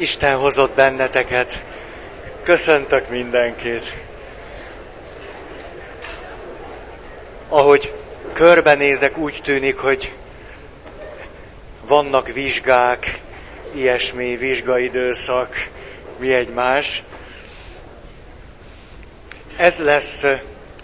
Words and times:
Isten 0.00 0.36
hozott 0.36 0.74
benneteket. 0.74 1.64
Köszöntök 2.42 3.08
mindenkit. 3.08 3.92
Ahogy 7.48 7.94
körbenézek, 8.32 9.16
úgy 9.18 9.40
tűnik, 9.42 9.78
hogy 9.78 10.14
vannak 11.86 12.28
vizsgák, 12.28 13.20
ilyesmi 13.74 14.36
vizsgaidőszak, 14.36 15.68
mi 16.18 16.34
egymás. 16.34 17.02
Ez 19.56 19.82
lesz 19.82 20.26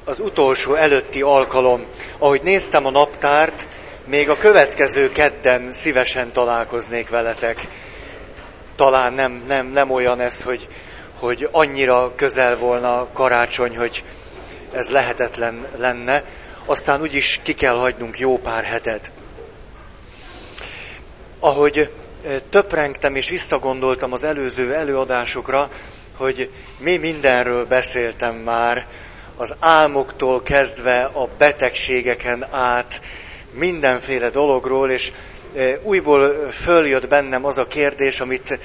az 0.05 0.21
utolsó 0.21 0.75
előtti 0.75 1.23
alkalom. 1.23 1.85
Ahogy 2.19 2.41
néztem 2.43 2.87
a 2.87 2.91
naptárt, 2.91 3.67
még 4.05 4.29
a 4.31 4.37
következő 4.37 5.13
kedden 5.13 5.73
szívesen 5.73 6.33
találkoznék 6.33 7.09
veletek 7.09 7.69
talán 8.77 9.13
nem, 9.13 9.45
nem, 9.47 9.67
nem 9.67 9.91
olyan 9.91 10.21
ez, 10.21 10.43
hogy, 10.43 10.69
hogy 11.19 11.49
annyira 11.53 12.13
közel 12.17 12.57
volna 12.57 13.09
karácsony, 13.13 13.77
hogy 13.77 14.05
ez 14.73 14.91
lehetetlen 14.91 15.67
lenne. 15.77 16.25
Aztán 16.65 17.01
úgyis 17.01 17.41
ki 17.43 17.55
kell 17.55 17.77
hagynunk 17.77 18.19
jó 18.19 18.39
pár 18.39 18.65
hetet. 18.65 19.11
Ahogy 21.41 21.91
töprengtem 22.51 23.15
és 23.15 23.29
visszagondoltam 23.29 24.13
az 24.13 24.25
előző 24.25 24.75
előadásokra, 24.75 25.71
hogy 26.17 26.51
mi 26.79 26.97
mindenről 26.97 27.67
beszéltem 27.67 28.35
már, 28.35 28.87
az 29.37 29.55
álmoktól 29.59 30.43
kezdve 30.43 31.05
a 31.05 31.29
betegségeken 31.39 32.47
át, 32.51 33.01
mindenféle 33.51 34.31
dologról, 34.31 34.91
és 34.91 35.13
újból 35.83 36.51
följött 36.51 37.09
bennem 37.09 37.45
az 37.45 37.59
a 37.59 37.67
kérdés, 37.67 38.21
amit 38.21 38.59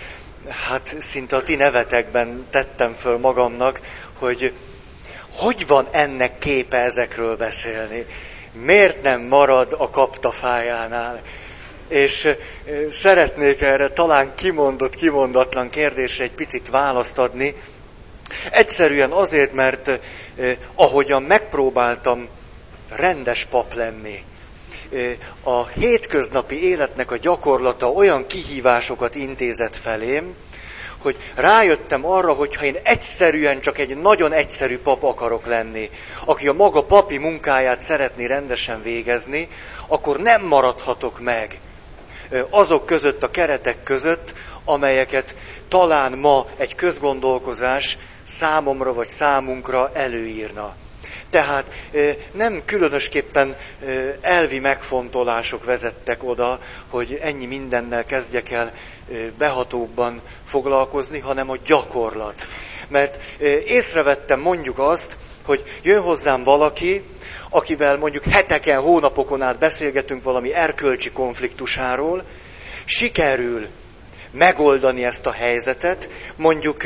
hát 0.67 0.95
szinte 0.99 1.35
a 1.35 1.43
ti 1.43 1.55
nevetekben 1.55 2.45
tettem 2.49 2.93
föl 2.93 3.17
magamnak, 3.17 3.79
hogy 4.19 4.53
hogy 5.31 5.67
van 5.67 5.87
ennek 5.91 6.37
képe 6.37 6.77
ezekről 6.77 7.35
beszélni? 7.37 8.05
Miért 8.53 9.01
nem 9.01 9.21
marad 9.21 9.75
a 9.77 9.89
kaptafájánál? 9.89 11.21
És 11.87 12.29
szeretnék 12.89 13.61
erre 13.61 13.89
talán 13.89 14.35
kimondott, 14.35 14.95
kimondatlan 14.95 15.69
kérdésre 15.69 16.23
egy 16.23 16.31
picit 16.31 16.69
választ 16.69 17.17
adni. 17.17 17.55
Egyszerűen 18.51 19.11
azért, 19.11 19.53
mert 19.53 19.91
ahogyan 20.75 21.23
megpróbáltam 21.23 22.27
rendes 22.89 23.45
pap 23.45 23.73
lenni, 23.73 24.23
a 25.43 25.67
hétköznapi 25.67 26.63
életnek 26.63 27.11
a 27.11 27.17
gyakorlata 27.17 27.91
olyan 27.91 28.27
kihívásokat 28.27 29.15
intézett 29.15 29.75
felém, 29.75 30.35
hogy 31.01 31.17
rájöttem 31.35 32.05
arra, 32.05 32.33
hogy 32.33 32.55
ha 32.55 32.63
én 32.65 32.77
egyszerűen 32.83 33.61
csak 33.61 33.77
egy 33.77 33.97
nagyon 33.97 34.31
egyszerű 34.31 34.77
pap 34.77 35.03
akarok 35.03 35.45
lenni, 35.45 35.89
aki 36.25 36.47
a 36.47 36.53
maga 36.53 36.83
papi 36.83 37.17
munkáját 37.17 37.81
szeretné 37.81 38.25
rendesen 38.25 38.81
végezni, 38.81 39.49
akkor 39.87 40.19
nem 40.19 40.45
maradhatok 40.45 41.19
meg 41.19 41.59
azok 42.49 42.85
között, 42.85 43.23
a 43.23 43.31
keretek 43.31 43.83
között, 43.83 44.33
amelyeket 44.65 45.35
talán 45.67 46.17
ma 46.17 46.45
egy 46.57 46.75
közgondolkozás 46.75 47.97
számomra 48.23 48.93
vagy 48.93 49.07
számunkra 49.07 49.91
előírna. 49.93 50.75
Tehát 51.31 51.71
nem 52.31 52.61
különösképpen 52.65 53.55
elvi 54.21 54.59
megfontolások 54.59 55.63
vezettek 55.63 56.23
oda, 56.23 56.59
hogy 56.89 57.19
ennyi 57.21 57.45
mindennel 57.45 58.05
kezdjek 58.05 58.51
el 58.51 58.73
behatóbban 59.37 60.21
foglalkozni, 60.45 61.19
hanem 61.19 61.49
a 61.49 61.57
gyakorlat. 61.65 62.47
Mert 62.87 63.19
észrevettem 63.65 64.39
mondjuk 64.39 64.79
azt, 64.79 65.17
hogy 65.45 65.63
jön 65.83 66.01
hozzám 66.01 66.43
valaki, 66.43 67.03
akivel 67.49 67.97
mondjuk 67.97 68.23
heteken, 68.23 68.79
hónapokon 68.79 69.41
át 69.41 69.59
beszélgetünk 69.59 70.23
valami 70.23 70.53
erkölcsi 70.53 71.11
konfliktusáról, 71.11 72.23
sikerül 72.85 73.67
megoldani 74.31 75.05
ezt 75.05 75.25
a 75.25 75.31
helyzetet, 75.31 76.09
mondjuk 76.35 76.83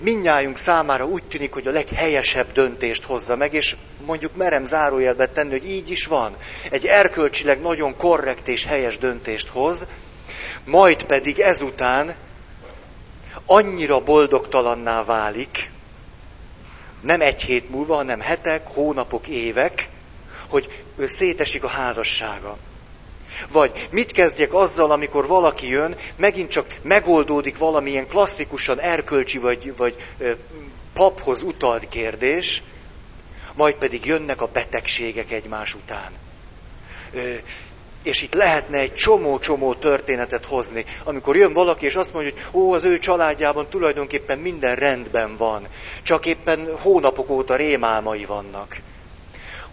minnyájunk 0.00 0.56
számára 0.56 1.06
úgy 1.06 1.22
tűnik, 1.24 1.52
hogy 1.52 1.66
a 1.66 1.70
leghelyesebb 1.70 2.52
döntést 2.52 3.04
hozza 3.04 3.36
meg, 3.36 3.54
és 3.54 3.76
mondjuk 4.06 4.36
merem 4.36 4.64
zárójelbe 4.64 5.28
tenni, 5.28 5.50
hogy 5.50 5.68
így 5.68 5.90
is 5.90 6.06
van. 6.06 6.36
Egy 6.70 6.86
erkölcsileg 6.86 7.60
nagyon 7.60 7.96
korrekt 7.96 8.48
és 8.48 8.64
helyes 8.64 8.98
döntést 8.98 9.48
hoz, 9.48 9.86
majd 10.64 11.04
pedig 11.04 11.40
ezután 11.40 12.14
annyira 13.46 14.00
boldogtalanná 14.00 15.04
válik, 15.04 15.70
nem 17.00 17.20
egy 17.20 17.42
hét 17.42 17.70
múlva, 17.70 17.94
hanem 17.94 18.20
hetek, 18.20 18.66
hónapok, 18.66 19.28
évek, 19.28 19.88
hogy 20.48 20.84
szétesik 21.06 21.64
a 21.64 21.68
házassága. 21.68 22.56
Vagy 23.52 23.88
mit 23.90 24.12
kezdjek 24.12 24.54
azzal, 24.54 24.90
amikor 24.90 25.26
valaki 25.26 25.68
jön, 25.68 25.96
megint 26.16 26.50
csak 26.50 26.66
megoldódik 26.82 27.58
valamilyen 27.58 28.06
klasszikusan 28.06 28.80
erkölcsi 28.80 29.38
vagy, 29.38 29.76
vagy 29.76 29.96
paphoz 30.92 31.42
utalt 31.42 31.88
kérdés, 31.88 32.62
majd 33.54 33.74
pedig 33.74 34.06
jönnek 34.06 34.40
a 34.40 34.46
betegségek 34.52 35.30
egymás 35.30 35.74
után. 35.74 36.12
Ö, 37.12 37.34
és 38.02 38.22
itt 38.22 38.34
lehetne 38.34 38.78
egy 38.78 38.94
csomó-csomó 38.94 39.74
történetet 39.74 40.44
hozni, 40.44 40.84
amikor 41.04 41.36
jön 41.36 41.52
valaki, 41.52 41.84
és 41.84 41.96
azt 41.96 42.12
mondja, 42.12 42.32
hogy 42.32 42.60
ó, 42.60 42.72
az 42.72 42.84
ő 42.84 42.98
családjában 42.98 43.68
tulajdonképpen 43.68 44.38
minden 44.38 44.76
rendben 44.76 45.36
van, 45.36 45.68
csak 46.02 46.26
éppen 46.26 46.76
hónapok 46.76 47.30
óta 47.30 47.56
rémálmai 47.56 48.24
vannak 48.24 48.80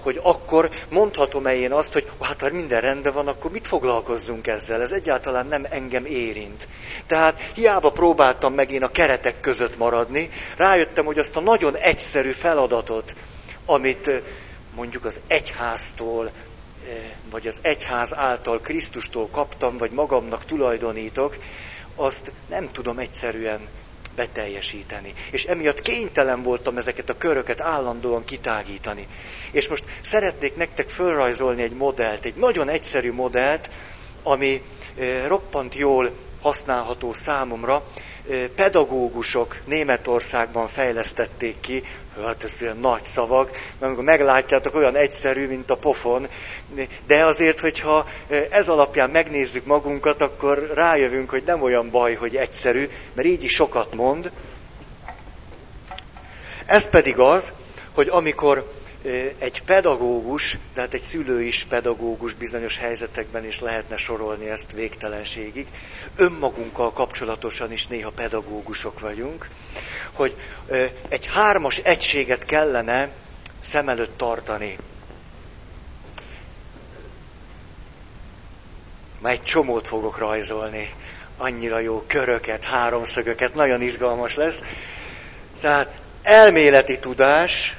hogy 0.06 0.20
akkor 0.24 0.70
mondhatom-e 0.90 1.56
én 1.56 1.72
azt, 1.72 1.94
hogy 1.94 2.12
hát 2.22 2.42
ha 2.42 2.50
minden 2.52 2.82
rendben 2.82 3.14
van, 3.14 3.28
akkor 3.28 3.52
mit 3.52 3.68
foglalkozzunk 3.68 4.48
ezzel? 4.48 4.82
Ez 4.82 4.92
egyáltalán 4.92 5.48
nem 5.48 5.66
engem 5.70 6.06
érint. 6.06 6.68
Tehát 7.08 7.40
hiába 7.42 7.92
próbáltam 7.92 8.54
meg 8.54 8.72
én 8.72 8.84
a 8.84 8.92
keretek 8.92 9.40
között 9.40 9.78
maradni, 9.78 10.30
rájöttem, 10.58 11.06
hogy 11.06 11.20
azt 11.20 11.36
a 11.36 11.40
nagyon 11.40 11.78
egyszerű 11.78 12.32
feladatot, 12.32 13.16
amit 13.66 14.12
mondjuk 14.76 15.06
az 15.06 15.20
egyháztól, 15.28 16.32
vagy 17.32 17.48
az 17.48 17.60
egyház 17.62 18.16
által 18.16 18.60
Krisztustól 18.60 19.28
kaptam, 19.32 19.78
vagy 19.78 19.92
magamnak 19.92 20.46
tulajdonítok, 20.46 21.38
azt 21.96 22.32
nem 22.50 22.72
tudom 22.72 23.00
egyszerűen 23.00 23.68
beteljesíteni. 24.16 25.14
És 25.32 25.46
emiatt 25.46 25.80
kénytelen 25.82 26.42
voltam 26.44 26.78
ezeket 26.78 27.10
a 27.10 27.18
köröket 27.18 27.62
állandóan 27.62 28.24
kitágítani. 28.24 29.08
És 29.52 29.68
most 29.68 29.84
szeretnék 30.02 30.56
nektek 30.56 30.90
fölrajzolni 30.90 31.62
egy 31.62 31.74
modellt, 31.76 32.26
egy 32.26 32.36
nagyon 32.36 32.70
egyszerű 32.70 33.12
modellt, 33.12 33.70
ami 34.24 34.62
roppant 35.28 35.76
jól 35.76 36.12
használható 36.42 37.14
számomra. 37.14 37.84
Pedagógusok 38.56 39.58
Németországban 39.66 40.68
fejlesztették 40.68 41.60
ki, 41.60 41.84
hát 42.24 42.44
ez 42.44 42.62
ilyen 42.62 42.78
nagy 42.78 43.04
szavak, 43.04 43.50
mert 43.52 43.82
amikor 43.82 44.04
meglátjátok, 44.04 44.76
olyan 44.76 44.96
egyszerű, 44.96 45.48
mint 45.48 45.70
a 45.70 45.76
pofon, 45.76 46.28
de 47.08 47.26
azért, 47.26 47.60
hogyha 47.60 48.08
eh, 48.28 48.48
ez 48.52 48.70
alapján 48.70 49.10
megnézzük 49.10 49.66
magunkat, 49.66 50.22
akkor 50.22 50.72
rájövünk, 50.74 51.30
hogy 51.30 51.44
nem 51.46 51.62
olyan 51.62 51.90
baj, 51.90 52.14
hogy 52.14 52.36
egyszerű, 52.36 52.90
mert 53.14 53.28
így 53.28 53.44
is 53.44 53.52
sokat 53.52 53.94
mond. 53.94 54.32
Ez 56.66 56.90
pedig 56.90 57.20
az, 57.20 57.54
hogy 57.94 58.08
amikor 58.10 58.66
egy 59.40 59.64
pedagógus, 59.66 60.58
tehát 60.74 60.94
egy 60.94 61.02
szülő 61.02 61.42
is 61.44 61.66
pedagógus 61.70 62.34
bizonyos 62.34 62.78
helyzetekben 62.78 63.46
is 63.46 63.60
lehetne 63.60 63.98
sorolni 63.98 64.50
ezt 64.50 64.72
végtelenségig, 64.72 65.68
önmagunkkal 66.16 66.92
kapcsolatosan 66.92 67.72
is 67.72 67.88
néha 67.88 68.10
pedagógusok 68.10 69.00
vagyunk, 69.00 69.48
hogy 70.16 70.36
egy 71.10 71.26
hármas 71.26 71.78
egységet 71.78 72.46
kellene 72.46 73.10
szem 73.62 73.90
előtt 73.90 74.18
tartani. 74.18 74.78
Már 79.20 79.34
egy 79.34 79.44
csomót 79.44 79.88
fogok 79.88 80.18
rajzolni, 80.18 80.94
annyira 81.38 81.80
jó 81.80 82.04
köröket, 82.08 82.64
háromszögöket, 82.64 83.56
nagyon 83.56 83.82
izgalmas 83.82 84.36
lesz. 84.36 84.64
Tehát 85.62 85.90
elméleti 86.24 87.00
tudás, 87.00 87.78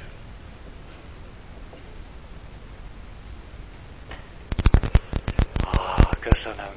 Köszönöm. 6.29 6.75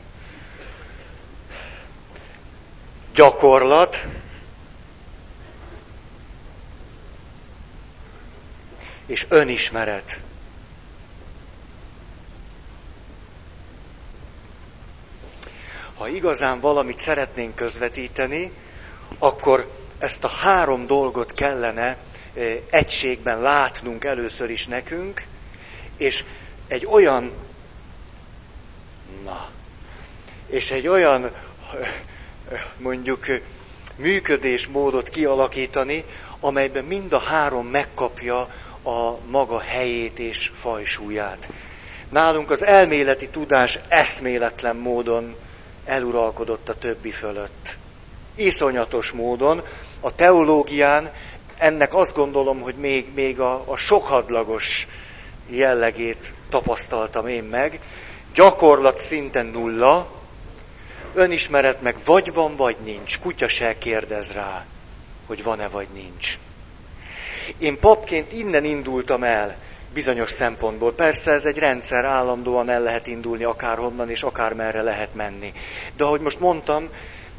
Gyakorlat. 3.15 4.05
És 9.11 9.27
önismeret. 9.29 10.21
Ha 15.97 16.09
igazán 16.09 16.61
valamit 16.61 16.99
szeretnénk 16.99 17.55
közvetíteni, 17.55 18.53
akkor 19.19 19.71
ezt 19.99 20.25
a 20.25 20.29
három 20.29 20.87
dolgot 20.87 21.33
kellene 21.33 21.97
egységben 22.71 23.41
látnunk 23.41 24.05
először 24.05 24.51
is 24.51 24.67
nekünk, 24.67 25.25
és 25.97 26.25
egy 26.69 26.87
olyan, 26.87 27.33
na, 29.25 29.49
és 30.47 30.71
egy 30.71 30.89
olyan, 30.89 31.31
mondjuk, 32.77 33.27
működésmódot 33.97 35.09
kialakítani, 35.09 36.05
amelyben 36.41 36.85
mind 36.85 37.13
a 37.13 37.19
három 37.19 37.67
megkapja 37.67 38.49
a 38.83 39.17
maga 39.31 39.59
helyét 39.59 40.19
és 40.19 40.51
fajsúlyát. 40.61 41.49
Nálunk 42.09 42.51
az 42.51 42.65
elméleti 42.65 43.29
tudás 43.29 43.79
eszméletlen 43.89 44.77
módon 44.77 45.37
eluralkodott 45.85 46.69
a 46.69 46.79
többi 46.79 47.11
fölött. 47.11 47.77
Iszonyatos 48.35 49.11
módon. 49.11 49.63
A 50.01 50.15
teológián 50.15 51.11
ennek 51.59 51.95
azt 51.95 52.15
gondolom, 52.15 52.61
hogy 52.61 52.75
még, 52.75 53.15
még 53.15 53.41
a, 53.41 53.63
a 53.67 53.77
sokhadlagos 53.77 54.87
jellegét 55.49 56.33
tapasztaltam 56.49 57.27
én 57.27 57.45
meg. 57.45 57.81
Gyakorlat 58.35 58.99
szinten 58.99 59.47
nulla, 59.47 60.11
önismeret 61.15 61.83
meg 61.83 61.97
vagy 62.05 62.33
van, 62.33 62.57
vagy 62.57 62.77
nincs. 62.85 63.19
Kutya 63.19 63.49
se 63.49 63.79
kérdez 63.79 64.33
rá, 64.33 64.65
hogy 65.27 65.43
van-e, 65.43 65.69
vagy 65.69 65.89
nincs. 65.93 66.39
Én 67.59 67.79
papként 67.79 68.33
innen 68.33 68.65
indultam 68.65 69.23
el 69.23 69.57
bizonyos 69.93 70.31
szempontból. 70.31 70.93
Persze 70.93 71.33
ez 71.33 71.45
egy 71.45 71.59
rendszer, 71.59 72.05
állandóan 72.05 72.69
el 72.69 72.83
lehet 72.83 73.07
indulni 73.07 73.45
akárhonnan, 73.45 74.11
és 74.11 74.23
akármerre 74.23 74.83
lehet 74.83 75.15
menni. 75.15 75.53
De 75.97 76.05
ahogy 76.05 76.21
most 76.21 76.41
mondtam, 76.41 76.89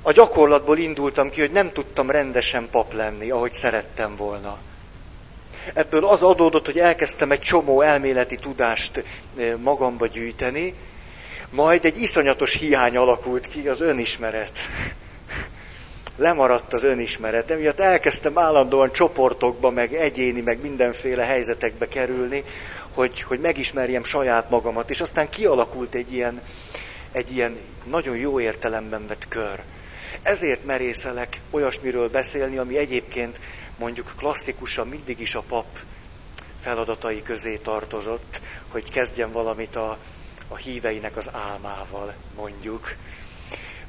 a 0.02 0.12
gyakorlatból 0.12 0.78
indultam 0.78 1.30
ki, 1.30 1.40
hogy 1.40 1.52
nem 1.52 1.72
tudtam 1.72 2.12
rendesen 2.12 2.68
pap 2.72 2.94
lenni, 2.94 3.30
ahogy 3.30 3.54
szerettem 3.54 4.16
volna. 4.16 4.58
Ebből 5.74 6.06
az 6.06 6.24
adódott, 6.24 6.66
hogy 6.66 6.80
elkezdtem 6.80 7.32
egy 7.32 7.40
csomó 7.40 7.82
elméleti 7.82 8.36
tudást 8.36 9.04
eh, 9.38 9.54
magamba 9.58 10.08
gyűjteni, 10.08 10.74
majd 11.50 11.86
egy 11.86 12.02
iszonyatos 12.02 12.54
hiány 12.54 12.98
alakult 12.98 13.48
ki, 13.48 13.68
az 13.68 13.82
önismeret. 13.82 14.60
Lemaradt 16.16 16.74
az 16.74 16.84
önismeret. 16.84 17.52
Emiatt 17.52 17.80
elkezdtem 17.80 18.38
állandóan 18.38 18.92
csoportokba, 18.92 19.70
meg 19.70 19.94
egyéni, 19.94 20.42
meg 20.42 20.62
mindenféle 20.62 21.26
helyzetekbe 21.26 21.88
kerülni, 21.88 22.44
hogy, 22.94 23.22
hogy 23.22 23.40
megismerjem 23.40 24.04
saját 24.04 24.50
magamat. 24.50 24.90
És 24.90 25.02
aztán 25.02 25.30
kialakult 25.30 25.94
egy 25.96 26.14
ilyen, 26.14 26.42
egy 27.12 27.32
ilyen 27.32 27.58
nagyon 27.84 28.18
jó 28.18 28.40
értelemben 28.40 29.08
vett 29.08 29.28
kör. 29.28 29.64
Ezért 30.22 30.64
merészelek 30.64 31.40
olyasmiről 31.50 32.10
beszélni, 32.10 32.58
ami 32.58 32.78
egyébként 32.78 33.40
mondjuk 33.78 34.14
klasszikusan 34.18 34.88
mindig 34.88 35.20
is 35.20 35.36
a 35.36 35.42
pap 35.48 35.66
feladatai 36.60 37.24
közé 37.24 37.58
tartozott, 37.58 38.42
hogy 38.68 38.92
kezdjen 38.92 39.32
valamit 39.32 39.76
a, 39.76 39.98
a 40.48 40.56
híveinek 40.56 41.18
az 41.18 41.30
álmával, 41.34 42.14
mondjuk, 42.36 42.96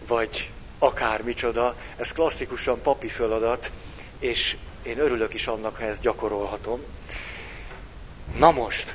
vagy 0.07 0.51
akármicsoda, 0.83 1.75
ez 1.97 2.13
klasszikusan 2.13 2.81
papi 2.83 3.09
feladat, 3.09 3.71
és 4.19 4.57
én 4.83 4.99
örülök 4.99 5.35
is 5.35 5.47
annak, 5.47 5.77
ha 5.77 5.85
ezt 5.85 6.01
gyakorolhatom. 6.01 6.81
Na 8.37 8.51
most, 8.51 8.95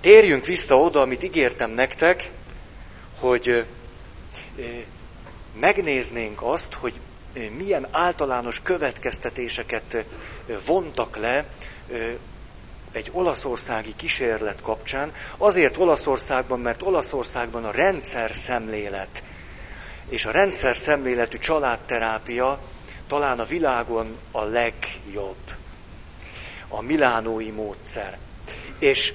térjünk 0.00 0.44
vissza 0.46 0.78
oda, 0.78 1.00
amit 1.00 1.22
ígértem 1.22 1.70
nektek, 1.70 2.30
hogy 3.18 3.64
megnéznénk 5.60 6.42
azt, 6.42 6.74
hogy 6.74 7.00
milyen 7.56 7.86
általános 7.90 8.60
következtetéseket 8.62 10.04
vontak 10.66 11.16
le 11.16 11.46
egy 12.92 13.08
olaszországi 13.12 13.94
kísérlet 13.96 14.62
kapcsán. 14.62 15.12
Azért 15.36 15.76
Olaszországban, 15.76 16.60
mert 16.60 16.82
Olaszországban 16.82 17.64
a 17.64 17.70
rendszer 17.70 18.34
szemlélet 18.34 19.22
és 20.08 20.26
a 20.26 20.30
rendszer 20.30 20.76
szemléletű 20.76 21.38
családterápia 21.38 22.60
talán 23.06 23.40
a 23.40 23.44
világon 23.44 24.18
a 24.30 24.42
legjobb. 24.42 25.36
A 26.68 26.80
milánói 26.80 27.50
módszer. 27.50 28.18
És 28.78 29.14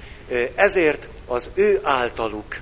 ezért 0.56 1.08
az 1.26 1.52
ő 1.54 1.80
általuk 1.84 2.62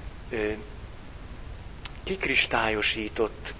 kikristályosított 2.03 3.53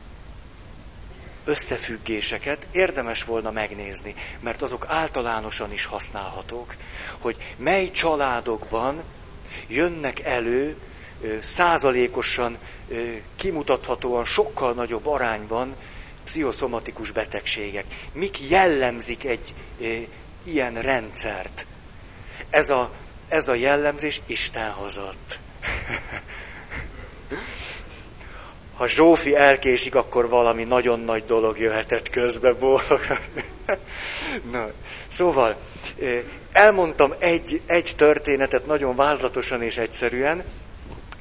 összefüggéseket 1.45 2.68
érdemes 2.71 3.23
volna 3.23 3.51
megnézni, 3.51 4.15
mert 4.39 4.62
azok 4.62 4.85
általánosan 4.88 5.71
is 5.71 5.85
használhatók, 5.85 6.75
hogy 7.19 7.53
mely 7.57 7.91
családokban 7.91 9.03
jönnek 9.68 10.19
elő 10.19 10.77
százalékosan 11.41 12.57
kimutathatóan 13.35 14.25
sokkal 14.25 14.73
nagyobb 14.73 15.07
arányban 15.07 15.75
pszichoszomatikus 16.23 17.12
betegségek. 17.12 17.85
Mik 18.13 18.50
jellemzik 18.50 19.23
egy 19.23 19.53
ilyen 20.44 20.81
rendszert? 20.81 21.65
Ez 22.50 22.69
a, 22.69 22.91
ez 23.27 23.47
a 23.47 23.53
jellemzés 23.53 24.21
Isten 24.25 24.71
hozott. 24.71 25.39
ha 28.81 28.88
Zsófi 28.88 29.35
elkésik, 29.35 29.95
akkor 29.95 30.29
valami 30.29 30.63
nagyon 30.63 31.00
nagy 31.00 31.25
dolog 31.25 31.59
jöhetett 31.59 32.09
közbe, 32.09 32.53
boldog. 32.53 33.00
Na, 34.51 34.68
szóval, 35.12 35.57
elmondtam 36.51 37.13
egy, 37.19 37.62
egy 37.65 37.94
történetet 37.97 38.65
nagyon 38.65 38.95
vázlatosan 38.95 39.62
és 39.62 39.77
egyszerűen, 39.77 40.44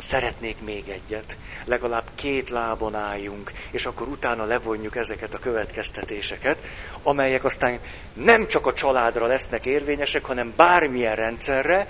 szeretnék 0.01 0.61
még 0.61 0.89
egyet. 0.89 1.37
Legalább 1.65 2.05
két 2.15 2.51
lábon 2.51 2.95
álljunk, 2.95 3.53
és 3.71 3.87
akkor 3.87 4.09
utána 4.09 4.45
levonjuk 4.45 4.97
ezeket 4.97 5.35
a 5.35 5.39
következtetéseket, 5.39 6.63
amelyek 7.03 7.45
aztán 7.45 7.79
nem 8.15 8.47
csak 8.47 8.67
a 8.67 8.73
családra 8.73 9.27
lesznek 9.27 9.67
érvényesek, 9.67 10.25
hanem 10.25 10.53
bármilyen 10.57 11.15
rendszerre. 11.15 11.89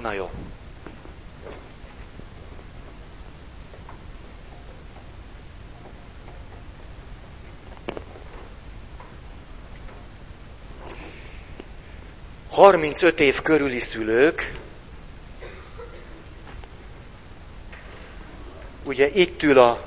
Na 0.00 0.12
jó, 0.12 0.30
Harmincöt 12.50 13.20
év 13.20 13.42
körüli 13.42 13.78
szülők 13.78 14.61
ugye 18.84 19.08
itt 19.08 19.42
ül 19.42 19.58
a 19.58 19.80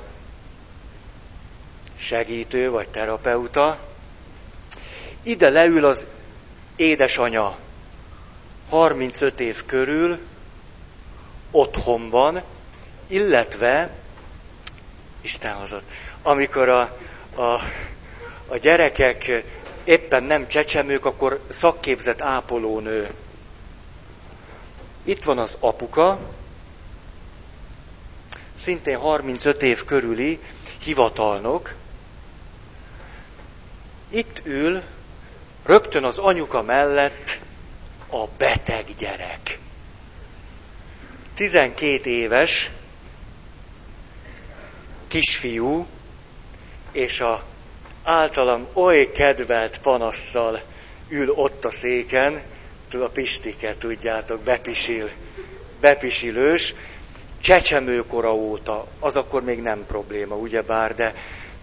segítő 1.97 2.69
vagy 2.69 2.89
terapeuta, 2.89 3.77
ide 5.23 5.49
leül 5.49 5.85
az 5.85 6.07
édesanya 6.75 7.57
35 8.69 9.39
év 9.39 9.65
körül 9.65 10.19
otthonban, 11.51 12.41
illetve 13.07 13.89
Isten 15.21 15.53
hozott, 15.53 15.89
amikor 16.21 16.69
a, 16.69 16.97
a, 17.35 17.61
a 18.47 18.57
gyerekek 18.61 19.43
éppen 19.83 20.23
nem 20.23 20.47
csecsemők, 20.47 21.05
akkor 21.05 21.41
szakképzett 21.49 22.21
ápolónő. 22.21 23.09
Itt 25.03 25.23
van 25.23 25.37
az 25.37 25.57
apuka, 25.59 26.19
szintén 28.65 28.97
35 28.97 29.61
év 29.61 29.83
körüli 29.83 30.39
hivatalnok, 30.83 31.73
itt 34.11 34.41
ül 34.43 34.81
rögtön 35.65 36.03
az 36.03 36.17
anyuka 36.17 36.61
mellett 36.61 37.39
a 38.09 38.27
beteg 38.37 38.85
gyerek. 38.97 39.59
12 41.33 42.09
éves 42.09 42.71
kisfiú, 45.07 45.87
és 46.91 47.19
a 47.19 47.43
általam 48.03 48.67
oly 48.73 49.11
kedvelt 49.11 49.79
panasszal 49.79 50.61
ül 51.09 51.29
ott 51.29 51.65
a 51.65 51.71
széken, 51.71 52.41
a 52.91 53.09
Pistike, 53.09 53.75
tudjátok, 53.77 54.41
bepisil, 54.41 55.09
bepisilős, 55.79 56.73
csecsemőkora 57.45 58.33
óta, 58.33 58.87
az 58.99 59.15
akkor 59.15 59.43
még 59.43 59.61
nem 59.61 59.85
probléma, 59.87 60.35
ugyebár, 60.35 60.95
de, 60.95 61.13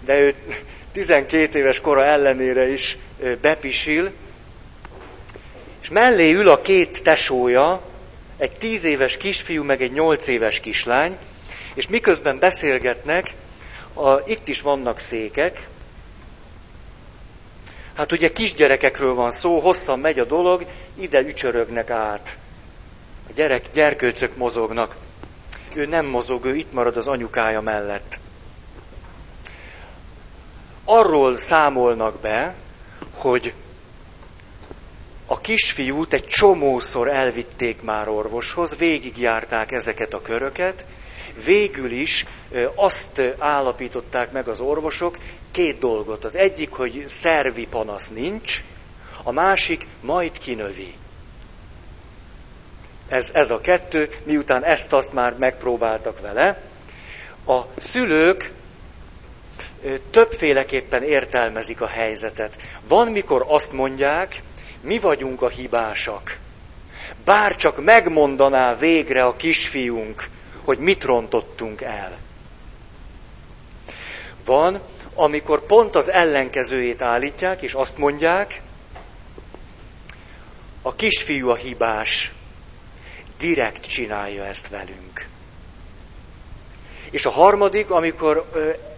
de 0.05 0.21
ő 0.21 0.35
12 0.93 1.59
éves 1.59 1.81
kora 1.81 2.05
ellenére 2.05 2.69
is 2.69 2.99
bepisil, 3.41 4.11
és 5.83 5.89
mellé 5.89 6.33
ül 6.33 6.49
a 6.49 6.61
két 6.61 7.03
tesója, 7.03 7.81
egy 8.37 8.57
10 8.57 8.85
éves 8.85 9.17
kisfiú, 9.17 9.65
meg 9.65 9.83
egy 9.83 9.93
8 9.93 10.27
éves 10.27 10.61
kislány, 10.61 11.17
és 11.75 11.89
miközben 11.89 12.39
beszélgetnek, 12.39 13.35
a, 13.95 14.13
itt 14.27 14.49
is 14.49 14.61
vannak 14.61 14.99
székek, 14.99 15.69
Hát 17.95 18.13
ugye 18.13 18.33
kisgyerekekről 18.33 19.15
van 19.15 19.31
szó, 19.31 19.59
hosszan 19.59 19.99
megy 19.99 20.19
a 20.19 20.25
dolog, 20.25 20.65
ide 20.95 21.21
ücsörögnek 21.21 21.91
át. 21.91 22.37
A 23.29 23.33
gyerek, 23.35 23.65
gyerkőcök 23.73 24.37
mozognak. 24.37 24.97
Ő 25.75 25.87
nem 25.87 26.07
mozog, 26.07 26.45
ő 26.45 26.55
itt 26.55 26.73
marad 26.73 26.97
az 26.97 27.09
anyukája 27.09 27.61
mellett. 27.61 28.19
Arról 30.85 31.37
számolnak 31.37 32.21
be, 32.21 32.55
hogy 33.15 33.53
a 35.27 35.41
kisfiút 35.41 36.13
egy 36.13 36.27
csomószor 36.27 37.09
elvitték 37.09 37.83
már 37.83 38.09
orvoshoz, 38.09 38.77
végigjárták 38.77 39.73
ezeket 39.73 40.15
a 40.15 40.23
köröket, 40.23 40.87
végül 41.45 41.91
is 41.91 42.27
azt 42.75 43.23
állapították 43.39 44.33
meg 44.33 44.49
az 44.49 44.61
orvosok, 44.61 45.19
két 45.51 45.79
dolgot. 45.79 46.25
Az 46.25 46.37
egyik, 46.37 46.71
hogy 46.71 47.05
szervi 47.09 47.67
panasz 47.67 48.11
nincs, 48.11 48.65
a 49.23 49.33
másik 49.33 49.87
majd 50.01 50.39
kinövi. 50.39 50.95
Ez, 53.13 53.31
ez 53.35 53.51
a 53.51 53.61
kettő, 53.61 54.11
miután 54.25 54.65
ezt-azt 54.65 55.13
már 55.13 55.35
megpróbáltak 55.39 56.21
vele. 56.21 56.61
A 57.47 57.61
szülők 57.79 58.53
többféleképpen 60.11 61.03
értelmezik 61.03 61.81
a 61.81 61.87
helyzetet. 61.87 62.57
Van, 62.89 63.09
mikor 63.09 63.45
azt 63.49 63.73
mondják, 63.73 64.43
mi 64.81 64.99
vagyunk 64.99 65.43
a 65.43 65.49
hibásak. 65.49 66.39
Bár 67.25 67.57
csak 67.57 67.85
megmondaná 67.85 68.75
végre 68.75 69.25
a 69.25 69.37
kisfiunk, 69.37 70.29
hogy 70.65 70.79
mit 70.79 71.05
rontottunk 71.05 71.81
el. 71.81 72.19
Van, 74.45 74.81
amikor 75.15 75.67
pont 75.67 75.97
az 75.97 76.11
ellenkezőjét 76.11 77.03
állítják, 77.03 77.63
és 77.63 77.73
azt 77.73 77.97
mondják, 77.97 78.63
a 80.83 80.95
kisfiú 80.95 81.49
a 81.49 81.55
hibás, 81.55 82.33
direkt 83.43 83.87
csinálja 83.87 84.45
ezt 84.45 84.69
velünk. 84.69 85.27
És 87.11 87.27
a 87.27 87.31
harmadik, 87.31 87.91
amikor 87.91 88.51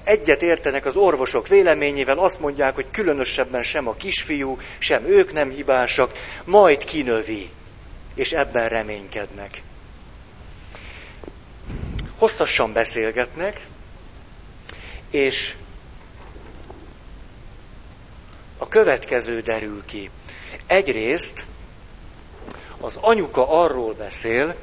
egyet 0.04 0.42
értenek 0.42 0.84
az 0.84 0.96
orvosok 0.96 1.48
véleményével, 1.48 2.18
azt 2.18 2.40
mondják, 2.40 2.74
hogy 2.74 2.86
különösebben 2.90 3.62
sem 3.62 3.88
a 3.88 3.94
kisfiú, 3.94 4.58
sem 4.78 5.04
ők 5.04 5.32
nem 5.32 5.50
hibásak, 5.50 6.12
majd 6.44 6.84
kinövi, 6.84 7.50
és 8.14 8.32
ebben 8.32 8.68
reménykednek. 8.68 9.62
Hosszasan 12.18 12.72
beszélgetnek, 12.72 13.60
és 15.10 15.54
a 18.58 18.68
következő 18.68 19.40
derül 19.40 19.84
ki. 19.86 20.10
Egyrészt 20.66 21.46
az 22.84 22.98
anyuka 23.00 23.48
arról 23.48 23.92
beszél, 23.92 24.54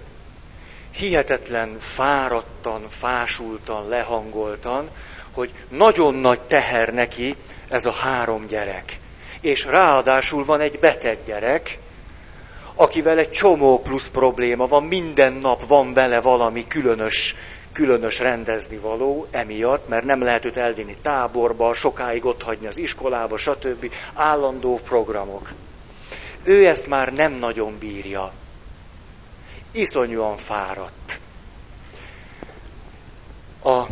hihetetlen 0.96 1.78
fáradtan, 1.80 2.86
fásultan, 2.90 3.88
lehangoltan, 3.88 4.90
hogy 5.34 5.52
nagyon 5.70 6.14
nagy 6.14 6.42
teher 6.42 6.94
neki 6.94 7.36
ez 7.70 7.86
a 7.86 7.92
három 7.92 8.48
gyerek. 8.48 9.00
És 9.42 9.66
ráadásul 9.66 10.46
van 10.46 10.60
egy 10.60 10.80
beteg 10.80 11.18
gyerek, 11.26 11.80
akivel 12.76 13.18
egy 13.18 13.32
csomó 13.32 13.80
plusz 13.80 14.10
probléma 14.10 14.68
van, 14.68 14.84
minden 14.84 15.34
nap 15.34 15.68
van 15.68 15.94
vele 15.94 16.22
valami 16.22 16.68
különös, 16.68 17.36
különös 17.74 18.20
rendezni 18.20 18.78
való 18.78 19.28
emiatt, 19.32 19.88
mert 19.88 20.06
nem 20.06 20.22
lehet 20.22 20.46
őt 20.46 20.58
elvinni 20.58 20.98
táborba, 21.02 21.74
sokáig 21.74 22.26
ott 22.26 22.44
hagyni 22.44 22.68
az 22.68 22.78
iskolába, 22.78 23.38
stb. 23.38 23.92
Állandó 24.14 24.80
programok. 24.84 25.50
Ő 26.44 26.68
ezt 26.68 26.88
már 26.88 27.14
nem 27.14 27.34
nagyon 27.34 27.78
bírja. 27.80 28.34
Iszonyúan 29.72 30.38
fáradt. 30.38 31.20
A 33.64 33.86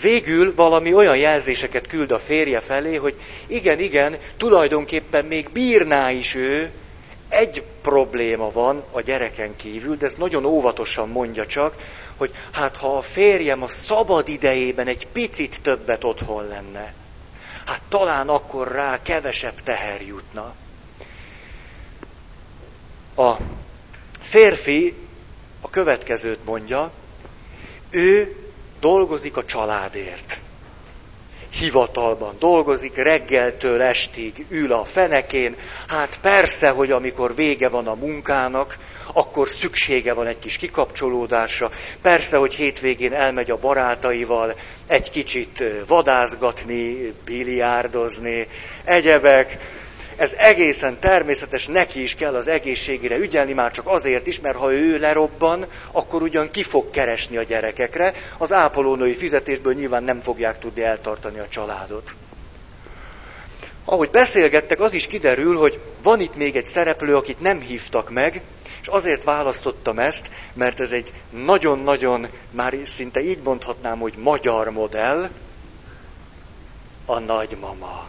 végül 0.00 0.54
valami 0.54 0.94
olyan 0.94 1.16
jelzéseket 1.16 1.86
küld 1.86 2.10
a 2.10 2.18
férje 2.18 2.60
felé, 2.60 2.96
hogy 2.96 3.20
igen, 3.46 3.78
igen, 3.78 4.16
tulajdonképpen 4.36 5.24
még 5.24 5.50
bírná 5.50 6.10
is 6.10 6.34
ő, 6.34 6.70
egy 7.28 7.64
probléma 7.82 8.50
van 8.50 8.84
a 8.90 9.00
gyereken 9.00 9.56
kívül, 9.56 9.96
de 9.96 10.06
ezt 10.06 10.18
nagyon 10.18 10.44
óvatosan 10.44 11.08
mondja 11.08 11.46
csak, 11.46 11.74
hogy 12.16 12.30
hát 12.52 12.76
ha 12.76 12.96
a 12.96 13.02
férjem 13.02 13.62
a 13.62 13.68
szabad 13.68 14.28
idejében 14.28 14.86
egy 14.86 15.06
picit 15.06 15.60
többet 15.62 16.04
otthon 16.04 16.46
lenne, 16.46 16.94
hát 17.66 17.82
talán 17.88 18.28
akkor 18.28 18.72
rá 18.72 19.02
kevesebb 19.02 19.62
teher 19.64 20.00
jutna. 20.00 20.54
A 23.16 23.36
férfi 24.20 24.94
a 25.60 25.70
következőt 25.70 26.44
mondja, 26.44 26.92
ő 27.90 28.36
dolgozik 28.80 29.36
a 29.36 29.44
családért. 29.44 30.40
Hivatalban 31.58 32.36
dolgozik, 32.38 32.96
reggeltől 32.96 33.82
estig 33.82 34.46
ül 34.48 34.72
a 34.72 34.84
fenekén. 34.84 35.56
Hát 35.88 36.18
persze, 36.20 36.70
hogy 36.70 36.90
amikor 36.90 37.34
vége 37.34 37.68
van 37.68 37.86
a 37.86 37.94
munkának, 37.94 38.78
akkor 39.12 39.48
szüksége 39.48 40.12
van 40.12 40.26
egy 40.26 40.38
kis 40.38 40.56
kikapcsolódásra. 40.56 41.70
Persze, 42.02 42.36
hogy 42.36 42.54
hétvégén 42.54 43.12
elmegy 43.12 43.50
a 43.50 43.58
barátaival 43.58 44.54
egy 44.86 45.10
kicsit 45.10 45.64
vadászgatni, 45.86 47.14
biliárdozni, 47.24 48.48
egyebek 48.84 49.58
ez 50.16 50.32
egészen 50.36 50.98
természetes, 51.00 51.66
neki 51.66 52.02
is 52.02 52.14
kell 52.14 52.34
az 52.34 52.48
egészségére 52.48 53.16
ügyelni, 53.16 53.52
már 53.52 53.70
csak 53.70 53.86
azért 53.86 54.26
is, 54.26 54.40
mert 54.40 54.56
ha 54.56 54.72
ő 54.72 54.98
lerobban, 54.98 55.66
akkor 55.92 56.22
ugyan 56.22 56.50
ki 56.50 56.62
fog 56.62 56.90
keresni 56.90 57.36
a 57.36 57.42
gyerekekre, 57.42 58.12
az 58.38 58.52
ápolónői 58.52 59.14
fizetésből 59.14 59.74
nyilván 59.74 60.04
nem 60.04 60.20
fogják 60.20 60.58
tudni 60.58 60.82
eltartani 60.82 61.38
a 61.38 61.48
családot. 61.48 62.14
Ahogy 63.84 64.10
beszélgettek, 64.10 64.80
az 64.80 64.92
is 64.92 65.06
kiderül, 65.06 65.56
hogy 65.56 65.80
van 66.02 66.20
itt 66.20 66.36
még 66.36 66.56
egy 66.56 66.66
szereplő, 66.66 67.16
akit 67.16 67.40
nem 67.40 67.60
hívtak 67.60 68.10
meg, 68.10 68.42
és 68.80 68.88
azért 68.88 69.24
választottam 69.24 69.98
ezt, 69.98 70.30
mert 70.54 70.80
ez 70.80 70.90
egy 70.90 71.12
nagyon-nagyon, 71.30 72.28
már 72.50 72.74
szinte 72.84 73.22
így 73.22 73.42
mondhatnám, 73.42 73.98
hogy 73.98 74.14
magyar 74.16 74.70
modell, 74.70 75.30
a 77.06 77.18
nagymama 77.18 78.08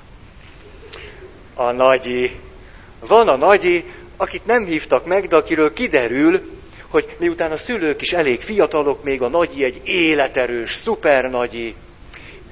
a 1.54 1.72
nagyi. 1.72 2.40
Van 3.00 3.28
a 3.28 3.36
nagyi, 3.36 3.86
akit 4.18 4.46
nem 4.46 4.66
hívtak 4.66 5.06
meg, 5.06 5.28
de 5.28 5.36
akiről 5.36 5.74
kiderül, 5.74 6.42
hogy 6.90 7.16
miután 7.20 7.52
a 7.52 7.58
szülők 7.58 8.02
is 8.02 8.14
elég 8.14 8.42
fiatalok, 8.42 9.04
még 9.04 9.22
a 9.22 9.28
nagyi 9.28 9.64
egy 9.64 9.82
életerős, 9.84 10.74
szupernagyi, 10.74 11.76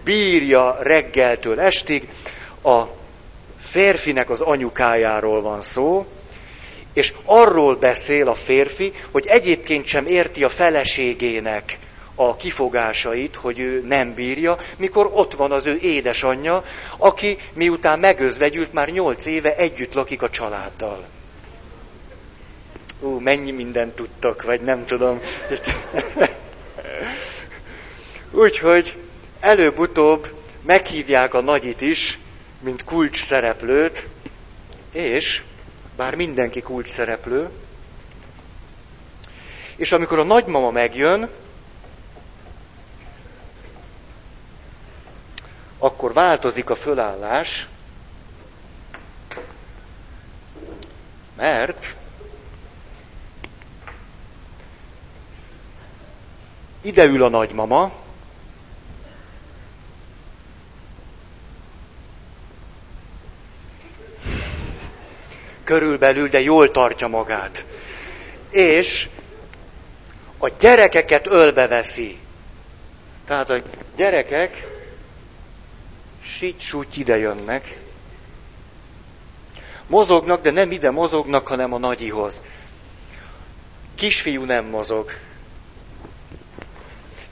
bírja 0.03 0.77
reggeltől 0.81 1.59
estig, 1.59 2.07
a 2.63 2.81
férfinek 3.59 4.29
az 4.29 4.41
anyukájáról 4.41 5.41
van 5.41 5.61
szó, 5.61 6.05
és 6.93 7.13
arról 7.25 7.75
beszél 7.75 8.27
a 8.27 8.35
férfi, 8.35 8.91
hogy 9.11 9.25
egyébként 9.27 9.85
sem 9.85 10.05
érti 10.05 10.43
a 10.43 10.49
feleségének 10.49 11.79
a 12.15 12.35
kifogásait, 12.35 13.35
hogy 13.35 13.59
ő 13.59 13.81
nem 13.87 14.13
bírja, 14.13 14.57
mikor 14.77 15.09
ott 15.13 15.33
van 15.33 15.51
az 15.51 15.65
ő 15.65 15.77
édesanyja, 15.81 16.63
aki 16.97 17.37
miután 17.53 17.99
megözvegyült, 17.99 18.73
már 18.73 18.89
nyolc 18.89 19.25
éve 19.25 19.55
együtt 19.55 19.93
lakik 19.93 20.21
a 20.21 20.29
családdal. 20.29 21.05
Ú, 22.99 23.19
mennyi 23.19 23.51
mindent 23.51 23.95
tudtak, 23.95 24.43
vagy 24.43 24.61
nem 24.61 24.85
tudom. 24.85 25.21
Úgyhogy 28.31 28.97
előbb-utóbb 29.39 30.33
meghívják 30.61 31.33
a 31.33 31.41
nagyit 31.41 31.81
is, 31.81 32.19
mint 32.59 32.83
kulcs 32.83 33.17
szereplőt, 33.17 34.07
és 34.91 35.41
bár 35.95 36.15
mindenki 36.15 36.61
kulcs 36.61 36.89
szereplő, 36.89 37.49
és 39.75 39.91
amikor 39.91 40.19
a 40.19 40.23
nagymama 40.23 40.71
megjön, 40.71 41.29
akkor 45.83 46.13
változik 46.13 46.69
a 46.69 46.75
fölállás, 46.75 47.67
mert 51.35 51.95
ide 56.81 57.05
ül 57.05 57.23
a 57.23 57.29
nagymama, 57.29 57.91
körülbelül, 65.63 66.27
de 66.27 66.39
jól 66.39 66.71
tartja 66.71 67.07
magát. 67.07 67.65
És 68.49 69.09
a 70.37 70.49
gyerekeket 70.49 71.27
ölbe 71.27 71.67
veszi. 71.67 72.19
Tehát 73.25 73.49
a 73.49 73.61
gyerekek 73.95 74.80
sígy-súgy 76.37 76.97
ide 76.97 77.17
jönnek, 77.17 77.77
Mozognak, 79.91 80.41
de 80.41 80.51
nem 80.51 80.71
ide 80.71 80.91
mozognak, 80.91 81.47
hanem 81.47 81.73
a 81.73 81.77
nagyihoz. 81.77 82.41
Kisfiú 83.95 84.43
nem 84.43 84.65
mozog. 84.65 85.11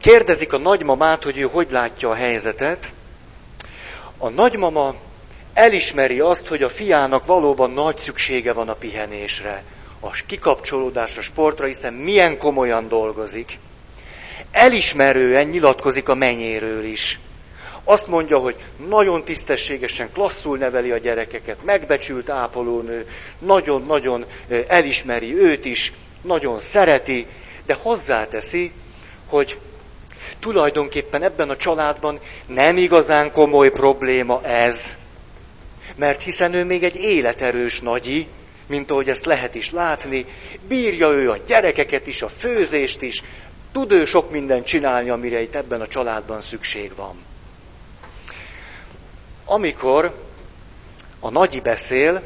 Kérdezik 0.02 0.54
a 0.54 0.58
nagymamát, 0.58 1.24
hogy 1.24 1.38
ő 1.38 1.42
hogy 1.42 1.68
látja 1.72 2.10
a 2.10 2.14
helyzetet. 2.14 2.92
A 4.18 4.30
nagymama 4.30 4.96
elismeri 5.54 6.20
azt, 6.20 6.48
hogy 6.48 6.64
a 6.64 6.70
fiának 6.70 7.26
valóban 7.26 7.72
nagy 7.72 7.98
szüksége 7.98 8.54
van 8.54 8.70
a 8.70 8.74
pihenésre, 8.74 9.64
a 10.00 10.10
kikapcsolódásra, 10.10 11.22
sportra, 11.22 11.66
hiszen 11.66 11.94
milyen 11.94 12.38
komolyan 12.38 12.88
dolgozik. 12.88 13.60
Elismerően 14.52 15.48
nyilatkozik 15.48 16.10
a 16.10 16.14
menyéről 16.14 16.84
is. 16.84 17.20
Azt 17.90 18.08
mondja, 18.08 18.38
hogy 18.38 18.56
nagyon 18.88 19.24
tisztességesen, 19.24 20.12
klasszul 20.14 20.58
neveli 20.58 20.92
a 20.92 20.98
gyerekeket, 20.98 21.64
megbecsült 21.64 22.30
ápolónő, 22.30 23.08
nagyon-nagyon 23.40 24.26
elismeri 24.68 25.36
őt 25.36 25.66
is, 25.66 25.94
nagyon 26.22 26.60
szereti, 26.60 27.28
de 27.66 27.74
hozzáteszi, 27.82 28.72
hogy 29.28 29.60
tulajdonképpen 30.40 31.24
ebben 31.24 31.50
a 31.50 31.56
családban 31.56 32.20
nem 32.48 32.78
igazán 32.78 33.32
komoly 33.32 33.72
probléma 33.72 34.44
ez, 34.44 34.98
mert 35.96 36.22
hiszen 36.22 36.54
ő 36.54 36.66
még 36.66 36.84
egy 36.84 36.96
életerős 36.96 37.80
nagyi, 37.80 38.28
mint 38.68 38.92
ahogy 38.92 39.10
ezt 39.10 39.26
lehet 39.26 39.56
is 39.56 39.72
látni, 39.72 40.26
bírja 40.68 41.10
ő 41.10 41.32
a 41.32 41.38
gyerekeket 41.48 42.08
is, 42.08 42.22
a 42.22 42.30
főzést 42.30 43.02
is, 43.02 43.24
tud 43.72 43.92
ő 43.92 44.06
sok 44.06 44.32
mindent 44.32 44.66
csinálni, 44.66 45.10
amire 45.10 45.42
itt 45.42 45.56
ebben 45.56 45.82
a 45.82 45.88
családban 45.88 46.42
szükség 46.42 46.96
van. 46.96 47.29
Amikor 49.52 50.14
a 51.20 51.30
nagyi 51.30 51.60
beszél, 51.60 52.22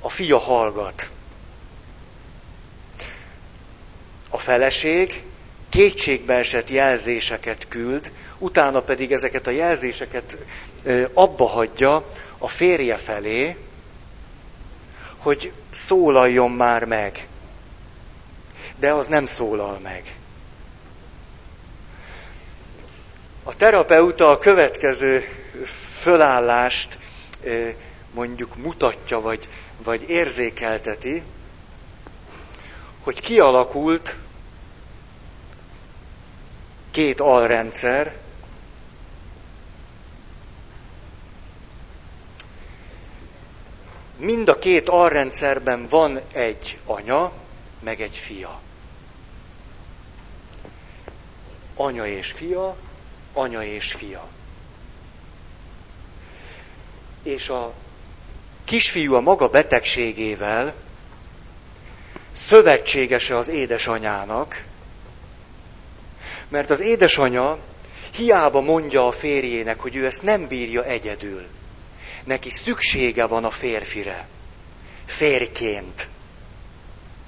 a 0.00 0.08
fia 0.08 0.38
hallgat. 0.38 1.10
A 4.30 4.38
feleség 4.38 5.22
kétségbeesett 5.68 6.68
jelzéseket 6.68 7.68
küld, 7.68 8.12
utána 8.38 8.80
pedig 8.82 9.12
ezeket 9.12 9.46
a 9.46 9.50
jelzéseket 9.50 10.36
abba 11.12 11.46
hagyja 11.46 12.10
a 12.38 12.48
férje 12.48 12.96
felé, 12.96 13.56
hogy 15.16 15.52
szólaljon 15.70 16.50
már 16.50 16.84
meg. 16.84 17.28
De 18.76 18.92
az 18.92 19.06
nem 19.06 19.26
szólal 19.26 19.78
meg. 19.78 20.16
A 23.42 23.54
terapeuta 23.54 24.30
a 24.30 24.38
következő 24.38 25.41
fölállást 26.00 26.98
mondjuk 28.14 28.56
mutatja, 28.56 29.20
vagy, 29.20 29.48
vagy 29.82 30.08
érzékelteti, 30.08 31.22
hogy 33.02 33.20
kialakult 33.20 34.16
két 36.90 37.20
alrendszer, 37.20 38.16
mind 44.16 44.48
a 44.48 44.58
két 44.58 44.88
alrendszerben 44.88 45.86
van 45.88 46.20
egy 46.32 46.78
anya, 46.86 47.32
meg 47.80 48.00
egy 48.00 48.16
fia. 48.16 48.60
Anya 51.76 52.06
és 52.06 52.32
fia, 52.32 52.76
anya 53.32 53.64
és 53.64 53.92
fia. 53.92 54.28
És 57.22 57.48
a 57.48 57.72
kisfiú 58.64 59.14
a 59.14 59.20
maga 59.20 59.48
betegségével 59.48 60.74
szövetségese 62.32 63.36
az 63.36 63.48
édesanyának, 63.48 64.64
mert 66.48 66.70
az 66.70 66.80
édesanya 66.80 67.58
hiába 68.14 68.60
mondja 68.60 69.06
a 69.06 69.12
férjének, 69.12 69.80
hogy 69.80 69.96
ő 69.96 70.06
ezt 70.06 70.22
nem 70.22 70.46
bírja 70.46 70.84
egyedül. 70.84 71.46
Neki 72.24 72.50
szüksége 72.50 73.26
van 73.26 73.44
a 73.44 73.50
férfire. 73.50 74.28
Férként. 75.06 76.08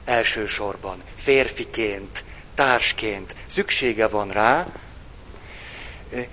Elsősorban. 0.04 1.02
Férfiként. 1.16 2.24
Társként. 2.54 3.34
Szüksége 3.46 4.06
van 4.06 4.30
rá. 4.30 4.66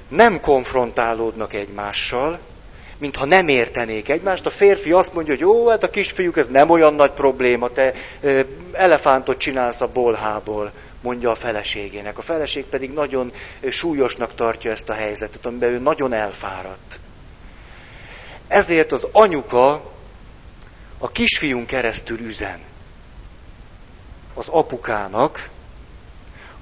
Nem 0.07 0.39
konfrontálódnak 0.39 1.53
egymással, 1.53 2.39
mintha 3.01 3.25
nem 3.25 3.47
értenék 3.47 4.09
egymást. 4.09 4.45
A 4.45 4.49
férfi 4.49 4.91
azt 4.91 5.13
mondja, 5.13 5.33
hogy 5.33 5.41
jó, 5.41 5.67
hát 5.67 5.83
a 5.83 5.89
kisfiúk, 5.89 6.37
ez 6.37 6.47
nem 6.47 6.69
olyan 6.69 6.93
nagy 6.93 7.11
probléma, 7.11 7.69
te 7.69 7.93
elefántot 8.71 9.37
csinálsz 9.37 9.81
a 9.81 9.87
bolhából 9.87 10.71
mondja 11.01 11.31
a 11.31 11.35
feleségének. 11.35 12.17
A 12.17 12.21
feleség 12.21 12.65
pedig 12.65 12.91
nagyon 12.91 13.31
súlyosnak 13.69 14.35
tartja 14.35 14.71
ezt 14.71 14.89
a 14.89 14.93
helyzetet, 14.93 15.45
amiben 15.45 15.69
ő 15.69 15.79
nagyon 15.79 16.13
elfáradt. 16.13 16.99
Ezért 18.47 18.91
az 18.91 19.07
anyuka 19.11 19.91
a 20.97 21.09
kisfiún 21.11 21.65
keresztül 21.65 22.19
üzen 22.19 22.59
az 24.33 24.47
apukának, 24.47 25.49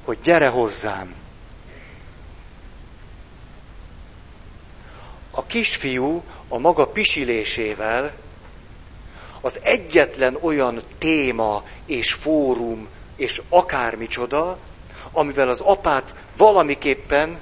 hogy 0.05 0.17
gyere 0.23 0.47
hozzám. 0.47 1.13
A 5.39 5.45
kisfiú 5.45 6.23
a 6.47 6.57
maga 6.57 6.85
pisilésével 6.85 8.13
az 9.41 9.59
egyetlen 9.63 10.37
olyan 10.41 10.81
téma 10.97 11.63
és 11.85 12.13
fórum 12.13 12.87
és 13.15 13.41
akármicsoda, 13.49 14.57
amivel 15.11 15.49
az 15.49 15.61
apát 15.61 16.13
valamiképpen 16.37 17.39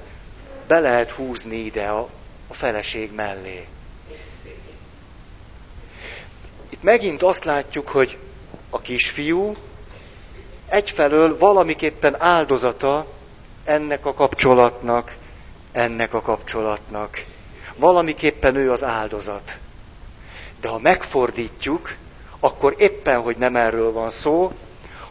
be 0.66 0.78
lehet 0.78 1.10
húzni 1.10 1.56
ide 1.56 1.86
a, 1.86 2.08
a 2.48 2.54
feleség 2.54 3.12
mellé. 3.12 3.66
Itt 6.68 6.82
megint 6.82 7.22
azt 7.22 7.44
látjuk, 7.44 7.88
hogy 7.88 8.18
a 8.70 8.80
kisfiú 8.80 9.56
egyfelől 10.68 11.38
valamiképpen 11.38 12.20
áldozata 12.20 13.06
ennek 13.64 14.06
a 14.06 14.14
kapcsolatnak, 14.14 15.16
ennek 15.72 16.14
a 16.14 16.20
kapcsolatnak. 16.20 17.24
Valamiképpen 17.78 18.56
ő 18.56 18.70
az 18.70 18.84
áldozat. 18.84 19.58
De 20.60 20.68
ha 20.68 20.78
megfordítjuk, 20.78 21.94
akkor 22.40 22.74
éppen, 22.78 23.20
hogy 23.20 23.36
nem 23.36 23.56
erről 23.56 23.92
van 23.92 24.10
szó, 24.10 24.52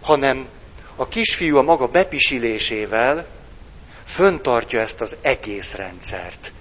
hanem 0.01 0.47
a 0.95 1.07
kisfiú 1.07 1.57
a 1.57 1.61
maga 1.61 1.87
bepisilésével 1.87 3.25
föntartja 4.03 4.79
ezt 4.79 5.01
az 5.01 5.17
egész 5.21 5.73
rendszert. 5.73 6.51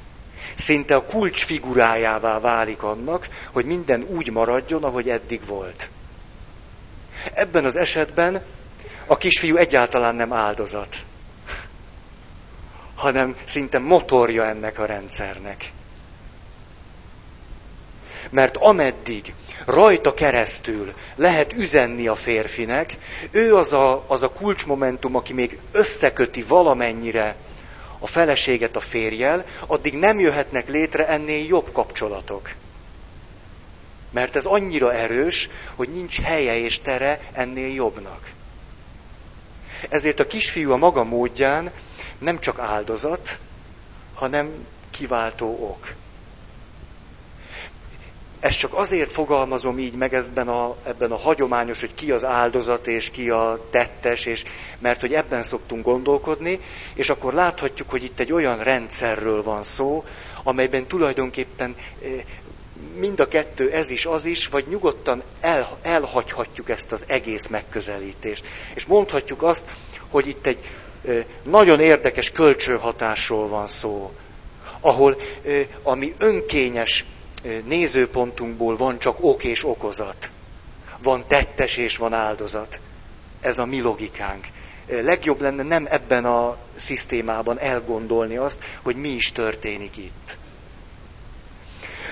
Szinte 0.54 0.94
a 0.94 1.04
kulcs 1.04 1.44
figurájává 1.44 2.40
válik 2.40 2.82
annak, 2.82 3.28
hogy 3.52 3.64
minden 3.64 4.02
úgy 4.02 4.30
maradjon, 4.30 4.84
ahogy 4.84 5.08
eddig 5.08 5.46
volt. 5.46 5.90
Ebben 7.34 7.64
az 7.64 7.76
esetben 7.76 8.42
a 9.06 9.16
kisfiú 9.16 9.56
egyáltalán 9.56 10.14
nem 10.14 10.32
áldozat, 10.32 10.96
hanem 12.94 13.36
szinte 13.44 13.78
motorja 13.78 14.44
ennek 14.44 14.78
a 14.78 14.86
rendszernek. 14.86 15.72
Mert 18.30 18.56
ameddig 18.56 19.34
rajta 19.64 20.14
keresztül 20.14 20.94
lehet 21.16 21.52
üzenni 21.52 22.06
a 22.06 22.14
férfinek, 22.14 22.96
ő 23.30 23.56
az 23.56 23.72
a, 23.72 24.04
az 24.06 24.22
a 24.22 24.30
kulcsmomentum, 24.30 25.14
aki 25.14 25.32
még 25.32 25.58
összeköti 25.72 26.42
valamennyire 26.42 27.36
a 27.98 28.06
feleséget 28.06 28.76
a 28.76 28.80
férjel, 28.80 29.44
addig 29.66 29.94
nem 29.94 30.20
jöhetnek 30.20 30.68
létre 30.68 31.08
ennél 31.08 31.46
jobb 31.46 31.72
kapcsolatok. 31.72 32.50
Mert 34.10 34.36
ez 34.36 34.44
annyira 34.44 34.94
erős, 34.94 35.48
hogy 35.74 35.88
nincs 35.88 36.20
helye 36.20 36.58
és 36.58 36.80
tere 36.80 37.20
ennél 37.32 37.74
jobbnak. 37.74 38.30
Ezért 39.88 40.20
a 40.20 40.26
kisfiú 40.26 40.72
a 40.72 40.76
maga 40.76 41.04
módján 41.04 41.70
nem 42.18 42.40
csak 42.40 42.58
áldozat, 42.58 43.38
hanem 44.14 44.66
kiváltó 44.90 45.46
ok. 45.46 45.94
Ezt 48.46 48.58
csak 48.58 48.74
azért 48.74 49.12
fogalmazom 49.12 49.78
így 49.78 49.94
meg 49.94 50.14
ebben 50.14 50.48
a, 50.48 50.76
ebben 50.84 51.12
a 51.12 51.16
hagyományos, 51.16 51.80
hogy 51.80 51.94
ki 51.94 52.10
az 52.10 52.24
áldozat 52.24 52.86
és 52.86 53.10
ki 53.10 53.30
a 53.30 53.66
tettes, 53.70 54.26
és, 54.26 54.44
mert 54.78 55.00
hogy 55.00 55.14
ebben 55.14 55.42
szoktunk 55.42 55.84
gondolkodni, 55.84 56.60
és 56.94 57.10
akkor 57.10 57.34
láthatjuk, 57.34 57.90
hogy 57.90 58.04
itt 58.04 58.20
egy 58.20 58.32
olyan 58.32 58.58
rendszerről 58.58 59.42
van 59.42 59.62
szó, 59.62 60.04
amelyben 60.42 60.86
tulajdonképpen 60.86 61.74
eh, 62.02 62.10
mind 62.96 63.20
a 63.20 63.28
kettő, 63.28 63.70
ez 63.70 63.90
is, 63.90 64.06
az 64.06 64.24
is, 64.24 64.46
vagy 64.48 64.64
nyugodtan 64.68 65.22
el, 65.40 65.78
elhagyhatjuk 65.82 66.70
ezt 66.70 66.92
az 66.92 67.04
egész 67.06 67.46
megközelítést. 67.46 68.44
És 68.74 68.84
mondhatjuk 68.86 69.42
azt, 69.42 69.66
hogy 70.10 70.26
itt 70.28 70.46
egy 70.46 70.58
eh, 71.04 71.24
nagyon 71.42 71.80
érdekes 71.80 72.30
kölcsönhatásról 72.30 73.48
van 73.48 73.66
szó, 73.66 74.12
ahol 74.80 75.16
eh, 75.46 75.66
ami 75.82 76.14
önkényes 76.18 77.04
nézőpontunkból 77.64 78.76
van 78.76 78.98
csak 78.98 79.16
ok 79.20 79.44
és 79.44 79.64
okozat. 79.64 80.30
Van 81.02 81.24
tettes 81.26 81.76
és 81.76 81.96
van 81.96 82.12
áldozat. 82.12 82.80
Ez 83.40 83.58
a 83.58 83.64
mi 83.64 83.80
logikánk. 83.80 84.46
Legjobb 84.86 85.40
lenne 85.40 85.62
nem 85.62 85.86
ebben 85.90 86.24
a 86.24 86.56
szisztémában 86.76 87.58
elgondolni 87.58 88.36
azt, 88.36 88.64
hogy 88.82 88.96
mi 88.96 89.08
is 89.08 89.32
történik 89.32 89.96
itt. 89.96 90.36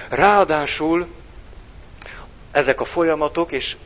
Ráadásul 0.08 1.06
ezek 2.50 2.80
a 2.80 2.84
folyamatok, 2.84 3.52
és 3.52 3.76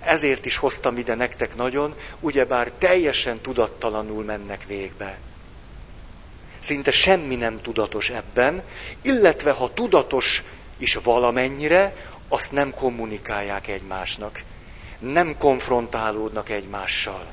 ezért 0.00 0.44
is 0.44 0.56
hoztam 0.56 0.98
ide 0.98 1.14
nektek 1.14 1.56
nagyon, 1.56 1.94
ugyebár 2.20 2.70
teljesen 2.70 3.40
tudattalanul 3.40 4.24
mennek 4.24 4.64
végbe. 4.66 5.18
Szinte 6.58 6.90
semmi 6.90 7.36
nem 7.36 7.60
tudatos 7.60 8.10
ebben, 8.10 8.62
illetve 9.02 9.50
ha 9.50 9.74
tudatos 9.74 10.44
is 10.78 10.94
valamennyire, 10.94 11.94
azt 12.28 12.52
nem 12.52 12.74
kommunikálják 12.74 13.68
egymásnak. 13.68 14.42
Nem 14.98 15.36
konfrontálódnak 15.36 16.48
egymással. 16.48 17.26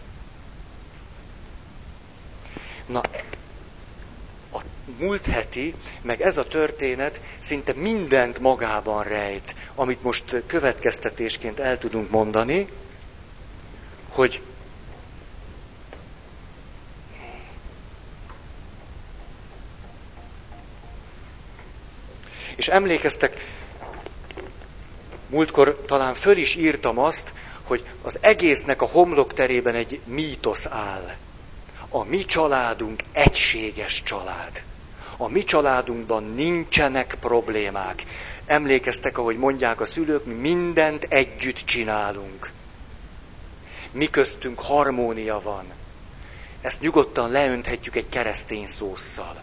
Na, 2.85 3.01
a 4.53 4.61
múlt 4.99 5.25
heti, 5.25 5.75
meg 6.01 6.21
ez 6.21 6.37
a 6.37 6.47
történet 6.47 7.21
szinte 7.39 7.73
mindent 7.73 8.39
magában 8.39 9.03
rejt, 9.03 9.55
amit 9.75 10.03
most 10.03 10.43
következtetésként 10.47 11.59
el 11.59 11.77
tudunk 11.77 12.09
mondani, 12.09 12.67
hogy 14.09 14.41
emlékeztek, 22.73 23.37
múltkor 25.29 25.83
talán 25.85 26.13
föl 26.13 26.37
is 26.37 26.55
írtam 26.55 26.97
azt, 26.97 27.33
hogy 27.63 27.85
az 28.01 28.17
egésznek 28.21 28.81
a 28.81 28.85
homlok 28.85 29.33
terében 29.33 29.75
egy 29.75 29.99
mítosz 30.05 30.65
áll. 30.69 31.15
A 31.89 32.03
mi 32.03 32.25
családunk 32.25 33.03
egységes 33.11 34.03
család. 34.03 34.63
A 35.17 35.27
mi 35.27 35.43
családunkban 35.43 36.23
nincsenek 36.23 37.17
problémák. 37.19 38.03
Emlékeztek, 38.45 39.17
ahogy 39.17 39.37
mondják 39.37 39.81
a 39.81 39.85
szülők, 39.85 40.25
mi 40.25 40.33
mindent 40.33 41.03
együtt 41.09 41.57
csinálunk. 41.65 42.51
Mi 43.91 44.05
köztünk 44.05 44.59
harmónia 44.59 45.41
van. 45.41 45.65
Ezt 46.61 46.81
nyugodtan 46.81 47.31
leönthetjük 47.31 47.95
egy 47.95 48.09
keresztény 48.09 48.65
szószal 48.65 49.41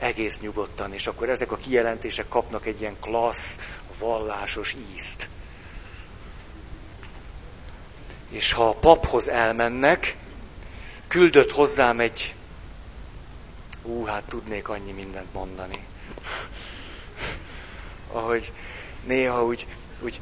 egész 0.00 0.40
nyugodtan, 0.40 0.92
és 0.92 1.06
akkor 1.06 1.28
ezek 1.28 1.52
a 1.52 1.56
kijelentések 1.56 2.28
kapnak 2.28 2.66
egy 2.66 2.80
ilyen 2.80 2.96
klassz, 3.00 3.60
vallásos 3.98 4.76
ízt. 4.94 5.28
És 8.28 8.52
ha 8.52 8.68
a 8.68 8.74
paphoz 8.74 9.28
elmennek, 9.28 10.16
küldött 11.06 11.52
hozzám 11.52 12.00
egy, 12.00 12.34
ú, 13.82 14.04
hát 14.04 14.24
tudnék 14.24 14.68
annyi 14.68 14.92
mindent 14.92 15.32
mondani. 15.32 15.86
Ahogy 18.12 18.52
néha 19.04 19.44
úgy, 19.44 19.66
úgy 20.00 20.20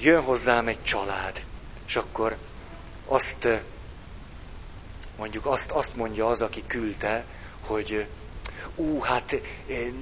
jön 0.00 0.22
hozzám 0.22 0.68
egy 0.68 0.82
család, 0.82 1.44
és 1.86 1.96
akkor 1.96 2.36
azt, 3.06 3.48
mondjuk 5.16 5.46
azt, 5.46 5.70
azt 5.70 5.96
mondja 5.96 6.26
az, 6.26 6.42
aki 6.42 6.62
küldte, 6.66 7.24
hogy 7.60 8.06
ú, 8.74 9.00
hát 9.00 9.32
eh, 9.32 9.42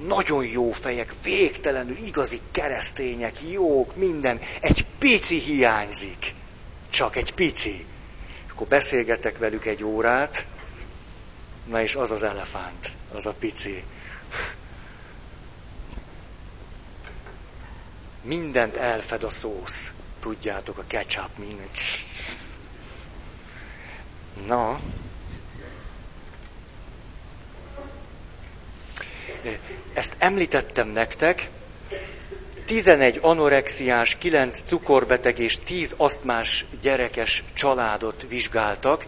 nagyon 0.07 0.45
jó 0.45 0.71
fejek, 0.71 1.13
végtelenül 1.23 1.97
igazi 1.97 2.41
keresztények, 2.51 3.41
jók, 3.51 3.95
minden, 3.95 4.39
egy 4.61 4.85
pici 4.99 5.39
hiányzik. 5.39 6.33
Csak 6.89 7.15
egy 7.15 7.33
pici. 7.33 7.85
Akkor 8.51 8.67
beszélgetek 8.67 9.37
velük 9.37 9.65
egy 9.65 9.83
órát, 9.83 10.47
na 11.65 11.81
és 11.81 11.95
az 11.95 12.11
az 12.11 12.23
elefánt, 12.23 12.91
az 13.13 13.25
a 13.25 13.33
pici. 13.33 13.83
Mindent 18.21 18.75
elfed 18.75 19.23
a 19.23 19.29
szósz. 19.29 19.93
Tudjátok, 20.19 20.77
a 20.77 20.83
ketchup, 20.87 21.37
minden. 21.37 21.69
Na, 24.47 24.79
Ezt 29.93 30.15
említettem 30.17 30.87
nektek, 30.87 31.49
11 32.65 33.19
anorexiás, 33.21 34.17
9 34.17 34.61
cukorbeteg 34.61 35.39
és 35.39 35.57
10 35.63 35.93
asztmás 35.97 36.65
gyerekes 36.81 37.43
családot 37.53 38.25
vizsgáltak. 38.29 39.05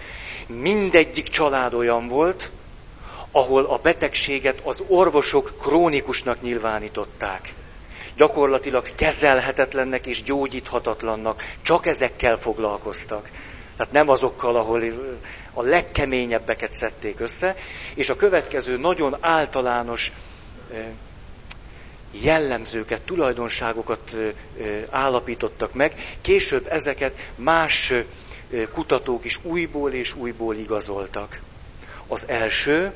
Mindegyik 0.48 1.28
család 1.28 1.74
olyan 1.74 2.08
volt, 2.08 2.52
ahol 3.32 3.66
a 3.66 3.78
betegséget 3.78 4.60
az 4.64 4.84
orvosok 4.88 5.54
krónikusnak 5.60 6.42
nyilvánították. 6.42 7.54
Gyakorlatilag 8.16 8.96
kezelhetetlennek 8.96 10.06
és 10.06 10.24
gyógyíthatatlannak. 10.24 11.44
Csak 11.62 11.86
ezekkel 11.86 12.38
foglalkoztak. 12.38 13.30
Tehát 13.78 13.94
nem 13.94 14.10
azokkal, 14.10 14.56
ahol 14.56 14.84
a 15.58 15.62
legkeményebbeket 15.62 16.74
szedték 16.74 17.20
össze, 17.20 17.56
és 17.96 18.10
a 18.10 18.16
következő 18.16 18.78
nagyon 18.78 19.18
általános 19.20 20.12
jellemzőket, 22.12 23.02
tulajdonságokat 23.02 24.16
állapítottak 24.90 25.74
meg, 25.74 26.18
később 26.22 26.68
ezeket 26.70 27.18
más 27.36 27.94
kutatók 28.72 29.26
is 29.26 29.40
újból 29.44 29.92
és 29.94 30.16
újból 30.16 30.56
igazoltak. 30.56 31.40
Az 32.08 32.28
első, 32.28 32.92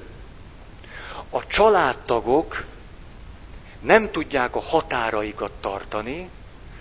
a 1.30 1.48
családtagok 1.48 2.66
nem 3.82 4.12
tudják 4.12 4.56
a 4.56 4.60
határaikat 4.62 5.52
tartani, 5.52 6.30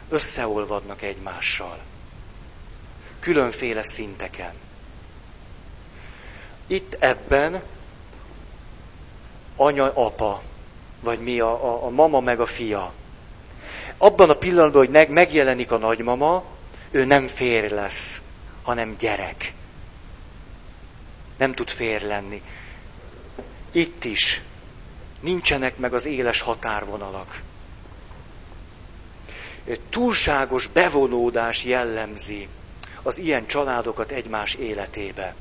összeolvadnak 0.09 1.03
egymással. 1.03 1.79
Különféle 3.21 3.83
szinteken. 3.83 4.53
Itt 6.69 6.97
ebben 6.99 7.63
anya, 9.57 9.93
apa, 9.95 10.43
vagy 11.01 11.19
mi 11.19 11.41
a, 11.41 11.65
a, 11.65 11.85
a 11.85 11.89
mama 11.89 12.21
meg 12.21 12.41
a 12.41 12.47
fia. 12.47 12.93
Abban 13.99 14.31
a 14.31 14.35
pillanatban, 14.35 14.81
hogy 14.81 14.91
meg, 14.91 15.11
megjelenik 15.11 15.73
a 15.73 15.79
nagymama, 15.79 16.45
ő 16.91 17.05
nem 17.05 17.27
fér 17.27 17.71
lesz, 17.71 18.23
hanem 18.63 18.97
gyerek. 18.99 19.53
Nem 21.37 21.55
tud 21.55 21.69
fér 21.69 22.03
lenni. 22.03 22.43
Itt 23.73 24.05
is 24.05 24.43
nincsenek 25.21 25.77
meg 25.77 25.95
az 25.95 26.07
éles 26.07 26.41
határvonalak. 26.41 27.43
Túlságos 29.91 30.67
bevonódás 30.67 31.65
jellemzi 31.65 32.49
az 33.03 33.19
ilyen 33.19 33.47
családokat 33.47 34.11
egymás 34.11 34.55
életébe. 34.55 35.35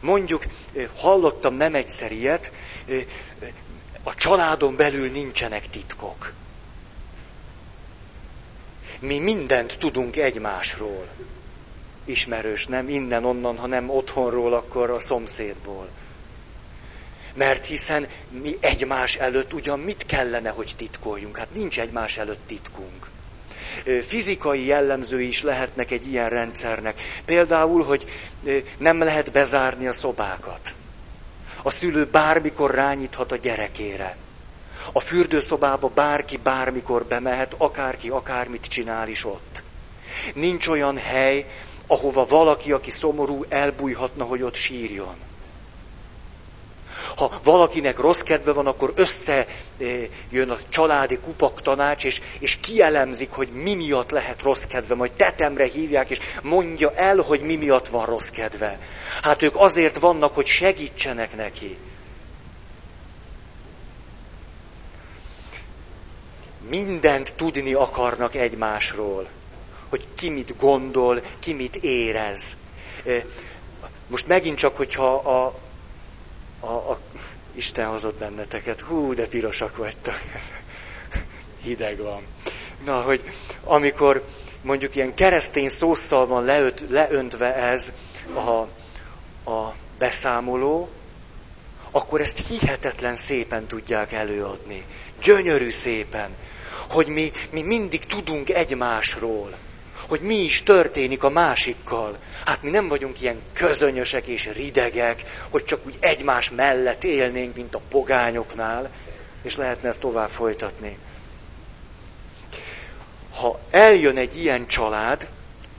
Mondjuk, 0.00 0.46
hallottam 0.96 1.54
nem 1.54 1.74
egyszer 1.74 2.12
ilyet, 2.12 2.52
a 4.02 4.14
családon 4.14 4.76
belül 4.76 5.10
nincsenek 5.10 5.68
titkok. 5.68 6.32
Mi 9.00 9.18
mindent 9.18 9.78
tudunk 9.78 10.16
egymásról. 10.16 11.08
Ismerős, 12.04 12.66
nem 12.66 12.88
innen-onnan, 12.88 13.56
hanem 13.56 13.90
otthonról, 13.90 14.52
akkor 14.52 14.90
a 14.90 14.98
szomszédból. 14.98 15.88
Mert 17.34 17.64
hiszen 17.64 18.08
mi 18.30 18.56
egymás 18.60 19.16
előtt 19.16 19.52
ugyan 19.52 19.80
mit 19.80 20.06
kellene, 20.06 20.50
hogy 20.50 20.74
titkoljunk? 20.76 21.36
Hát 21.36 21.54
nincs 21.54 21.80
egymás 21.80 22.16
előtt 22.16 22.46
titkunk 22.46 23.11
fizikai 24.06 24.66
jellemzői 24.66 25.26
is 25.26 25.42
lehetnek 25.42 25.90
egy 25.90 26.06
ilyen 26.06 26.28
rendszernek. 26.28 27.00
Például, 27.24 27.84
hogy 27.84 28.04
nem 28.78 28.98
lehet 28.98 29.32
bezárni 29.32 29.86
a 29.86 29.92
szobákat. 29.92 30.74
A 31.62 31.70
szülő 31.70 32.04
bármikor 32.04 32.74
rányíthat 32.74 33.32
a 33.32 33.36
gyerekére. 33.36 34.16
A 34.92 35.00
fürdőszobába 35.00 35.88
bárki 35.88 36.36
bármikor 36.36 37.04
bemehet, 37.04 37.54
akárki 37.58 38.08
akármit 38.08 38.66
csinál 38.66 39.08
is 39.08 39.24
ott. 39.24 39.62
Nincs 40.34 40.68
olyan 40.68 40.98
hely, 40.98 41.46
ahova 41.86 42.26
valaki, 42.26 42.72
aki 42.72 42.90
szomorú, 42.90 43.44
elbújhatna, 43.48 44.24
hogy 44.24 44.42
ott 44.42 44.54
sírjon. 44.54 45.14
Ha 47.16 47.40
valakinek 47.42 47.98
rossz 47.98 48.20
kedve 48.20 48.52
van, 48.52 48.66
akkor 48.66 48.92
összejön 48.94 50.50
a 50.50 50.56
családi 50.68 51.18
kupak 51.18 51.60
tanács, 51.60 52.04
és, 52.04 52.20
és 52.38 52.56
kielemzik, 52.60 53.30
hogy 53.30 53.48
mi 53.48 53.74
miatt 53.74 54.10
lehet 54.10 54.42
rossz 54.42 54.64
kedve, 54.64 54.94
majd 54.94 55.12
tetemre 55.12 55.64
hívják, 55.64 56.10
és 56.10 56.18
mondja 56.42 56.92
el, 56.94 57.16
hogy 57.16 57.40
mi 57.40 57.56
miatt 57.56 57.88
van 57.88 58.06
rossz 58.06 58.28
kedve. 58.28 58.78
Hát 59.22 59.42
ők 59.42 59.56
azért 59.56 59.98
vannak, 59.98 60.34
hogy 60.34 60.46
segítsenek 60.46 61.36
neki. 61.36 61.78
mindent 66.72 67.34
tudni 67.36 67.74
akarnak 67.74 68.34
egymásról. 68.34 69.28
Hogy 69.88 70.06
ki 70.14 70.30
mit 70.30 70.56
gondol, 70.56 71.22
ki 71.38 71.52
mit 71.52 71.76
érez. 71.76 72.56
Most 74.06 74.26
megint 74.26 74.58
csak, 74.58 74.76
hogyha 74.76 75.14
a, 75.14 75.54
a, 76.62 76.70
a 76.70 76.98
Isten 77.54 77.86
hozott 77.86 78.18
benneteket, 78.18 78.80
hú, 78.80 79.14
de 79.14 79.26
pirosak 79.26 79.76
vagytok. 79.76 80.14
Hideg 81.64 81.98
van. 81.98 82.26
Na, 82.84 83.00
hogy 83.00 83.22
amikor 83.64 84.24
mondjuk 84.62 84.94
ilyen 84.94 85.14
keresztény 85.14 85.68
szószal 85.68 86.26
van 86.26 86.44
leöt, 86.44 86.84
leöntve 86.88 87.54
ez 87.54 87.92
a, 88.34 88.68
a 89.50 89.74
beszámoló, 89.98 90.88
akkor 91.90 92.20
ezt 92.20 92.46
hihetetlen 92.48 93.16
szépen 93.16 93.66
tudják 93.66 94.12
előadni. 94.12 94.84
Gyönyörű 95.22 95.70
szépen, 95.70 96.36
hogy 96.88 97.06
mi, 97.06 97.30
mi 97.50 97.62
mindig 97.62 98.04
tudunk 98.04 98.48
egymásról, 98.48 99.54
hogy 100.12 100.20
mi 100.20 100.34
is 100.34 100.62
történik 100.62 101.22
a 101.22 101.28
másikkal. 101.28 102.18
Hát 102.44 102.62
mi 102.62 102.70
nem 102.70 102.88
vagyunk 102.88 103.20
ilyen 103.20 103.40
közönyösek 103.52 104.26
és 104.26 104.50
ridegek, 104.52 105.22
hogy 105.50 105.64
csak 105.64 105.86
úgy 105.86 105.96
egymás 106.00 106.50
mellett 106.50 107.04
élnénk, 107.04 107.56
mint 107.56 107.74
a 107.74 107.80
pogányoknál, 107.88 108.90
és 109.42 109.56
lehetne 109.56 109.88
ezt 109.88 110.00
tovább 110.00 110.28
folytatni. 110.28 110.98
Ha 113.34 113.60
eljön 113.70 114.16
egy 114.16 114.40
ilyen 114.40 114.66
család, 114.66 115.28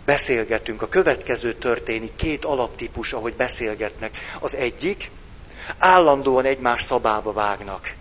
beszélgetünk, 0.05 0.81
a 0.81 0.87
következő 0.89 1.53
történik, 1.53 2.15
két 2.15 2.45
alaptípus, 2.45 3.13
ahogy 3.13 3.33
beszélgetnek. 3.33 4.17
Az 4.39 4.55
egyik, 4.55 5.11
állandóan 5.77 6.45
egymás 6.45 6.81
szabába 6.81 7.33
vágnak. 7.33 7.93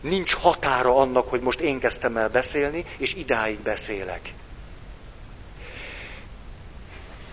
Nincs 0.00 0.34
határa 0.34 0.96
annak, 0.96 1.28
hogy 1.28 1.40
most 1.40 1.60
én 1.60 1.78
kezdtem 1.78 2.16
el 2.16 2.28
beszélni, 2.28 2.84
és 2.98 3.14
idáig 3.14 3.60
beszélek. 3.60 4.34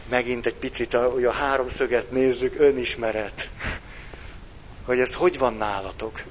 Megint 0.10 0.46
egy 0.46 0.56
picit 0.56 0.94
a, 0.94 1.16
a 1.28 1.32
háromszöget 1.32 2.12
nézzük, 2.12 2.60
önismeret. 2.60 3.50
Hogy 4.86 5.00
ez 5.00 5.14
hogy 5.14 5.38
van 5.38 5.54
nálatok? 5.54 6.24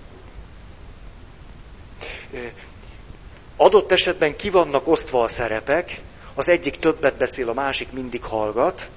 Adott 3.57 3.93
esetben 3.93 4.37
ki 4.37 4.51
vannak 4.51 4.89
osztva 4.89 5.23
a 5.23 5.29
szerepek, 5.29 6.01
az 6.35 6.49
egyik 6.49 6.77
többet 6.77 7.17
beszél, 7.17 7.49
a 7.49 7.53
másik 7.53 7.93
mindig 7.93 8.25
hallgat, 8.25 8.91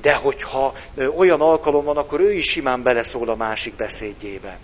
de 0.00 0.14
hogyha 0.14 0.74
olyan 1.16 1.40
alkalom 1.40 1.84
van, 1.84 1.96
akkor 1.96 2.20
ő 2.20 2.32
is 2.32 2.50
simán 2.50 2.82
beleszól 2.82 3.28
a 3.28 3.34
másik 3.34 3.74
beszédjébe. 3.74 4.58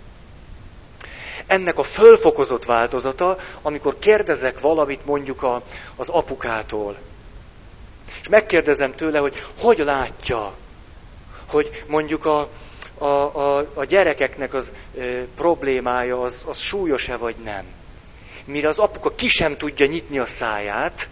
Ennek 1.47 1.77
a 1.77 1.83
fölfokozott 1.83 2.65
változata, 2.65 3.37
amikor 3.61 3.99
kérdezek 3.99 4.59
valamit 4.59 5.05
mondjuk 5.05 5.43
a, 5.43 5.61
az 5.95 6.09
apukától, 6.09 6.97
és 8.27 8.33
megkérdezem 8.33 8.95
tőle, 8.95 9.19
hogy 9.19 9.43
hogy 9.59 9.77
látja, 9.77 10.53
hogy 11.47 11.83
mondjuk 11.87 12.25
a, 12.25 12.49
a, 12.97 13.05
a, 13.05 13.71
a 13.73 13.83
gyerekeknek 13.83 14.53
az 14.53 14.73
e, 14.99 15.03
problémája 15.35 16.21
az, 16.21 16.43
az 16.47 16.57
súlyos-e 16.59 17.17
vagy 17.17 17.35
nem. 17.43 17.65
Mire 18.45 18.67
az 18.67 18.77
apuka 18.79 19.15
ki 19.15 19.27
sem 19.27 19.57
tudja 19.57 19.85
nyitni 19.85 20.19
a 20.19 20.25
száját, 20.25 21.09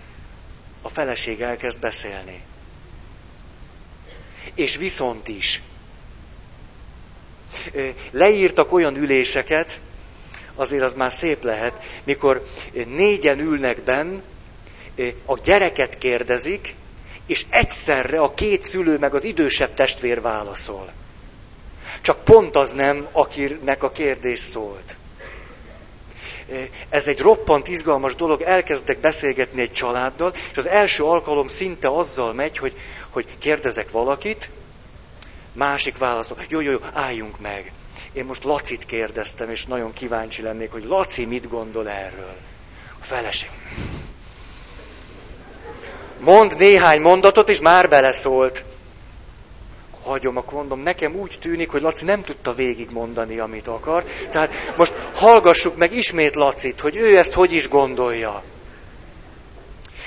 a 0.82 0.90
feleség 0.90 1.42
elkezd 1.42 1.80
beszélni. 1.80 2.42
És 4.56 4.76
viszont 4.76 5.28
is. 5.28 5.62
Leírtak 8.12 8.74
olyan 8.74 8.96
üléseket, 8.96 9.80
azért 10.56 10.84
az 10.84 10.94
már 10.94 11.12
szép 11.12 11.44
lehet, 11.44 11.84
mikor 12.04 12.46
négyen 12.88 13.40
ülnek 13.40 13.84
benn, 13.84 14.22
a 15.26 15.40
gyereket 15.44 15.98
kérdezik, 15.98 16.76
és 17.28 17.46
egyszerre 17.50 18.20
a 18.20 18.34
két 18.34 18.64
szülő 18.64 18.98
meg 18.98 19.14
az 19.14 19.24
idősebb 19.24 19.74
testvér 19.74 20.22
válaszol. 20.22 20.92
Csak 22.02 22.24
pont 22.24 22.56
az 22.56 22.72
nem, 22.72 23.08
akinek 23.12 23.84
a 23.84 23.92
kérdés 23.92 24.40
szólt. 24.40 24.98
Ez 26.90 27.08
egy 27.08 27.20
roppant 27.20 27.68
izgalmas 27.68 28.16
dolog, 28.16 28.42
elkezdek 28.42 29.00
beszélgetni 29.00 29.62
egy 29.62 29.72
családdal, 29.72 30.34
és 30.52 30.58
az 30.58 30.68
első 30.68 31.04
alkalom 31.04 31.48
szinte 31.48 31.88
azzal 31.88 32.34
megy, 32.34 32.58
hogy, 32.58 32.74
hogy 33.10 33.38
kérdezek 33.38 33.92
valakit, 33.92 34.52
másik 35.54 35.98
válaszol, 35.98 36.38
jó, 36.50 36.60
jó, 36.60 36.72
jó, 36.72 36.78
álljunk 36.94 37.40
meg. 37.40 37.72
Én 38.14 38.26
most 38.26 38.44
Lacit 38.44 38.86
kérdeztem, 38.86 39.50
és 39.50 39.66
nagyon 39.66 39.94
kíváncsi 39.94 40.42
lennék, 40.42 40.72
hogy 40.72 40.84
Laci 40.84 41.26
mit 41.26 41.50
gondol 41.50 41.90
erről. 41.90 42.36
A 43.00 43.04
feleség. 43.04 43.50
Mond 46.20 46.58
néhány 46.58 47.02
mondatot, 47.02 47.50
és 47.50 47.60
már 47.60 47.90
beleszólt. 47.90 48.64
Hagyom, 50.04 50.38
akkor 50.38 50.54
mondom, 50.54 50.80
nekem 50.80 51.16
úgy 51.16 51.38
tűnik, 51.42 51.70
hogy 51.70 51.82
Laci 51.82 52.06
nem 52.06 52.24
tudta 52.24 52.54
végigmondani, 52.54 53.40
amit 53.40 53.68
akar. 53.68 54.04
Tehát 54.32 54.54
most 54.78 54.94
hallgassuk 55.14 55.78
meg 55.78 55.94
ismét 55.94 56.36
Lacit, 56.36 56.80
hogy 56.80 56.96
ő 56.96 57.18
ezt 57.18 57.34
hogy 57.34 57.52
is 57.54 57.70
gondolja. 57.70 58.44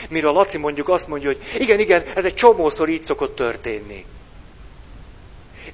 Mire 0.09 0.29
a 0.29 0.33
Laci 0.33 0.59
mondjuk 0.59 0.89
azt 0.89 1.09
mondja, 1.09 1.29
hogy 1.29 1.43
igen, 1.59 1.79
igen, 1.79 2.03
ez 2.15 2.25
egy 2.25 2.35
csomószor 2.35 2.89
így 2.89 3.03
szokott 3.03 3.37
történni. 3.37 4.05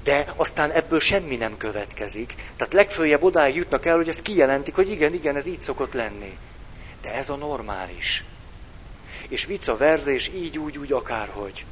De 0.03 0.25
aztán 0.35 0.71
ebből 0.71 0.99
semmi 0.99 1.35
nem 1.35 1.57
következik. 1.57 2.33
Tehát 2.57 2.73
legfőjebb 2.73 3.23
odáig 3.23 3.55
jutnak 3.55 3.85
el, 3.85 3.95
hogy 3.95 4.07
ezt 4.07 4.21
kijelentik, 4.21 4.75
hogy 4.75 4.89
igen, 4.89 5.13
igen, 5.13 5.35
ez 5.35 5.45
így 5.45 5.61
szokott 5.61 5.93
lenni. 5.93 6.37
De 7.01 7.13
ez 7.13 7.29
a 7.29 7.35
normális. 7.35 8.23
És 9.29 9.45
vice 9.45 9.73
versa, 9.73 10.11
és 10.11 10.31
így, 10.35 10.57
úgy, 10.57 10.77
úgy, 10.77 10.91
akárhogy. 10.91 11.65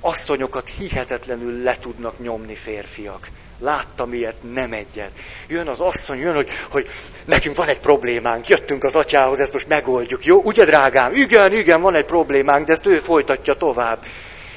Asszonyokat 0.00 0.68
hihetetlenül 0.68 1.62
le 1.62 1.78
tudnak 1.78 2.18
nyomni 2.18 2.54
férfiak. 2.54 3.28
Láttam 3.58 4.12
ilyet, 4.12 4.52
nem 4.52 4.72
egyet. 4.72 5.10
Jön 5.48 5.68
az 5.68 5.80
asszony, 5.80 6.18
jön, 6.18 6.34
hogy, 6.34 6.50
hogy 6.70 6.88
nekünk 7.24 7.56
van 7.56 7.68
egy 7.68 7.78
problémánk, 7.78 8.48
jöttünk 8.48 8.84
az 8.84 8.94
atyához, 8.94 9.40
ezt 9.40 9.52
most 9.52 9.68
megoldjuk. 9.68 10.24
Jó, 10.24 10.42
ugye 10.42 10.64
drágám? 10.64 11.12
Igen, 11.12 11.52
igen, 11.52 11.80
van 11.80 11.94
egy 11.94 12.04
problémánk, 12.04 12.66
de 12.66 12.72
ezt 12.72 12.86
ő 12.86 12.98
folytatja 12.98 13.54
tovább. 13.54 14.04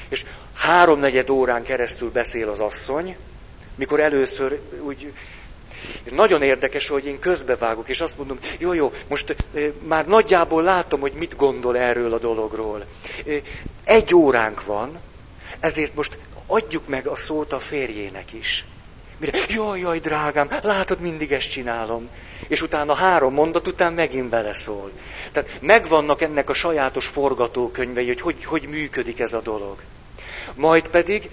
És 0.08 0.24
háromnegyed 0.54 1.30
órán 1.30 1.62
keresztül 1.62 2.10
beszél 2.10 2.48
az 2.48 2.58
asszony, 2.58 3.16
mikor 3.74 4.00
először 4.00 4.60
úgy 4.80 5.12
nagyon 6.10 6.42
érdekes, 6.42 6.88
hogy 6.88 7.06
én 7.06 7.18
közbevágok, 7.18 7.88
és 7.88 8.00
azt 8.00 8.18
mondom, 8.18 8.38
jó, 8.58 8.72
jó, 8.72 8.92
most 9.08 9.36
már 9.86 10.06
nagyjából 10.06 10.62
látom, 10.62 11.00
hogy 11.00 11.12
mit 11.12 11.36
gondol 11.36 11.78
erről 11.78 12.12
a 12.12 12.18
dologról. 12.18 12.84
Egy 13.84 14.14
óránk 14.14 14.64
van, 14.64 14.98
ezért 15.60 15.94
most 15.94 16.18
adjuk 16.46 16.88
meg 16.88 17.06
a 17.06 17.16
szót 17.16 17.52
a 17.52 17.60
férjének 17.60 18.32
is. 18.32 18.64
Mire, 19.18 19.38
jaj, 19.48 19.80
jaj, 19.80 19.98
drágám, 19.98 20.48
látod, 20.62 21.00
mindig 21.00 21.32
ezt 21.32 21.50
csinálom. 21.50 22.08
És 22.48 22.62
utána 22.62 22.94
három 22.94 23.34
mondat 23.34 23.66
után 23.66 23.92
megint 23.92 24.28
beleszól. 24.28 24.90
Tehát 25.32 25.58
megvannak 25.60 26.20
ennek 26.20 26.48
a 26.50 26.52
sajátos 26.52 27.06
forgatókönyvei, 27.06 28.06
hogy, 28.06 28.20
hogy 28.20 28.44
hogy 28.44 28.68
működik 28.68 29.20
ez 29.20 29.32
a 29.32 29.40
dolog. 29.40 29.78
Majd 30.54 30.88
pedig 30.88 31.30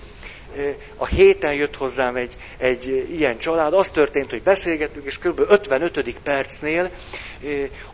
a 0.97 1.05
héten 1.05 1.53
jött 1.53 1.75
hozzám 1.75 2.15
egy, 2.15 2.35
egy 2.57 3.07
ilyen 3.11 3.37
család, 3.37 3.73
az 3.73 3.91
történt, 3.91 4.29
hogy 4.29 4.41
beszélgettünk, 4.41 5.05
és 5.05 5.17
kb. 5.17 5.39
55. 5.47 6.15
percnél 6.23 6.91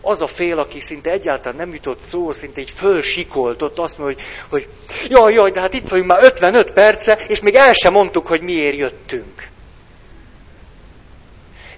az 0.02 0.22
a 0.22 0.28
fél, 0.28 0.60
aki 0.60 0.80
szinte 0.80 1.12
egyáltalán 1.12 1.58
nem 1.58 1.74
jutott 1.74 2.02
szó, 2.06 2.32
szinte 2.32 2.62
így 2.62 2.70
fölsikoltott, 2.70 3.80
azt 3.80 3.98
mondja, 3.98 4.24
hogy, 4.50 4.68
hogy 5.00 5.10
jaj, 5.10 5.34
jaj, 5.34 5.52
de 5.52 5.60
hát 5.60 5.74
itt 5.74 5.88
vagyunk 5.88 6.08
már 6.08 6.24
55 6.24 6.72
perce, 6.72 7.14
és 7.28 7.42
még 7.42 7.56
el 7.56 7.74
sem 7.74 7.94
mondtuk, 7.94 8.28
hogy 8.28 8.42
miért 8.42 8.78
jöttünk. 8.78 9.50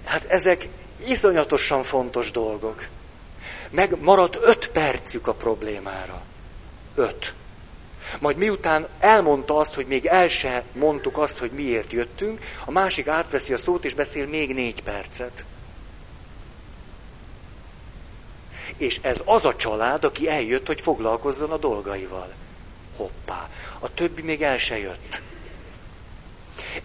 Hát 0.06 0.26
ezek 0.28 0.68
iszonyatosan 1.08 1.84
fontos 1.84 2.32
dolgok. 2.32 2.88
Meg 3.70 3.98
maradt 4.02 4.38
5 4.42 4.68
percük 4.68 5.28
a 5.28 5.34
problémára. 5.34 6.22
5. 6.96 7.34
Majd 8.20 8.38
miután 8.38 8.88
elmondta 9.00 9.58
azt, 9.58 9.74
hogy 9.74 9.88
még 9.88 10.06
el 10.06 10.28
se 10.28 10.64
mondtuk 10.74 11.18
azt, 11.18 11.38
hogy 11.38 11.52
miért 11.52 11.92
jöttünk, 11.92 12.42
a 12.66 12.72
másik 12.72 13.08
átveszi 13.08 13.54
a 13.54 13.58
szót 13.58 13.86
és 13.86 13.94
beszél 13.94 14.28
még 14.28 14.54
négy 14.54 14.84
percet. 14.84 15.46
És 18.78 19.00
ez 19.02 19.22
az 19.26 19.46
a 19.46 19.56
család, 19.56 20.04
aki 20.04 20.30
eljött, 20.30 20.68
hogy 20.68 20.82
foglalkozzon 20.82 21.52
a 21.52 21.58
dolgaival. 21.58 22.34
Hoppá, 22.98 23.50
a 23.80 23.94
többi 23.94 24.22
még 24.22 24.42
el 24.42 24.58
se 24.58 24.80
jött. 24.80 25.22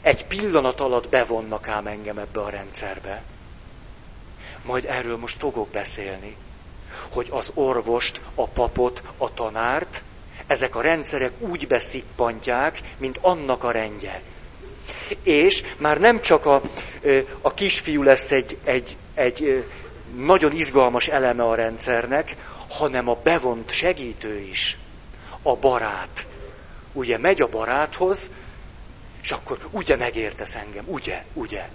Egy 0.00 0.26
pillanat 0.26 0.80
alatt 0.80 1.08
bevonnak 1.08 1.68
ám 1.68 1.86
engem 1.86 2.18
ebbe 2.18 2.40
a 2.40 2.48
rendszerbe. 2.48 3.22
Majd 4.62 4.84
erről 4.84 5.16
most 5.16 5.36
fogok 5.36 5.68
beszélni, 5.68 6.36
hogy 7.12 7.28
az 7.30 7.50
orvost, 7.54 8.20
a 8.34 8.46
papot, 8.46 9.02
a 9.16 9.34
tanárt 9.34 10.02
ezek 10.48 10.76
a 10.76 10.80
rendszerek 10.80 11.32
úgy 11.38 11.66
beszippantják, 11.66 12.80
mint 12.98 13.18
annak 13.20 13.64
a 13.64 13.70
rendje. 13.70 14.22
És 15.22 15.62
már 15.78 15.98
nem 15.98 16.20
csak 16.20 16.46
a, 16.46 16.62
a 17.40 17.54
kisfiú 17.54 18.02
lesz 18.02 18.30
egy, 18.30 18.58
egy, 18.64 18.96
egy 19.14 19.64
nagyon 20.16 20.52
izgalmas 20.52 21.08
eleme 21.08 21.42
a 21.42 21.54
rendszernek, 21.54 22.36
hanem 22.68 23.08
a 23.08 23.18
bevont 23.22 23.70
segítő 23.70 24.38
is, 24.38 24.78
a 25.42 25.56
barát. 25.56 26.26
Ugye 26.92 27.18
megy 27.18 27.40
a 27.40 27.48
baráthoz, 27.48 28.30
és 29.22 29.30
akkor 29.30 29.58
ugye 29.70 29.96
megértesz 29.96 30.54
engem, 30.54 30.84
ugye, 30.86 31.24
ugye, 31.32 31.68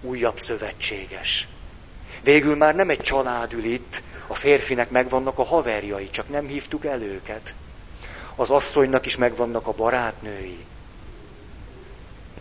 újabb 0.00 0.38
szövetséges. 0.38 1.48
Végül 2.22 2.56
már 2.56 2.74
nem 2.74 2.90
egy 2.90 3.00
család 3.00 3.52
ül 3.52 3.64
itt, 3.64 4.02
a 4.26 4.34
férfinek 4.34 4.90
megvannak 4.90 5.38
a 5.38 5.44
haverjai, 5.44 6.10
csak 6.10 6.28
nem 6.28 6.46
hívtuk 6.46 6.84
el 6.84 7.02
őket. 7.02 7.54
Az 8.40 8.50
asszonynak 8.50 9.06
is 9.06 9.16
megvannak 9.16 9.66
a 9.66 9.72
barátnői. 9.72 10.64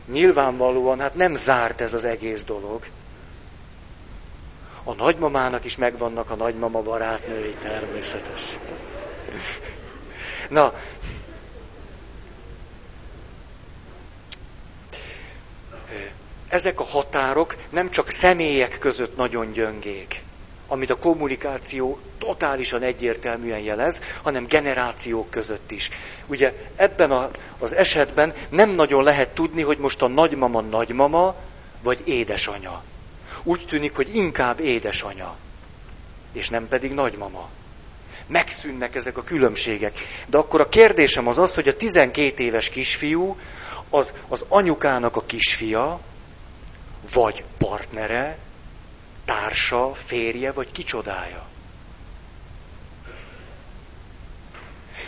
Nyilvánvalóan, 0.05 0.99
hát 0.99 1.15
nem 1.15 1.35
zárt 1.35 1.81
ez 1.81 1.93
az 1.93 2.03
egész 2.03 2.43
dolog. 2.43 2.85
A 4.83 4.93
nagymamának 4.93 5.65
is 5.65 5.75
megvannak 5.75 6.29
a 6.29 6.35
nagymama 6.35 6.81
barátnői, 6.81 7.53
természetes. 7.53 8.57
Na, 10.49 10.73
ezek 16.47 16.79
a 16.79 16.83
határok 16.83 17.55
nem 17.69 17.89
csak 17.89 18.09
személyek 18.09 18.77
között 18.77 19.15
nagyon 19.15 19.51
gyöngék, 19.51 20.23
amit 20.71 20.89
a 20.89 20.97
kommunikáció 20.97 21.99
totálisan 22.17 22.82
egyértelműen 22.82 23.60
jelez, 23.60 24.01
hanem 24.23 24.45
generációk 24.47 25.29
között 25.29 25.71
is. 25.71 25.89
Ugye 26.27 26.53
ebben 26.75 27.12
a, 27.12 27.29
az 27.60 27.75
esetben 27.75 28.34
nem 28.49 28.69
nagyon 28.69 29.03
lehet 29.03 29.29
tudni, 29.29 29.62
hogy 29.62 29.77
most 29.77 30.01
a 30.01 30.08
nagymama 30.08 30.62
nagymama, 30.62 31.36
vagy 31.84 32.01
édesanya. 32.05 32.84
Úgy 33.43 33.65
tűnik, 33.67 33.95
hogy 33.95 34.15
inkább 34.15 34.60
édesanya, 34.60 35.36
és 36.34 36.49
nem 36.49 36.67
pedig 36.67 36.93
nagymama. 36.93 37.49
Megszűnnek 38.27 38.95
ezek 38.95 39.17
a 39.17 39.23
különbségek. 39.23 39.97
De 40.27 40.38
akkor 40.38 40.62
a 40.62 40.69
kérdésem 40.69 41.27
az 41.27 41.38
az, 41.38 41.55
hogy 41.55 41.67
a 41.67 41.75
12 41.75 42.43
éves 42.43 42.69
kisfiú 42.69 43.38
az, 43.89 44.13
az 44.27 44.45
anyukának 44.47 45.15
a 45.15 45.23
kisfia, 45.25 45.99
vagy 47.13 47.43
partnere, 47.58 48.38
társa, 49.25 49.93
férje, 49.93 50.51
vagy 50.51 50.71
kicsodája. 50.71 51.47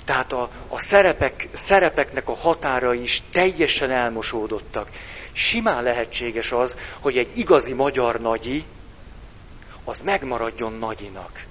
Tehát 0.06 0.32
a, 0.34 0.50
a 0.68 0.80
szerepek, 0.80 1.48
szerepeknek 1.54 2.28
a 2.30 2.36
határai 2.36 3.02
is 3.02 3.24
teljesen 3.32 3.92
elmosódottak. 3.92 4.90
Simán 5.32 5.84
lehetséges 5.84 6.52
az, 6.52 6.78
hogy 7.00 7.18
egy 7.18 7.38
igazi 7.38 7.74
magyar 7.74 8.20
nagyi, 8.20 8.64
az 9.84 10.02
megmaradjon 10.02 10.74
nagyinak. 10.74 11.46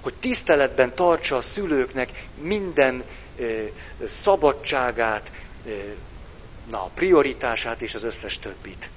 Hogy 0.00 0.14
tiszteletben 0.14 0.94
tartsa 0.94 1.36
a 1.36 1.42
szülőknek 1.42 2.26
minden 2.40 3.04
ö, 3.38 3.62
szabadságát, 4.04 5.30
ö, 5.66 5.70
na, 6.70 6.90
prioritását 6.94 7.82
és 7.82 7.94
az 7.94 8.04
összes 8.04 8.38
többit 8.38 8.90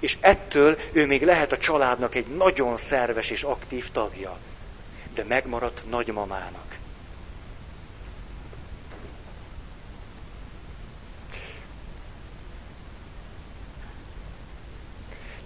és 0.00 0.16
ettől 0.20 0.78
ő 0.92 1.06
még 1.06 1.22
lehet 1.22 1.52
a 1.52 1.58
családnak 1.58 2.14
egy 2.14 2.26
nagyon 2.26 2.76
szerves 2.76 3.30
és 3.30 3.42
aktív 3.42 3.90
tagja, 3.90 4.38
de 5.14 5.24
megmaradt 5.24 5.82
nagymamának. 5.90 6.76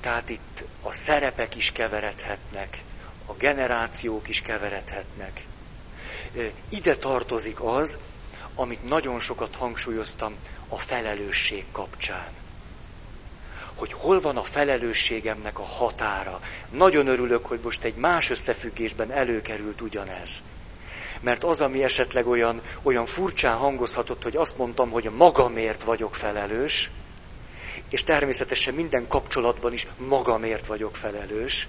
Tehát 0.01 0.29
itt 0.29 0.65
a 0.83 0.93
szerepek 0.93 1.57
is 1.57 1.73
keveredhetnek, 1.73 2.83
a 3.27 3.33
generációk 3.33 4.29
is 4.29 4.43
keveredhetnek. 4.43 5.45
Ide 6.69 6.97
tartozik 6.97 7.61
az, 7.63 7.99
amit 8.55 8.83
nagyon 8.83 9.21
sokat 9.21 9.55
hangsúlyoztam 9.57 10.37
a 10.69 10.79
felelősség 10.79 11.65
kapcsán 11.73 12.31
hogy 13.77 13.93
hol 13.93 14.21
van 14.21 14.37
a 14.37 14.43
felelősségemnek 14.43 15.59
a 15.59 15.65
határa. 15.65 16.41
Nagyon 16.71 17.07
örülök, 17.07 17.47
hogy 17.47 17.61
most 17.63 17.85
egy 17.85 17.95
más 17.95 18.31
összefüggésben 18.31 19.11
előkerült 19.11 19.81
ugyanez. 19.81 20.43
Mert 21.21 21.45
az, 21.45 21.61
ami 21.61 21.83
esetleg 21.83 22.27
olyan, 22.27 22.61
olyan 22.83 23.07
furcsán 23.07 23.57
hangozhatott, 23.57 24.23
hogy 24.23 24.37
azt 24.37 24.59
mondtam, 24.59 24.91
hogy 24.91 25.11
magamért 25.17 25.83
vagyok 25.83 26.15
felelős, 26.15 26.91
és 27.89 28.05
természetesen 28.05 28.75
minden 28.75 29.09
kapcsolatban 29.09 29.73
is 29.73 29.87
magamért 29.97 30.67
vagyok 30.67 30.97
felelős, 30.97 31.69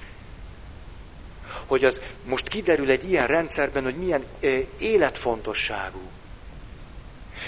hogy 1.66 1.86
az 1.86 2.02
most 2.26 2.48
kiderül 2.48 2.90
egy 2.90 3.10
ilyen 3.10 3.28
rendszerben, 3.28 3.84
hogy 3.84 3.96
milyen 3.96 4.24
életfontosságú. 4.78 6.02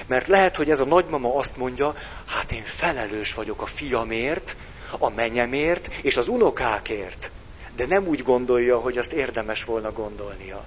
Mert 0.06 0.28
lehet, 0.28 0.56
hogy 0.56 0.70
ez 0.70 0.80
a 0.80 0.86
nagymama 0.86 1.36
azt 1.36 1.58
mondja, 1.58 1.96
hát 2.26 2.52
én 2.52 2.64
felelős 2.64 3.34
vagyok 3.34 3.62
a 3.62 3.66
fiamért, 3.66 4.58
a 5.00 5.10
menyemért 5.10 5.94
és 6.02 6.18
az 6.18 6.28
unokákért. 6.28 7.32
De 7.76 7.86
nem 7.86 8.08
úgy 8.08 8.24
gondolja, 8.24 8.80
hogy 8.80 8.98
azt 8.98 9.12
érdemes 9.12 9.64
volna 9.64 9.92
gondolnia. 9.92 10.66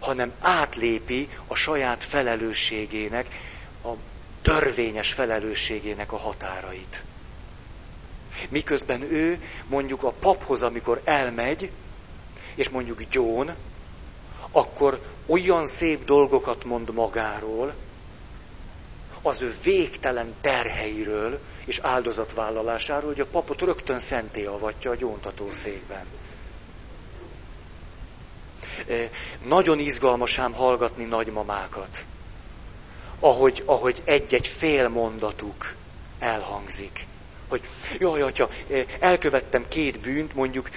Hanem 0.00 0.32
átlépi 0.40 1.28
a 1.46 1.54
saját 1.54 2.04
felelősségének, 2.04 3.26
a 3.84 3.90
törvényes 4.42 5.12
felelősségének 5.12 6.12
a 6.12 6.16
határait. 6.16 7.04
Miközben 8.48 9.02
ő 9.02 9.42
mondjuk 9.68 10.02
a 10.02 10.10
paphoz, 10.10 10.62
amikor 10.62 11.00
elmegy, 11.04 11.70
és 12.54 12.68
mondjuk 12.68 13.02
gyón, 13.02 13.54
akkor 14.50 15.00
olyan 15.32 15.66
szép 15.66 16.04
dolgokat 16.04 16.64
mond 16.64 16.92
magáról, 16.92 17.74
az 19.22 19.42
ő 19.42 19.54
végtelen 19.64 20.34
terheiről 20.40 21.40
és 21.64 21.78
áldozatvállalásáról, 21.78 23.10
hogy 23.10 23.20
a 23.20 23.26
papot 23.26 23.60
rögtön 23.60 23.98
szenté 23.98 24.44
avatja 24.44 24.90
a 24.90 24.94
gyóntató 24.94 25.52
székben. 25.52 26.06
Nagyon 29.44 29.78
izgalmas 29.78 30.38
ám 30.38 30.52
hallgatni 30.52 31.04
nagymamákat, 31.04 32.04
ahogy, 33.20 33.62
ahogy 33.66 34.02
egy-egy 34.04 34.46
fél 34.46 34.88
mondatuk 34.88 35.74
elhangzik 36.18 37.06
hogy 37.52 37.62
jaj, 37.98 38.20
atya, 38.22 38.48
elkövettem 39.00 39.64
két 39.68 40.00
bűnt, 40.00 40.34
mondjuk 40.34 40.70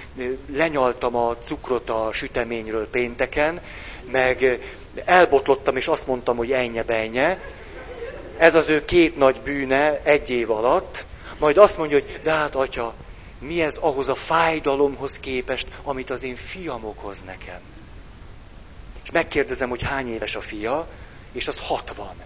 lenyaltam 0.52 1.14
a 1.16 1.36
cukrot 1.36 1.90
a 1.90 2.08
süteményről 2.12 2.88
pénteken, 2.90 3.60
meg 4.10 4.60
elbotlottam, 5.04 5.76
és 5.76 5.86
azt 5.86 6.06
mondtam, 6.06 6.36
hogy 6.36 6.52
ennye 6.52 6.82
benye. 6.82 7.38
Ez 8.38 8.54
az 8.54 8.68
ő 8.68 8.84
két 8.84 9.16
nagy 9.16 9.40
bűne 9.40 10.00
egy 10.02 10.30
év 10.30 10.50
alatt. 10.50 11.04
Majd 11.38 11.56
azt 11.56 11.78
mondja, 11.78 11.98
hogy 11.98 12.20
de 12.22 12.30
hát 12.30 12.54
atya, 12.54 12.94
mi 13.38 13.62
ez 13.62 13.76
ahhoz 13.76 14.08
a 14.08 14.14
fájdalomhoz 14.14 15.18
képest, 15.18 15.66
amit 15.82 16.10
az 16.10 16.22
én 16.22 16.36
fiam 16.36 16.84
okoz 16.84 17.22
nekem. 17.22 17.60
És 19.04 19.10
megkérdezem, 19.10 19.68
hogy 19.68 19.82
hány 19.82 20.12
éves 20.12 20.36
a 20.36 20.40
fia, 20.40 20.88
és 21.32 21.48
az 21.48 21.58
60. 21.58 22.16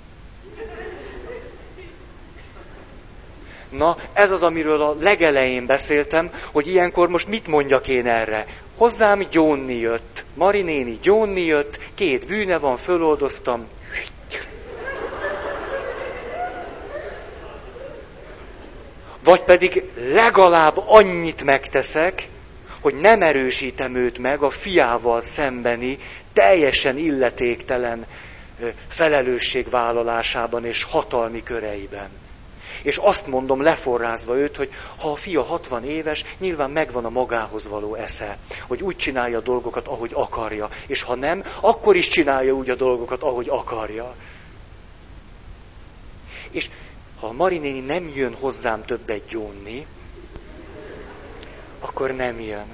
Na, 3.71 3.97
ez 4.13 4.31
az, 4.33 4.43
amiről 4.43 4.83
a 4.83 4.97
legelején 5.01 5.67
beszéltem, 5.67 6.33
hogy 6.53 6.67
ilyenkor 6.67 7.09
most 7.09 7.29
mit 7.29 7.47
mondjak 7.47 7.89
én 7.89 8.07
erre. 8.07 8.47
Hozzám 8.81 9.21
gyónni 9.31 9.75
jött. 9.75 10.25
Mari 10.35 10.63
néni 10.63 10.99
gyónni 11.03 11.41
jött, 11.41 11.79
két 11.95 12.27
bűne 12.27 12.59
van, 12.59 12.77
föloldoztam. 12.77 13.69
Vagy 19.25 19.43
pedig 19.43 19.85
legalább 20.13 20.83
annyit 20.87 21.43
megteszek, 21.43 22.29
hogy 22.81 22.95
nem 22.95 23.23
erősítem 23.23 23.95
őt 23.95 24.19
meg 24.19 24.43
a 24.43 24.51
fiával 24.51 25.21
szembeni 25.23 25.99
teljesen 26.33 26.97
illetéktelen 26.97 28.07
felelősségvállalásában 28.89 30.65
és 30.65 30.83
hatalmi 30.83 31.43
köreiben. 31.43 32.11
És 32.83 32.97
azt 32.97 33.27
mondom 33.27 33.63
leforrázva 33.63 34.37
őt, 34.37 34.57
hogy 34.57 34.71
ha 34.97 35.11
a 35.11 35.17
fia 35.17 35.43
60 35.43 35.85
éves, 35.85 36.25
nyilván 36.39 36.71
megvan 36.71 37.05
a 37.05 37.11
magához 37.11 37.69
való 37.69 37.95
esze, 37.95 38.39
hogy 38.67 38.83
úgy 38.83 38.97
csinálja 38.97 39.39
a 39.39 39.43
dolgokat, 39.43 39.87
ahogy 39.87 40.11
akarja. 40.15 40.69
És 40.87 41.03
ha 41.03 41.15
nem, 41.15 41.45
akkor 41.61 41.97
is 41.97 42.09
csinálja 42.09 42.53
úgy 42.53 42.71
a 42.71 42.75
dolgokat, 42.75 43.23
ahogy 43.23 43.49
akarja. 43.49 44.15
És 46.51 46.71
ha 47.21 47.27
a 47.27 47.33
Marinéni 47.33 47.81
nem 47.81 48.13
jön 48.15 48.35
hozzám 48.35 48.85
többet 48.85 49.27
gyónni, 49.29 49.87
akkor 51.81 52.11
nem 52.11 52.41
jön. 52.41 52.67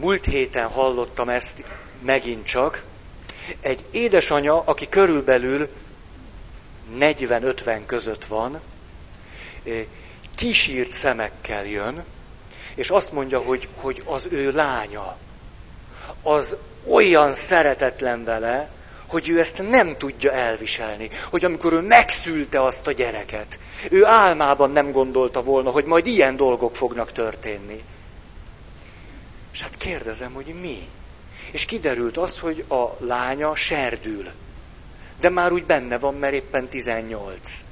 Múlt 0.00 0.24
héten 0.24 0.68
hallottam 0.68 1.28
ezt 1.28 1.62
megint 2.02 2.46
csak. 2.46 2.82
Egy 3.60 3.84
édesanya, 3.90 4.60
aki 4.60 4.88
körülbelül 4.88 5.68
40-50 6.98 7.80
között 7.86 8.24
van, 8.24 8.60
kisírt 10.34 10.92
szemekkel 10.92 11.66
jön, 11.66 12.04
és 12.74 12.90
azt 12.90 13.12
mondja, 13.12 13.40
hogy, 13.40 13.68
hogy 13.74 14.02
az 14.04 14.28
ő 14.30 14.52
lánya, 14.52 15.16
az 16.22 16.56
olyan 16.86 17.32
szeretetlen 17.32 18.24
vele, 18.24 18.70
hogy 19.06 19.28
ő 19.28 19.38
ezt 19.40 19.70
nem 19.70 19.96
tudja 19.96 20.32
elviselni. 20.32 21.10
Hogy 21.30 21.44
amikor 21.44 21.72
ő 21.72 21.80
megszülte 21.80 22.62
azt 22.62 22.86
a 22.86 22.92
gyereket, 22.92 23.58
ő 23.90 24.04
álmában 24.04 24.70
nem 24.70 24.92
gondolta 24.92 25.42
volna, 25.42 25.70
hogy 25.70 25.84
majd 25.84 26.06
ilyen 26.06 26.36
dolgok 26.36 26.76
fognak 26.76 27.12
történni. 27.12 27.82
És 29.56 29.62
hát 29.62 29.76
kérdezem, 29.76 30.32
hogy 30.32 30.54
mi? 30.60 30.88
És 31.50 31.64
kiderült 31.64 32.16
az, 32.16 32.38
hogy 32.38 32.64
a 32.68 32.84
lánya 32.98 33.54
serdül. 33.54 34.28
De 35.20 35.28
már 35.28 35.52
úgy 35.52 35.64
benne 35.64 35.98
van, 35.98 36.14
mert 36.14 36.34
éppen 36.34 36.68
18. 36.68 37.64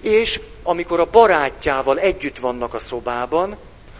És 0.00 0.40
amikor 0.62 1.00
a 1.00 1.10
barátjával 1.10 1.98
együtt 1.98 2.38
vannak 2.38 2.74
a 2.74 2.78
szobában, 2.78 3.56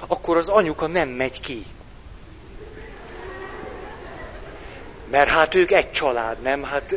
akkor 0.07 0.37
az 0.37 0.49
anyuka 0.49 0.87
nem 0.87 1.09
megy 1.09 1.41
ki. 1.41 1.63
Mert 5.11 5.31
hát 5.31 5.55
ők 5.55 5.71
egy 5.71 5.93
család, 5.93 6.41
nem? 6.43 6.63
Hát... 6.63 6.95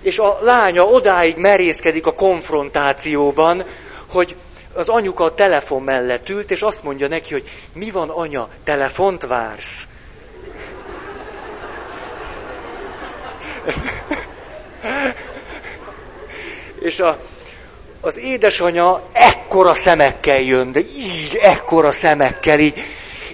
És 0.00 0.18
a 0.18 0.38
lánya 0.42 0.84
odáig 0.84 1.36
merészkedik 1.36 2.06
a 2.06 2.14
konfrontációban, 2.14 3.64
hogy 4.06 4.36
az 4.74 4.88
anyuka 4.88 5.24
a 5.24 5.34
telefon 5.34 5.82
mellett 5.82 6.28
ült, 6.28 6.50
és 6.50 6.62
azt 6.62 6.82
mondja 6.82 7.08
neki, 7.08 7.32
hogy 7.32 7.48
mi 7.72 7.90
van 7.90 8.10
anya, 8.10 8.48
telefont 8.64 9.26
vársz? 9.26 9.86
és 16.80 17.00
a, 17.00 17.18
az 18.00 18.18
édesanya 18.18 19.02
ekkora 19.12 19.74
szemekkel 19.74 20.40
jön, 20.40 20.72
de 20.72 20.80
így 20.80 21.38
ekkora 21.42 21.92
szemekkel, 21.92 22.58
így, 22.58 22.82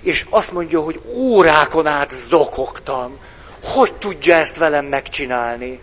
és 0.02 0.26
azt 0.30 0.52
mondja, 0.52 0.80
hogy 0.80 1.00
órákon 1.06 1.86
át 1.86 2.10
zokogtam. 2.10 3.18
Hogy 3.64 3.94
tudja 3.94 4.34
ezt 4.34 4.56
velem 4.56 4.84
megcsinálni? 4.84 5.80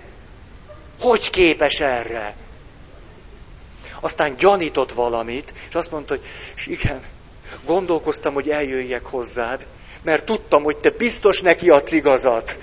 Hogy 1.01 1.29
képes 1.29 1.79
erre? 1.79 2.35
Aztán 4.05 4.35
gyanított 4.35 4.91
valamit, 4.91 5.53
és 5.69 5.75
azt 5.75 5.91
mondta, 5.91 6.13
hogy 6.13 6.25
és 6.55 6.67
igen, 6.67 7.01
gondolkoztam, 7.65 8.33
hogy 8.33 8.49
eljöjjek 8.49 9.05
hozzád, 9.05 9.65
mert 10.03 10.25
tudtam, 10.25 10.63
hogy 10.63 10.77
te 10.77 10.89
biztos 10.89 11.41
neki 11.41 11.69
adsz 11.69 11.91
igazat. 11.91 12.57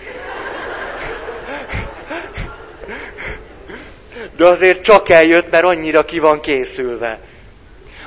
De 4.37 4.47
azért 4.47 4.83
csak 4.83 5.09
eljött, 5.09 5.51
mert 5.51 5.65
annyira 5.65 6.05
ki 6.05 6.19
van 6.19 6.41
készülve. 6.41 7.19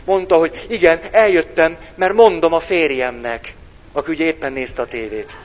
Mondta, 0.05 0.37
hogy 0.37 0.65
igen, 0.69 0.99
eljöttem, 1.11 1.77
mert 1.95 2.13
mondom 2.13 2.53
a 2.53 2.59
férjemnek, 2.59 3.53
aki 3.93 4.11
ugye 4.11 4.25
éppen 4.25 4.53
nézte 4.53 4.81
a 4.81 4.87
tévét. 4.87 5.37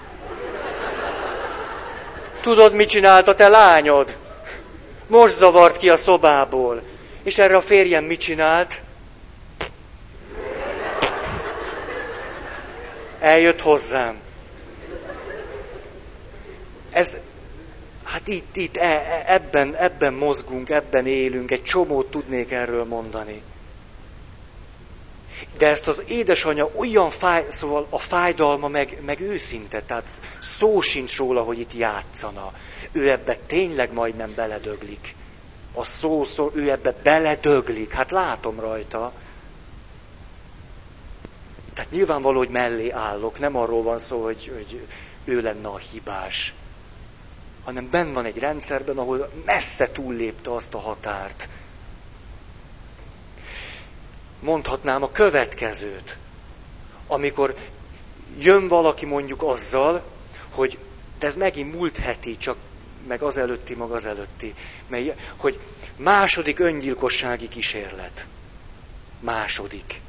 Tudod, 2.41 2.75
mit 2.75 2.89
csinált 2.89 3.29
a 3.29 3.35
te 3.35 3.49
lányod? 3.49 4.17
Most 5.07 5.37
zavart 5.37 5.77
ki 5.77 5.89
a 5.89 5.97
szobából. 5.97 6.83
És 7.23 7.39
erre 7.39 7.57
a 7.57 7.61
férjem 7.61 8.05
mit 8.05 8.21
csinált? 8.21 8.83
Eljött 13.21 13.61
hozzám. 13.61 14.21
Ez, 16.91 17.17
hát 18.05 18.29
itt, 18.29 18.57
itt 18.57 18.77
e, 18.77 18.85
e, 18.85 19.25
ebben, 19.27 19.75
ebben 19.75 20.15
mozgunk, 20.15 20.71
ebben 20.71 21.07
élünk, 21.07 21.51
egy 21.51 21.63
csomót 21.63 22.11
tudnék 22.11 22.51
erről 22.51 22.85
mondani. 22.85 23.43
De 25.59 25.67
ezt 25.67 25.89
az 25.89 26.05
édesanyja 26.09 26.71
olyan 26.75 27.11
fáj, 27.11 27.45
szóval 27.49 27.87
a 27.91 27.99
fájdalma 27.99 28.69
meg, 28.69 28.99
meg 29.05 29.21
őszinte, 29.21 29.83
tehát 29.83 30.09
szó 30.39 30.81
sincs 30.81 31.17
róla, 31.17 31.43
hogy 31.43 31.59
itt 31.59 31.73
játszana. 31.75 32.53
Ő 32.93 33.11
ebbe 33.11 33.37
tényleg 33.47 33.93
majdnem 33.93 34.35
beledöglik. 34.35 35.15
A 35.75 35.85
szó, 35.85 36.25
szó, 36.25 36.51
ő 36.55 36.71
ebbe 36.71 36.95
beledöglik. 37.03 37.93
Hát 37.93 38.11
látom 38.11 38.61
rajta. 38.61 39.13
Tehát 41.75 41.91
nyilvánvaló, 41.91 42.39
hogy 42.39 42.49
mellé 42.49 42.91
állok. 42.91 43.39
Nem 43.39 43.57
arról 43.57 43.83
van 43.83 43.99
szó, 43.99 44.23
hogy, 44.23 44.53
hogy 44.55 44.87
ő 45.25 45.41
lenne 45.41 45.69
a 45.69 45.79
hibás. 45.79 46.55
Hanem 47.65 47.91
benn 47.91 48.13
van 48.13 48.25
egy 48.25 48.39
rendszerben, 48.39 48.99
ahol 48.99 49.31
messze 49.45 49.91
túllépte 49.91 50.55
azt 50.55 50.75
a 50.75 50.79
határt, 50.79 51.49
mondhatnám 54.41 55.03
a 55.03 55.11
következőt. 55.11 56.19
Amikor 57.07 57.55
jön 58.39 58.69
valaki 58.69 59.07
mondjuk 59.07 59.43
azzal, 59.43 60.03
hogy 60.51 60.79
de 61.19 61.27
ez 61.27 61.37
megint 61.37 61.75
múlt 61.75 61.97
heti, 61.97 62.37
csak 62.37 62.57
meg 63.07 63.23
az 63.23 63.37
előtti, 63.37 63.75
meg 63.75 63.91
az 63.91 64.07
előtti, 64.07 64.55
mely, 64.89 65.15
hogy 65.37 65.59
második 65.97 66.59
öngyilkossági 66.59 67.49
kísérlet. 67.49 68.27
Második. 69.21 70.01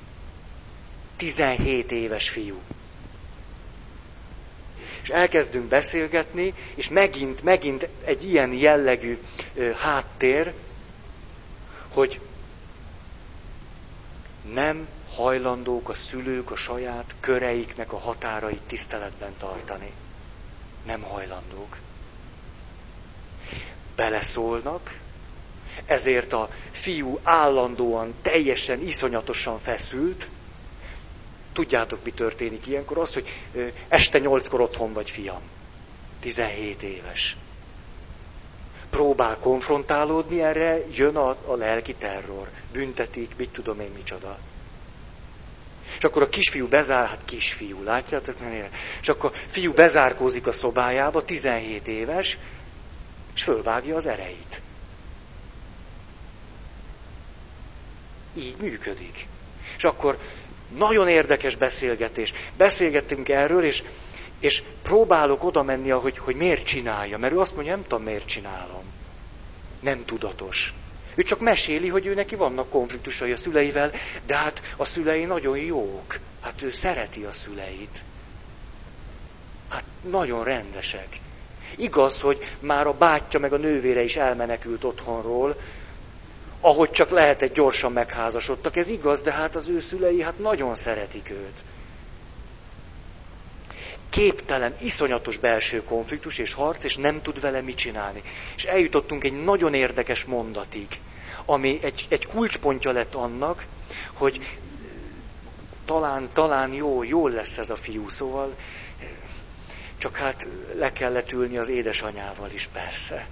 17 1.18 1.92
éves 1.92 2.30
fiú. 2.30 2.60
És 5.02 5.10
elkezdünk 5.10 5.66
beszélgetni, 5.66 6.54
és 6.76 6.90
megint, 6.90 7.44
megint 7.44 7.88
egy 8.04 8.24
ilyen 8.24 8.54
jellegű 8.54 9.20
ö, 9.56 9.72
háttér, 9.72 10.54
hogy 11.94 12.20
nem 14.54 14.88
hajlandók 15.16 15.90
a 15.90 15.94
szülők 15.94 16.52
a 16.52 16.56
saját 16.56 17.16
köreiknek 17.20 17.94
a 17.94 17.98
határait 17.98 18.62
tiszteletben 18.62 19.34
tartani. 19.40 19.92
Nem 20.86 21.02
hajlandók. 21.02 21.78
Beleszólnak, 24.02 25.00
ezért 25.86 26.34
a 26.34 26.50
fiú 26.72 27.20
állandóan, 27.24 28.14
teljesen, 28.22 28.82
iszonyatosan 28.82 29.60
feszült. 29.60 30.30
Tudjátok, 31.54 32.04
mi 32.04 32.12
történik 32.12 32.68
ilyenkor? 32.68 32.98
Az, 32.98 33.14
hogy 33.14 33.28
este 33.88 34.20
nyolckor 34.20 34.62
otthon 34.62 34.94
vagy, 34.94 35.10
fiam. 35.10 35.42
17 36.20 36.84
éves. 36.84 37.38
Próbál 38.90 39.38
konfrontálódni, 39.38 40.42
erre 40.42 40.78
jön 40.96 41.16
a, 41.16 41.30
a 41.46 41.56
lelki 41.56 41.94
terror 41.96 42.50
büntetik, 42.72 43.32
mit 43.38 43.50
tudom 43.50 43.80
én 43.80 43.92
micsoda. 43.96 44.38
És 45.98 46.04
akkor 46.04 46.22
a 46.22 46.30
kisfiú 46.30 46.68
bezár, 46.68 47.08
hát 47.08 47.26
kisfiú, 47.26 47.84
látjátok 47.84 48.40
mennyire? 48.40 48.70
És 49.02 49.10
akkor 49.10 49.32
a 49.34 49.38
fiú 49.48 49.74
bezárkózik 49.74 50.48
a 50.48 50.52
szobájába, 50.52 51.24
17 51.24 51.88
éves, 51.88 52.38
és 53.36 53.44
fölvágja 53.44 53.96
az 53.96 54.06
ereit. 54.06 54.62
Így 58.36 58.56
működik. 58.60 59.28
És 59.78 59.84
akkor 59.84 60.18
nagyon 60.78 61.08
érdekes 61.08 61.56
beszélgetés. 61.56 62.34
Beszélgettünk 62.58 63.30
erről, 63.30 63.64
és, 63.64 63.84
és 64.40 64.64
próbálok 64.82 65.44
oda 65.44 65.64
menni, 65.64 65.90
hogy, 65.90 66.18
hogy 66.18 66.36
miért 66.36 66.66
csinálja. 66.66 67.18
Mert 67.18 67.34
ő 67.34 67.40
azt 67.40 67.56
mondja, 67.56 67.74
nem 67.74 67.84
tudom, 67.84 68.04
miért 68.04 68.26
csinálom. 68.26 68.84
Nem 69.80 70.06
tudatos. 70.06 70.74
Ő 71.16 71.22
csak 71.22 71.40
meséli, 71.40 71.88
hogy 71.88 72.06
ő 72.06 72.14
neki 72.14 72.36
vannak 72.36 72.70
konfliktusai 72.70 73.32
a 73.32 73.38
szüleivel, 73.38 73.92
de 74.26 74.36
hát 74.36 74.74
a 74.78 74.86
szülei 74.86 75.26
nagyon 75.26 75.58
jók. 75.58 76.20
Hát 76.42 76.62
ő 76.62 76.72
szereti 76.72 77.24
a 77.24 77.32
szüleit. 77.32 78.04
Hát 79.70 79.84
nagyon 80.02 80.44
rendesek. 80.44 81.20
Igaz, 81.78 82.22
hogy 82.22 82.56
már 82.60 82.88
a 82.88 82.94
bátyja 82.94 83.40
meg 83.40 83.54
a 83.54 83.58
nővére 83.58 84.02
is 84.02 84.16
elmenekült 84.16 84.84
otthonról, 84.84 85.56
ahogy 86.60 86.90
csak 86.90 87.10
lehetett, 87.10 87.54
gyorsan 87.54 87.92
megházasodtak. 87.92 88.76
Ez 88.76 88.90
igaz, 88.90 89.22
de 89.22 89.32
hát 89.32 89.56
az 89.56 89.70
ő 89.70 89.80
szülei 89.80 90.22
hát 90.22 90.40
nagyon 90.40 90.76
szeretik 90.76 91.30
őt. 91.30 91.64
Képtelen, 94.10 94.76
iszonyatos 94.82 95.38
belső 95.38 95.84
konfliktus 95.84 96.38
és 96.38 96.54
harc, 96.54 96.84
és 96.84 96.96
nem 96.96 97.22
tud 97.22 97.40
vele 97.42 97.62
mit 97.62 97.76
csinálni. 97.76 98.24
És 98.56 98.64
eljutottunk 98.66 99.24
egy 99.24 99.44
nagyon 99.44 99.74
érdekes 99.74 100.26
mondatig 100.26 100.88
ami 101.46 101.80
egy, 101.82 102.06
egy 102.10 102.28
kulcspontja 102.28 102.92
lett 102.92 103.16
annak, 103.16 103.66
hogy 104.14 104.58
talán, 105.86 106.30
talán 106.34 106.74
jó, 106.74 107.04
jól 107.04 107.32
lesz 107.32 107.58
ez 107.58 107.70
a 107.70 107.76
fiú, 107.76 108.10
szóval 108.10 108.56
csak 110.02 110.16
hát 110.16 110.48
le 110.76 110.92
kellett 110.92 111.32
ülni 111.32 111.58
az 111.58 111.68
édesanyával 111.70 112.52
is 112.52 112.70
persze. 112.74 113.28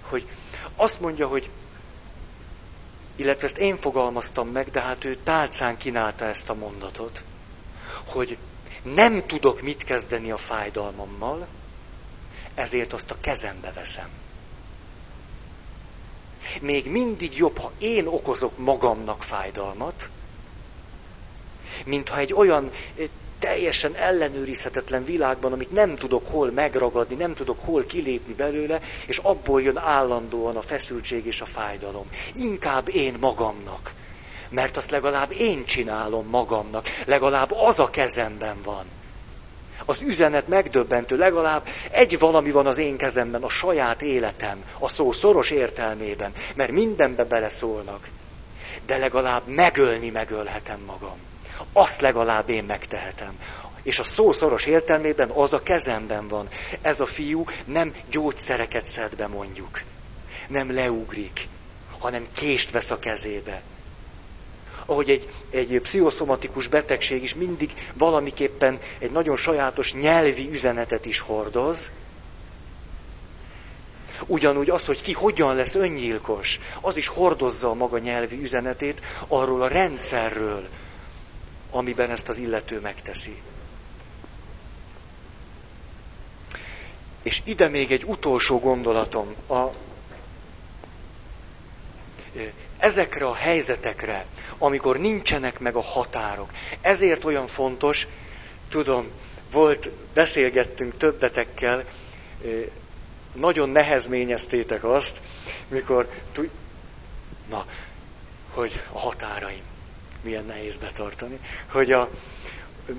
Hogy 0.00 0.28
azt 0.76 1.00
mondja, 1.00 1.26
hogy 1.26 1.50
illetve 3.16 3.46
ezt 3.46 3.58
én 3.58 3.76
fogalmaztam 3.76 4.48
meg, 4.48 4.70
de 4.70 4.80
hát 4.80 5.04
ő 5.04 5.16
tálcán 5.16 5.76
kínálta 5.76 6.24
ezt 6.24 6.50
a 6.50 6.54
mondatot, 6.54 7.24
hogy 8.06 8.36
nem 8.82 9.26
tudok 9.26 9.62
mit 9.62 9.84
kezdeni 9.84 10.30
a 10.30 10.36
fájdalmammal, 10.36 11.46
ezért 12.54 12.92
azt 12.92 13.10
a 13.10 13.20
kezembe 13.20 13.72
veszem. 13.72 14.08
még 16.60 16.90
mindig 16.90 17.36
jobb, 17.36 17.58
ha 17.58 17.72
én 17.78 18.06
okozok 18.06 18.58
magamnak 18.58 19.22
fájdalmat, 19.22 20.10
mintha 21.84 22.18
egy 22.18 22.32
olyan 22.32 22.70
teljesen 23.42 23.94
ellenőrizhetetlen 23.94 25.04
világban, 25.04 25.52
amit 25.52 25.72
nem 25.72 25.96
tudok 25.96 26.28
hol 26.30 26.50
megragadni, 26.50 27.14
nem 27.14 27.34
tudok 27.34 27.60
hol 27.64 27.84
kilépni 27.84 28.34
belőle, 28.34 28.80
és 29.06 29.18
abból 29.18 29.62
jön 29.62 29.76
állandóan 29.76 30.56
a 30.56 30.62
feszültség 30.62 31.26
és 31.26 31.40
a 31.40 31.44
fájdalom. 31.44 32.06
Inkább 32.34 32.88
én 32.88 33.16
magamnak. 33.20 33.92
Mert 34.48 34.76
azt 34.76 34.90
legalább 34.90 35.32
én 35.32 35.64
csinálom 35.64 36.26
magamnak, 36.26 36.86
legalább 37.06 37.52
az 37.52 37.78
a 37.78 37.90
kezemben 37.90 38.62
van. 38.64 38.84
Az 39.84 40.02
üzenet 40.02 40.48
megdöbbentő, 40.48 41.16
legalább 41.16 41.66
egy 41.90 42.18
valami 42.18 42.50
van 42.50 42.66
az 42.66 42.78
én 42.78 42.96
kezemben, 42.96 43.42
a 43.42 43.48
saját 43.48 44.02
életem, 44.02 44.64
a 44.78 44.88
szó 44.88 45.12
szoros 45.12 45.50
értelmében, 45.50 46.32
mert 46.54 46.70
mindenbe 46.70 47.24
beleszólnak. 47.24 48.08
De 48.86 48.96
legalább 48.96 49.46
megölni 49.46 50.10
megölhetem 50.10 50.80
magam. 50.86 51.31
Azt 51.72 52.00
legalább 52.00 52.50
én 52.50 52.64
megtehetem. 52.64 53.38
És 53.82 53.98
a 53.98 54.04
szó 54.04 54.32
szoros 54.32 54.66
értelmében 54.66 55.30
az 55.30 55.52
a 55.52 55.62
kezemben 55.62 56.28
van. 56.28 56.48
Ez 56.80 57.00
a 57.00 57.06
fiú 57.06 57.44
nem 57.64 57.94
gyógyszereket 58.10 58.86
szed 58.86 59.16
be 59.16 59.26
mondjuk. 59.26 59.82
Nem 60.48 60.74
leugrik, 60.74 61.48
hanem 61.98 62.26
kést 62.32 62.70
vesz 62.70 62.90
a 62.90 62.98
kezébe 62.98 63.62
ahogy 64.86 65.10
egy, 65.10 65.28
egy 65.50 65.80
pszichoszomatikus 65.82 66.68
betegség 66.68 67.22
is 67.22 67.34
mindig 67.34 67.72
valamiképpen 67.94 68.78
egy 68.98 69.10
nagyon 69.10 69.36
sajátos 69.36 69.94
nyelvi 69.94 70.48
üzenetet 70.50 71.06
is 71.06 71.20
hordoz, 71.20 71.90
Ugyanúgy 74.26 74.70
az, 74.70 74.84
hogy 74.84 75.02
ki 75.02 75.12
hogyan 75.12 75.54
lesz 75.54 75.74
öngyilkos, 75.74 76.60
az 76.80 76.96
is 76.96 77.06
hordozza 77.06 77.70
a 77.70 77.74
maga 77.74 77.98
nyelvi 77.98 78.40
üzenetét 78.40 79.00
arról 79.28 79.62
a 79.62 79.68
rendszerről, 79.68 80.68
amiben 81.72 82.10
ezt 82.10 82.28
az 82.28 82.36
illető 82.36 82.80
megteszi. 82.80 83.42
És 87.22 87.40
ide 87.44 87.68
még 87.68 87.92
egy 87.92 88.04
utolsó 88.04 88.58
gondolatom. 88.58 89.34
A, 89.48 89.70
ezekre 92.78 93.26
a 93.26 93.34
helyzetekre, 93.34 94.26
amikor 94.58 94.98
nincsenek 94.98 95.58
meg 95.58 95.74
a 95.76 95.80
határok. 95.82 96.50
Ezért 96.80 97.24
olyan 97.24 97.46
fontos, 97.46 98.06
tudom, 98.68 99.06
volt, 99.52 99.90
beszélgettünk 100.14 100.96
többetekkel, 100.96 101.84
nagyon 103.34 103.68
nehezményeztétek 103.68 104.84
azt, 104.84 105.20
mikor, 105.68 106.08
na, 107.50 107.66
hogy 108.54 108.80
a 108.92 108.98
határaim, 108.98 109.62
milyen 110.22 110.44
nehéz 110.44 110.76
betartani, 110.76 111.38
hogy 111.70 111.92
a, 111.92 112.10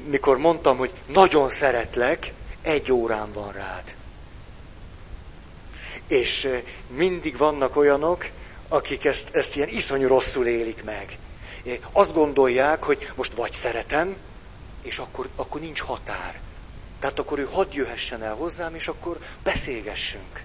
mikor 0.06 0.38
mondtam, 0.38 0.78
hogy 0.78 0.92
nagyon 1.08 1.50
szeretlek, 1.50 2.34
egy 2.62 2.92
órán 2.92 3.32
van 3.32 3.52
rád. 3.52 3.96
És 6.08 6.50
mindig 6.88 7.38
vannak 7.38 7.76
olyanok, 7.76 8.30
akik 8.68 9.06
ezt, 9.06 9.36
ezt 9.36 9.56
ilyen 9.56 9.68
iszonyú 9.68 10.08
rosszul 10.08 10.48
élik 10.48 10.84
meg. 10.84 11.18
Azt 11.92 12.14
gondolják, 12.14 12.84
hogy 12.84 13.12
most 13.16 13.34
vagy 13.34 13.52
szeretem, 13.52 14.16
és 14.82 14.98
akkor, 14.98 15.28
akkor 15.36 15.62
nincs 15.62 15.82
határ. 15.82 16.40
Tehát 17.00 17.20
akkor 17.20 17.40
ő 17.40 17.48
hadd 17.52 17.68
jöhessen 17.72 18.24
el 18.24 18.34
hozzám, 18.34 18.76
és 18.76 18.88
akkor 18.88 19.18
beszélgessünk. 19.44 20.44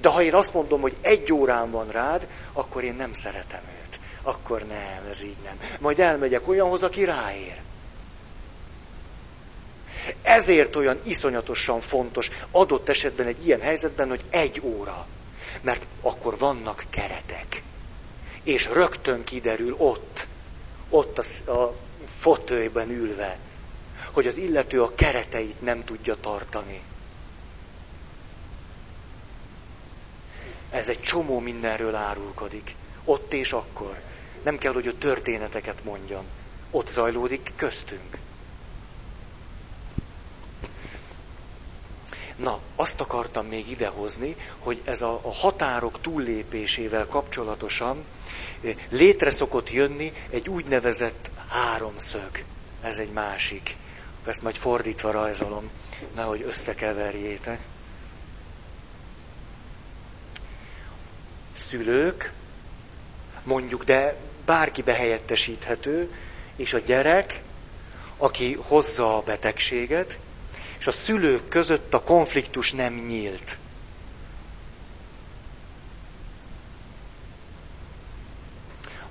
De 0.00 0.08
ha 0.08 0.22
én 0.22 0.34
azt 0.34 0.54
mondom, 0.54 0.80
hogy 0.80 0.96
egy 1.00 1.32
órán 1.32 1.70
van 1.70 1.88
rád, 1.88 2.28
akkor 2.52 2.84
én 2.84 2.94
nem 2.94 3.12
szeretem 3.14 3.60
őt. 3.82 3.83
Akkor 4.26 4.62
nem, 4.62 5.06
ez 5.10 5.22
így 5.22 5.36
nem. 5.44 5.60
Majd 5.80 5.98
elmegyek 5.98 6.48
olyanhoz, 6.48 6.82
aki 6.82 7.04
ráér. 7.04 7.60
Ezért 10.22 10.76
olyan 10.76 11.00
iszonyatosan 11.02 11.80
fontos 11.80 12.30
adott 12.50 12.88
esetben 12.88 13.26
egy 13.26 13.46
ilyen 13.46 13.60
helyzetben, 13.60 14.08
hogy 14.08 14.24
egy 14.30 14.60
óra. 14.62 15.06
Mert 15.60 15.86
akkor 16.00 16.38
vannak 16.38 16.84
keretek. 16.90 17.62
És 18.42 18.68
rögtön 18.72 19.24
kiderül 19.24 19.74
ott, 19.78 20.26
ott 20.88 21.18
a, 21.18 21.50
a 21.50 21.74
fotőjben 22.18 22.90
ülve, 22.90 23.38
hogy 24.12 24.26
az 24.26 24.36
illető 24.36 24.82
a 24.82 24.94
kereteit 24.94 25.60
nem 25.60 25.84
tudja 25.84 26.16
tartani. 26.20 26.80
Ez 30.70 30.88
egy 30.88 31.00
csomó 31.00 31.38
mindenről 31.38 31.94
árulkodik. 31.94 32.74
Ott 33.04 33.32
és 33.32 33.52
akkor. 33.52 34.00
Nem 34.44 34.58
kell, 34.58 34.72
hogy 34.72 34.86
a 34.88 34.98
történeteket 34.98 35.84
mondjon. 35.84 36.24
Ott 36.70 36.88
zajlódik 36.88 37.52
köztünk. 37.56 38.18
Na, 42.36 42.60
azt 42.76 43.00
akartam 43.00 43.46
még 43.46 43.70
idehozni, 43.70 44.36
hogy 44.58 44.80
ez 44.84 45.02
a, 45.02 45.20
a 45.22 45.32
határok 45.32 46.00
túllépésével 46.00 47.06
kapcsolatosan 47.06 48.04
eh, 48.62 48.74
létre 48.90 49.30
szokott 49.30 49.70
jönni 49.70 50.12
egy 50.30 50.48
úgynevezett 50.48 51.30
háromszög. 51.48 52.44
Ez 52.82 52.96
egy 52.96 53.12
másik. 53.12 53.76
Ezt 54.26 54.42
majd 54.42 54.56
fordítva 54.56 55.10
rajzolom, 55.10 55.70
nehogy 56.14 56.42
összekeverjétek. 56.42 57.60
Szülők, 61.52 62.32
mondjuk, 63.42 63.84
de 63.84 64.16
bárki 64.44 64.82
behelyettesíthető, 64.82 66.12
és 66.56 66.72
a 66.74 66.78
gyerek, 66.78 67.42
aki 68.16 68.52
hozza 68.60 69.16
a 69.16 69.22
betegséget, 69.22 70.18
és 70.78 70.86
a 70.86 70.92
szülők 70.92 71.48
között 71.48 71.94
a 71.94 72.02
konfliktus 72.02 72.72
nem 72.72 72.94
nyílt. 72.94 73.58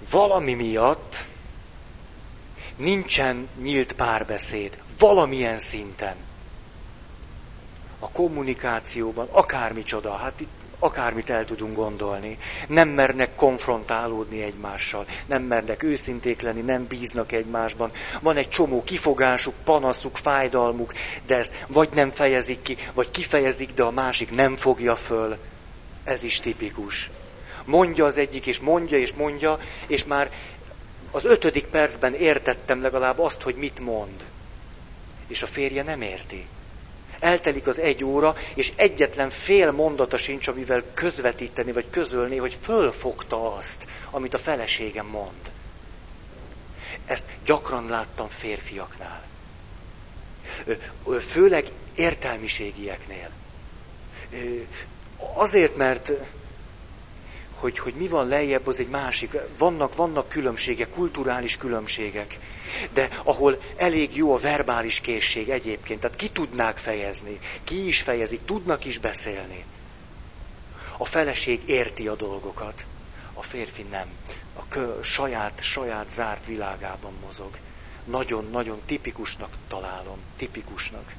Valami 0.09 0.53
miatt 0.53 1.25
nincsen 2.75 3.49
nyílt 3.61 3.93
párbeszéd, 3.93 4.77
valamilyen 4.99 5.57
szinten. 5.57 6.15
A 7.99 8.09
kommunikációban, 8.09 9.27
akármicsoda, 9.31 10.15
hát 10.15 10.39
itt 10.39 10.62
akármit 10.83 11.29
el 11.29 11.45
tudunk 11.45 11.75
gondolni. 11.75 12.37
Nem 12.67 12.89
mernek 12.89 13.35
konfrontálódni 13.35 14.41
egymással, 14.41 15.05
nem 15.25 15.43
mernek 15.43 15.83
őszinték 15.83 16.41
lenni, 16.41 16.61
nem 16.61 16.87
bíznak 16.87 17.31
egymásban. 17.31 17.91
Van 18.21 18.35
egy 18.35 18.49
csomó 18.49 18.83
kifogásuk, 18.83 19.53
panaszuk, 19.63 20.17
fájdalmuk, 20.17 20.93
de 21.25 21.37
ezt 21.37 21.51
vagy 21.67 21.89
nem 21.93 22.11
fejezik 22.11 22.61
ki, 22.61 22.77
vagy 22.93 23.11
kifejezik, 23.11 23.73
de 23.73 23.83
a 23.83 23.91
másik 23.91 24.31
nem 24.31 24.55
fogja 24.55 24.95
föl. 24.95 25.37
Ez 26.03 26.23
is 26.23 26.39
tipikus. 26.39 27.09
Mondja 27.65 28.05
az 28.05 28.17
egyik, 28.17 28.45
és 28.45 28.59
mondja, 28.59 28.97
és 28.97 29.13
mondja, 29.13 29.57
és 29.87 30.05
már 30.05 30.31
az 31.11 31.25
ötödik 31.25 31.65
percben 31.65 32.13
értettem 32.13 32.81
legalább 32.81 33.19
azt, 33.19 33.41
hogy 33.41 33.55
mit 33.55 33.79
mond. 33.79 34.25
És 35.27 35.43
a 35.43 35.47
férje 35.47 35.83
nem 35.83 36.01
érti. 36.01 36.47
Eltelik 37.23 37.67
az 37.67 37.79
egy 37.79 38.03
óra, 38.03 38.35
és 38.55 38.71
egyetlen 38.75 39.29
fél 39.29 39.71
mondata 39.71 40.17
sincs, 40.17 40.47
amivel 40.47 40.83
közvetíteni, 40.93 41.71
vagy 41.71 41.89
közölni, 41.89 42.37
hogy 42.37 42.57
fölfogta 42.61 43.55
azt, 43.55 43.87
amit 44.11 44.33
a 44.33 44.37
feleségem 44.37 45.05
mond. 45.05 45.51
Ezt 47.05 47.25
gyakran 47.45 47.87
láttam 47.87 48.27
férfiaknál. 48.27 49.23
Főleg 51.27 51.65
értelmiségieknél. 51.95 53.29
Azért, 55.33 55.75
mert 55.75 56.11
hogy, 57.53 57.79
hogy 57.79 57.93
mi 57.93 58.07
van 58.07 58.27
lejjebb, 58.27 58.67
az 58.67 58.79
egy 58.79 58.89
másik. 58.89 59.37
Vannak, 59.57 59.95
vannak 59.95 60.29
különbségek, 60.29 60.89
kulturális 60.89 61.57
különbségek, 61.57 62.39
de 62.93 63.09
ahol 63.23 63.61
elég 63.75 64.15
jó 64.15 64.33
a 64.33 64.37
verbális 64.39 64.99
készség 64.99 65.49
egyébként, 65.49 65.99
tehát 65.99 66.17
ki 66.17 66.29
tudnák 66.29 66.77
fejezni, 66.77 67.39
ki 67.63 67.85
is 67.87 68.01
fejezik, 68.01 68.45
tudnak 68.45 68.85
is 68.85 68.97
beszélni. 68.97 69.65
A 70.97 71.05
feleség 71.05 71.61
érti 71.65 72.07
a 72.07 72.15
dolgokat, 72.15 72.85
a 73.33 73.41
férfi 73.41 73.81
nem. 73.81 74.07
A 74.55 74.67
kö, 74.67 75.01
saját, 75.01 75.63
saját 75.63 76.11
zárt 76.11 76.45
világában 76.45 77.13
mozog. 77.25 77.57
Nagyon-nagyon 78.05 78.81
tipikusnak 78.85 79.49
találom, 79.67 80.17
tipikusnak. 80.37 81.13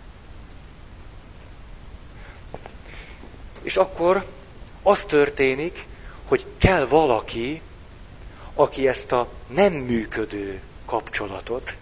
És 3.63 3.77
akkor 3.77 4.27
az 4.83 5.05
történik, 5.05 5.87
hogy 6.25 6.47
kell 6.59 6.87
valaki, 6.87 7.63
aki 8.55 8.89
ezt 8.89 9.13
a 9.13 9.29
nem 9.47 9.73
működő 9.73 10.61
kapcsolatot, 10.87 11.77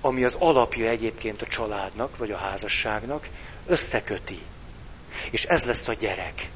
ami 0.00 0.24
az 0.24 0.36
alapja 0.40 0.88
egyébként 0.88 1.42
a 1.42 1.46
családnak, 1.46 2.16
vagy 2.16 2.30
a 2.30 2.36
házasságnak, 2.36 3.28
összeköti. 3.66 4.38
És 5.30 5.44
ez 5.44 5.64
lesz 5.64 5.88
a 5.88 5.92
gyerek. 5.92 6.50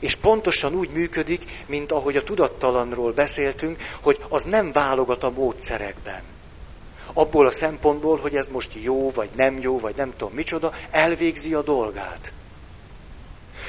És 0.00 0.14
pontosan 0.14 0.74
úgy 0.74 0.90
működik, 0.90 1.64
mint 1.66 1.92
ahogy 1.92 2.16
a 2.16 2.22
tudattalanról 2.22 3.12
beszéltünk, 3.12 3.78
hogy 4.00 4.24
az 4.28 4.44
nem 4.44 4.72
válogat 4.72 5.24
a 5.24 5.30
módszerekben. 5.30 6.22
Abból 7.12 7.46
a 7.46 7.50
szempontból, 7.50 8.18
hogy 8.18 8.36
ez 8.36 8.48
most 8.48 8.70
jó, 8.82 9.10
vagy 9.10 9.30
nem 9.34 9.58
jó, 9.58 9.78
vagy 9.78 9.96
nem 9.96 10.12
tudom 10.16 10.34
micsoda, 10.34 10.72
elvégzi 10.90 11.54
a 11.54 11.62
dolgát. 11.62 12.32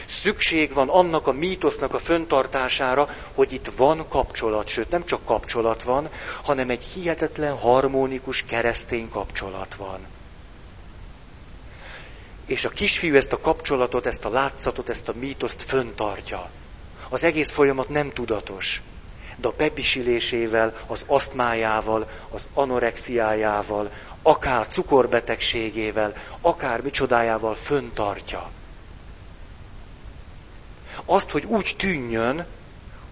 Szükség 0.09 0.73
van 0.73 0.89
annak 0.89 1.27
a 1.27 1.31
mítosznak 1.31 1.93
a 1.93 1.99
föntartására, 1.99 3.09
hogy 3.33 3.53
itt 3.53 3.71
van 3.75 4.07
kapcsolat, 4.07 4.67
sőt 4.67 4.89
nem 4.89 5.05
csak 5.05 5.25
kapcsolat 5.25 5.83
van, 5.83 6.09
hanem 6.43 6.69
egy 6.69 6.83
hihetetlen 6.83 7.57
harmonikus 7.57 8.43
keresztény 8.43 9.09
kapcsolat 9.09 9.75
van. 9.75 9.99
És 12.45 12.65
a 12.65 12.69
kisfiú 12.69 13.15
ezt 13.15 13.33
a 13.33 13.39
kapcsolatot, 13.39 14.05
ezt 14.05 14.25
a 14.25 14.29
látszatot, 14.29 14.89
ezt 14.89 15.09
a 15.09 15.13
mítoszt 15.19 15.61
föntartja. 15.61 16.49
Az 17.09 17.23
egész 17.23 17.49
folyamat 17.49 17.89
nem 17.89 18.09
tudatos. 18.09 18.81
De 19.35 19.47
a 19.47 19.53
bebisilésével, 19.57 20.75
az 20.87 21.05
asztmájával, 21.07 22.09
az 22.29 22.47
anorexiájával, 22.53 23.91
akár 24.21 24.67
cukorbetegségével, 24.67 26.13
akár 26.41 26.81
micsodájával 26.81 27.53
föntartja. 27.53 28.49
Azt, 31.05 31.29
hogy 31.29 31.45
úgy 31.45 31.75
tűnjön, 31.77 32.45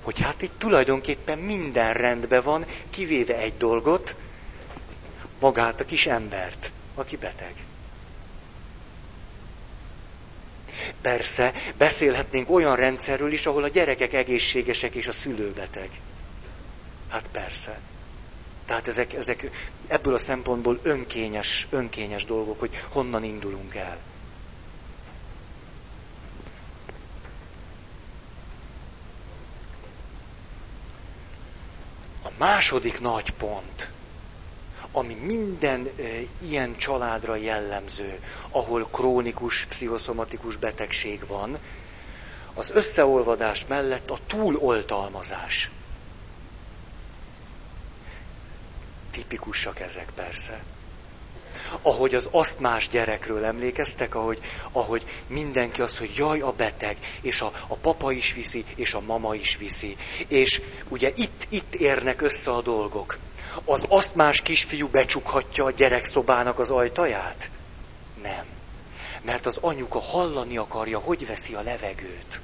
hogy 0.04 0.20
hát 0.20 0.42
itt 0.42 0.60
tulajdonképpen 0.60 1.40
minden 1.40 1.94
rendben 1.94 2.44
van, 2.44 2.66
kivéve 2.90 3.38
egy 3.38 3.58
dolgot, 3.58 4.16
magát 5.40 5.80
a 5.80 5.86
kis 5.86 6.08
embert, 6.08 6.72
aki 6.96 7.18
beteg. 7.18 7.54
Persze, 11.02 11.54
beszélhetnénk 11.78 12.50
olyan 12.50 12.76
rendszerről 12.76 13.32
is, 13.32 13.46
ahol 13.46 13.64
a 13.64 13.68
gyerekek 13.68 14.14
egészségesek 14.14 14.94
és 14.94 15.08
a 15.08 15.12
szülő 15.12 15.52
beteg. 15.52 15.90
Hát 17.10 17.28
persze. 17.32 17.80
Tehát 18.66 18.88
ezek, 18.88 19.14
ezek 19.14 19.50
ebből 19.88 20.14
a 20.14 20.18
szempontból 20.18 20.80
önkényes, 20.84 21.68
önkényes 21.70 22.26
dolgok, 22.26 22.60
hogy 22.60 22.84
honnan 22.90 23.24
indulunk 23.24 23.76
el. 23.76 23.98
Második 32.38 33.00
nagy 33.00 33.32
pont, 33.32 33.92
ami 34.92 35.14
minden 35.14 35.86
e, 35.86 36.04
ilyen 36.42 36.76
családra 36.76 37.36
jellemző, 37.36 38.20
ahol 38.50 38.88
krónikus, 38.92 39.66
pszichoszomatikus 39.66 40.58
betegség 40.58 41.28
van, 41.28 41.58
az 42.54 42.72
összeolvadás 42.72 43.66
mellett 43.68 44.10
a 44.10 44.20
túloltalmazás. 44.28 45.72
Tipikusak 49.12 49.80
ezek 49.80 50.12
persze. 50.16 50.64
Ahogy 51.82 52.16
az 52.16 52.30
asztmás 52.32 52.90
gyerekről 52.90 53.46
emlékeztek, 53.46 54.16
ahogy, 54.16 54.40
ahogy 54.72 55.06
mindenki 55.28 55.82
azt, 55.82 55.98
hogy 55.98 56.14
jaj, 56.16 56.40
a 56.40 56.52
beteg, 56.52 56.98
és 57.22 57.42
a, 57.42 57.52
a 57.68 57.76
papa 57.76 58.12
is 58.12 58.34
viszi, 58.34 58.66
és 58.76 58.94
a 58.94 59.02
mama 59.02 59.36
is 59.36 59.58
viszi. 59.58 59.96
És 60.28 60.62
ugye 60.88 61.12
itt, 61.16 61.48
itt 61.50 61.76
érnek 61.76 62.22
össze 62.22 62.52
a 62.52 62.62
dolgok 62.62 63.18
az 63.66 63.86
asztmás 63.90 64.42
kisfiú 64.42 64.88
becsukhatja 64.88 65.66
a 65.66 65.72
gyerekszobának 65.72 66.60
az 66.60 66.72
ajtaját? 66.72 67.50
Nem. 68.22 68.46
Mert 69.22 69.46
az 69.46 69.58
anyuka 69.62 70.00
hallani 70.00 70.58
akarja, 70.58 71.00
hogy 71.00 71.28
veszi 71.28 71.54
a 71.54 71.62
levegőt. 71.62 72.42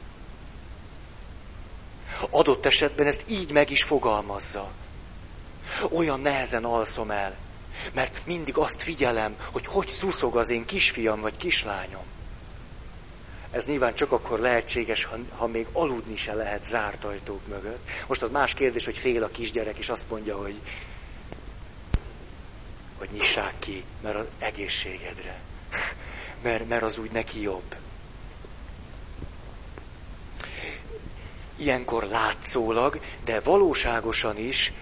Adott 2.29 2.65
esetben 2.65 3.07
ezt 3.07 3.23
így 3.29 3.51
meg 3.51 3.69
is 3.69 3.83
fogalmazza. 3.83 4.71
Olyan 5.91 6.19
nehezen 6.19 6.63
alszom 6.63 7.11
el, 7.11 7.35
mert 7.93 8.25
mindig 8.25 8.57
azt 8.57 8.81
figyelem, 8.81 9.35
hogy 9.51 9.65
hogy 9.65 9.87
szuszog 9.87 10.37
az 10.37 10.49
én 10.49 10.65
kisfiam 10.65 11.21
vagy 11.21 11.37
kislányom. 11.37 12.05
Ez 13.51 13.65
nyilván 13.65 13.93
csak 13.95 14.11
akkor 14.11 14.39
lehetséges, 14.39 15.05
ha, 15.05 15.15
ha 15.37 15.47
még 15.47 15.67
aludni 15.71 16.15
se 16.15 16.33
lehet 16.33 16.65
zárt 16.65 17.03
ajtók 17.03 17.47
mögött. 17.47 17.89
Most 18.07 18.21
az 18.21 18.29
más 18.29 18.53
kérdés, 18.53 18.85
hogy 18.85 18.97
fél 18.97 19.23
a 19.23 19.27
kisgyerek, 19.27 19.77
és 19.77 19.89
azt 19.89 20.09
mondja, 20.09 20.37
hogy 20.37 20.59
hogy 22.97 23.09
nyissák 23.11 23.53
ki, 23.59 23.83
mert 24.01 24.15
az 24.15 24.25
egészségedre. 24.39 25.39
Mert, 26.43 26.67
mert 26.67 26.83
az 26.83 26.97
úgy 26.97 27.11
neki 27.11 27.41
jobb. 27.41 27.75
Ilyenkor 31.57 32.03
látszólag, 32.03 32.99
de 33.25 33.39
valóságosan 33.39 34.37
is 34.37 34.73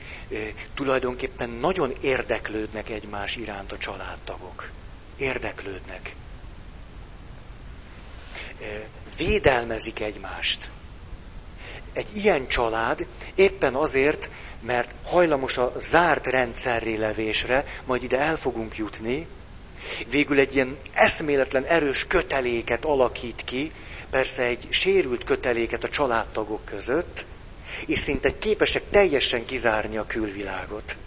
tulajdonképpen 0.74 1.50
nagyon 1.50 1.94
érdeklődnek 2.02 2.90
egymás 2.90 3.36
iránt 3.36 3.72
a 3.72 3.78
családtagok. 3.78 4.70
Érdeklődnek. 5.18 6.16
Védelmezik 9.18 10.00
egymást. 10.00 10.70
Egy 11.94 12.08
ilyen 12.16 12.48
család 12.48 13.06
éppen 13.36 13.76
azért, 13.76 14.30
mert 14.62 14.92
hajlamos 15.04 15.58
a 15.58 15.74
zárt 15.78 16.28
rendszerré 16.28 16.96
levésre, 16.96 17.66
majd 17.86 18.04
ide 18.04 18.20
el 18.20 18.38
fogunk 18.38 18.78
jutni, 18.78 19.28
végül 20.10 20.40
egy 20.40 20.56
ilyen 20.56 20.78
eszméletlen 20.94 21.64
erős 21.64 22.06
köteléket 22.08 22.86
alakít 22.86 23.42
ki, 23.46 23.72
persze 24.10 24.44
egy 24.44 24.68
sérült 24.70 25.24
köteléket 25.24 25.84
a 25.84 25.90
családtagok 25.90 26.66
között, 26.66 27.26
és 27.86 28.00
szinte 28.00 28.38
képesek 28.38 28.90
teljesen 28.90 29.46
kizárni 29.46 29.98
a 29.98 30.06
külvilágot. 30.06 30.98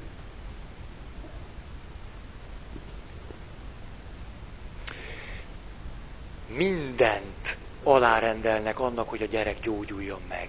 Mindent 6.49 7.57
alárendelnek 7.83 8.79
annak, 8.81 9.09
hogy 9.09 9.23
a 9.23 9.27
gyerek 9.27 9.61
gyógyuljon 9.61 10.21
meg. 10.29 10.49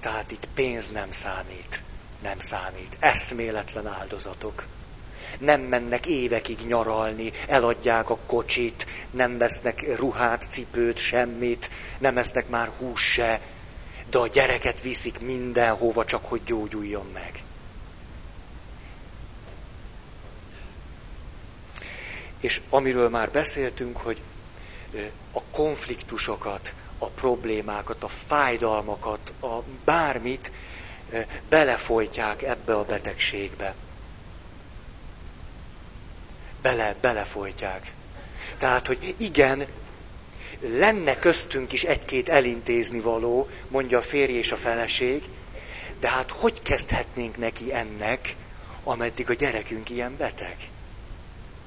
Tehát 0.00 0.30
itt 0.30 0.48
pénz 0.54 0.90
nem 0.90 1.10
számít 1.10 1.82
nem 2.22 2.40
számít. 2.40 2.96
Eszméletlen 3.00 3.86
áldozatok. 3.86 4.66
Nem 5.38 5.60
mennek 5.60 6.06
évekig 6.06 6.58
nyaralni, 6.66 7.32
eladják 7.48 8.10
a 8.10 8.18
kocsit, 8.26 8.86
nem 9.10 9.38
vesznek 9.38 9.96
ruhát, 9.96 10.46
cipőt, 10.50 10.96
semmit, 10.98 11.70
nem 11.98 12.18
esznek 12.18 12.48
már 12.48 12.70
hús 12.78 13.02
se, 13.02 13.40
de 14.10 14.18
a 14.18 14.26
gyereket 14.26 14.80
viszik 14.80 15.18
mindenhova, 15.20 16.04
csak 16.04 16.24
hogy 16.24 16.44
gyógyuljon 16.44 17.06
meg. 17.12 17.42
És 22.40 22.60
amiről 22.70 23.08
már 23.08 23.30
beszéltünk, 23.30 23.96
hogy 23.96 24.20
a 25.32 25.42
konfliktusokat, 25.42 26.74
a 26.98 27.06
problémákat, 27.06 28.02
a 28.02 28.08
fájdalmakat, 28.08 29.32
a 29.40 29.62
bármit 29.84 30.50
belefolytják 31.48 32.42
ebbe 32.42 32.74
a 32.76 32.84
betegségbe. 32.84 33.74
Bele, 36.62 36.94
belefolytják. 37.00 37.92
Tehát, 38.58 38.86
hogy 38.86 39.14
igen, 39.18 39.66
lenne 40.60 41.18
köztünk 41.18 41.72
is 41.72 41.84
egy-két 41.84 42.28
elintézni 42.28 43.00
való, 43.00 43.48
mondja 43.68 43.98
a 43.98 44.02
férj 44.02 44.32
és 44.32 44.52
a 44.52 44.56
feleség, 44.56 45.22
de 46.00 46.08
hát 46.08 46.30
hogy 46.30 46.62
kezdhetnénk 46.62 47.36
neki 47.36 47.74
ennek, 47.74 48.34
ameddig 48.84 49.30
a 49.30 49.34
gyerekünk 49.34 49.90
ilyen 49.90 50.16
beteg? 50.16 50.56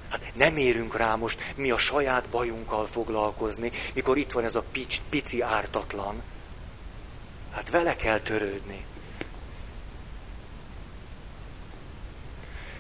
Hát 0.10 0.32
nem 0.36 0.58
érünk 0.58 0.98
rá 0.98 1.16
most 1.16 1.54
mi 1.56 1.72
a 1.72 1.78
saját 1.78 2.30
bajunkkal 2.30 2.88
foglalkozni, 2.88 3.72
mikor 3.94 4.18
itt 4.18 4.32
van 4.32 4.44
ez 4.44 4.56
a 4.56 4.64
pic, 4.72 5.02
pici 5.10 5.42
ártatlan. 5.42 6.22
Hát 7.52 7.70
vele 7.70 7.96
kell 7.96 8.20
törődni. 8.20 8.86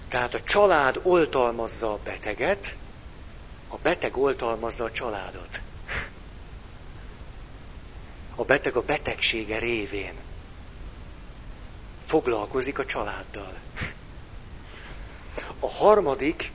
Tehát 0.09 0.33
a 0.33 0.41
család 0.41 0.99
oltalmazza 1.03 1.91
a 1.91 1.99
beteget, 2.03 2.75
a 3.67 3.77
beteg 3.77 4.17
oltalmazza 4.17 4.83
a 4.83 4.91
családot. 4.91 5.60
A 8.35 8.43
beteg 8.43 8.75
a 8.75 8.81
betegsége 8.81 9.59
révén 9.59 10.13
foglalkozik 12.05 12.79
a 12.79 12.85
családdal. 12.85 13.53
A 15.59 15.69
harmadik, 15.69 16.51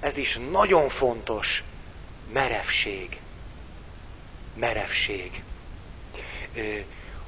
ez 0.00 0.16
is 0.16 0.38
nagyon 0.50 0.88
fontos, 0.88 1.64
merevség. 2.32 3.20
Merevség. 4.54 5.42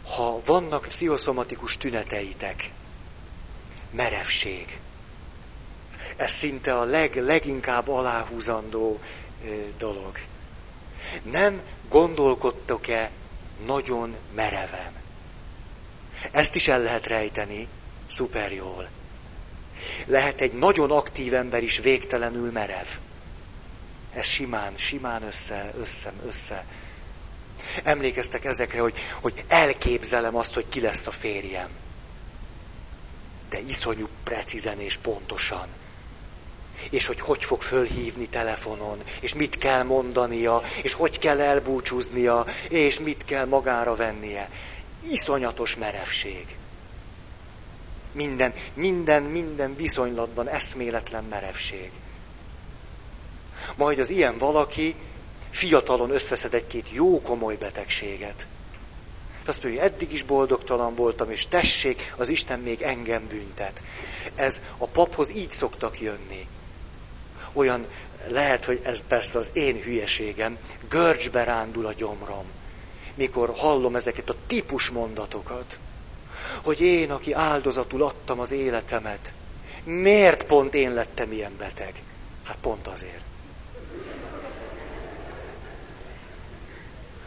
Ha 0.02 0.40
vannak 0.44 0.86
pszichoszomatikus 0.88 1.76
tüneteitek, 1.76 2.70
merevség 3.90 4.80
ez 6.16 6.30
szinte 6.30 6.78
a 6.78 6.84
leg, 6.84 7.16
leginkább 7.16 7.88
aláhúzandó 7.88 9.00
dolog. 9.78 10.18
Nem 11.22 11.60
gondolkodtok-e 11.88 13.10
nagyon 13.66 14.16
mereven. 14.34 14.92
Ezt 16.30 16.54
is 16.54 16.68
el 16.68 16.80
lehet 16.80 17.06
rejteni, 17.06 17.68
szuper 18.06 18.52
jól. 18.52 18.88
Lehet 20.06 20.40
egy 20.40 20.52
nagyon 20.52 20.90
aktív 20.90 21.34
ember 21.34 21.62
is 21.62 21.78
végtelenül 21.78 22.50
merev. 22.50 22.86
Ez 24.14 24.26
simán, 24.26 24.72
simán 24.76 25.22
össze, 25.22 25.72
össze, 25.78 26.12
össze. 26.26 26.64
Emlékeztek 27.82 28.44
ezekre, 28.44 28.80
hogy, 28.80 28.94
hogy 29.20 29.44
elképzelem 29.48 30.36
azt, 30.36 30.54
hogy 30.54 30.68
ki 30.68 30.80
lesz 30.80 31.06
a 31.06 31.10
férjem. 31.10 31.68
De 33.48 33.60
iszonyú 33.60 34.08
precízen 34.24 34.80
és 34.80 34.96
pontosan. 34.96 35.68
És 36.90 37.06
hogy 37.06 37.20
hogy 37.20 37.44
fog 37.44 37.62
fölhívni 37.62 38.28
telefonon, 38.28 39.02
és 39.20 39.34
mit 39.34 39.58
kell 39.58 39.82
mondania, 39.82 40.62
és 40.82 40.92
hogy 40.92 41.18
kell 41.18 41.40
elbúcsúznia, 41.40 42.46
és 42.68 42.98
mit 42.98 43.24
kell 43.24 43.44
magára 43.44 43.94
vennie. 43.94 44.50
Iszonyatos 45.10 45.76
merevség. 45.76 46.56
Minden, 48.12 48.54
minden, 48.74 49.22
minden 49.22 49.76
viszonylatban 49.76 50.48
eszméletlen 50.48 51.24
merevség. 51.24 51.90
Majd 53.76 53.98
az 53.98 54.10
ilyen 54.10 54.38
valaki 54.38 54.94
fiatalon 55.50 56.10
összeszed 56.10 56.54
egy-két 56.54 56.90
jó 56.90 57.20
komoly 57.20 57.56
betegséget. 57.56 58.46
Azt 59.46 59.62
mondja, 59.62 59.82
hogy 59.82 59.90
eddig 59.90 60.12
is 60.12 60.22
boldogtalan 60.22 60.94
voltam, 60.94 61.30
és 61.30 61.46
tessék, 61.48 62.14
az 62.16 62.28
Isten 62.28 62.60
még 62.60 62.82
engem 62.82 63.26
büntet. 63.26 63.82
Ez 64.34 64.62
a 64.78 64.86
paphoz 64.86 65.34
így 65.34 65.50
szoktak 65.50 66.00
jönni. 66.00 66.46
Olyan 67.52 67.86
lehet, 68.26 68.64
hogy 68.64 68.80
ez 68.82 69.04
persze 69.08 69.38
az 69.38 69.50
én 69.52 69.82
hülyeségem, 69.82 70.58
görcsbe 70.88 71.44
rándul 71.44 71.86
a 71.86 71.92
gyomrom, 71.92 72.44
mikor 73.14 73.52
hallom 73.56 73.96
ezeket 73.96 74.30
a 74.30 74.36
típus 74.46 74.88
mondatokat, 74.88 75.78
hogy 76.62 76.80
én, 76.80 77.10
aki 77.10 77.32
áldozatul 77.32 78.02
adtam 78.02 78.40
az 78.40 78.50
életemet, 78.50 79.32
miért 79.84 80.44
pont 80.44 80.74
én 80.74 80.92
lettem 80.92 81.32
ilyen 81.32 81.56
beteg? 81.58 81.94
Hát 82.42 82.56
pont 82.60 82.86
azért. 82.86 83.24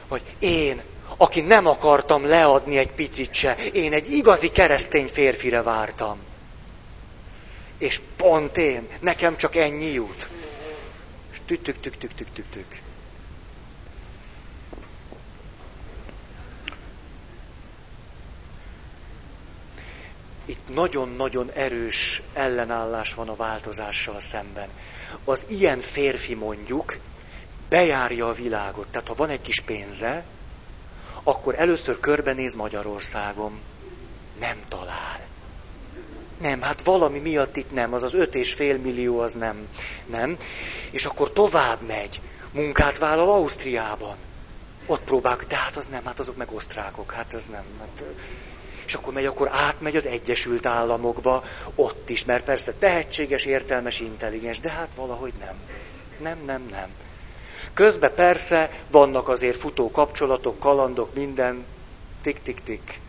Vagy 0.07 0.21
én, 0.39 0.81
aki 1.17 1.41
nem 1.41 1.67
akartam 1.67 2.25
leadni 2.25 2.77
egy 2.77 2.91
picit 2.91 3.33
se, 3.33 3.55
én 3.73 3.93
egy 3.93 4.11
igazi 4.11 4.51
keresztény 4.51 5.07
férfire 5.07 5.61
vártam. 5.61 6.17
És 7.77 8.01
pont 8.15 8.57
én, 8.57 8.87
nekem 8.99 9.37
csak 9.37 9.55
ennyi 9.55 9.91
jut. 9.91 10.29
És 11.31 11.41
tük, 11.45 11.61
tük, 11.61 11.79
tük, 11.79 11.97
tük, 11.97 12.13
tük, 12.13 12.49
tük. 12.49 12.81
Itt 20.45 20.73
nagyon-nagyon 20.73 21.51
erős 21.51 22.21
ellenállás 22.33 23.13
van 23.13 23.29
a 23.29 23.35
változással 23.35 24.19
szemben. 24.19 24.69
Az 25.23 25.45
ilyen 25.49 25.79
férfi 25.79 26.33
mondjuk 26.33 26.97
bejárja 27.69 28.27
a 28.27 28.33
világot. 28.33 28.87
Tehát 28.87 29.07
ha 29.07 29.15
van 29.15 29.29
egy 29.29 29.41
kis 29.41 29.59
pénze, 29.59 30.25
akkor 31.23 31.59
először 31.59 31.99
körbenéz 31.99 32.55
Magyarországon. 32.55 33.59
Nem 34.39 34.57
talál. 34.67 35.24
Nem, 36.41 36.61
hát 36.61 36.81
valami 36.83 37.19
miatt 37.19 37.55
itt 37.55 37.71
nem, 37.71 37.93
az 37.93 38.03
az 38.03 38.13
öt 38.13 38.35
és 38.35 38.53
fél 38.53 38.77
millió 38.77 39.19
az 39.19 39.33
nem. 39.33 39.67
Nem. 40.05 40.37
És 40.91 41.05
akkor 41.05 41.31
tovább 41.31 41.81
megy. 41.81 42.21
Munkát 42.51 42.97
vállal 42.97 43.29
Ausztriában. 43.29 44.15
Ott 44.85 45.01
próbálják, 45.01 45.47
de 45.47 45.55
hát 45.55 45.77
az 45.77 45.87
nem, 45.87 46.05
hát 46.05 46.19
azok 46.19 46.37
meg 46.37 46.51
osztrákok, 46.51 47.11
hát 47.11 47.33
ez 47.33 47.45
nem. 47.45 47.63
Hát... 47.79 48.03
És 48.85 48.93
akkor 48.93 49.13
megy, 49.13 49.25
akkor 49.25 49.49
átmegy 49.51 49.95
az 49.95 50.05
Egyesült 50.05 50.65
Államokba, 50.65 51.43
ott 51.75 52.09
is, 52.09 52.25
mert 52.25 52.43
persze 52.43 52.73
tehetséges, 52.73 53.45
értelmes, 53.45 53.99
intelligens, 53.99 54.59
de 54.59 54.69
hát 54.69 54.89
valahogy 54.95 55.33
nem. 55.39 55.55
Nem, 56.19 56.45
nem, 56.45 56.67
nem. 56.71 56.89
Közben 57.73 58.13
persze 58.15 58.71
vannak 58.91 59.27
azért 59.29 59.57
futó 59.57 59.91
kapcsolatok, 59.91 60.59
kalandok, 60.59 61.13
minden, 61.13 61.65
tik-tik-tik, 62.21 62.99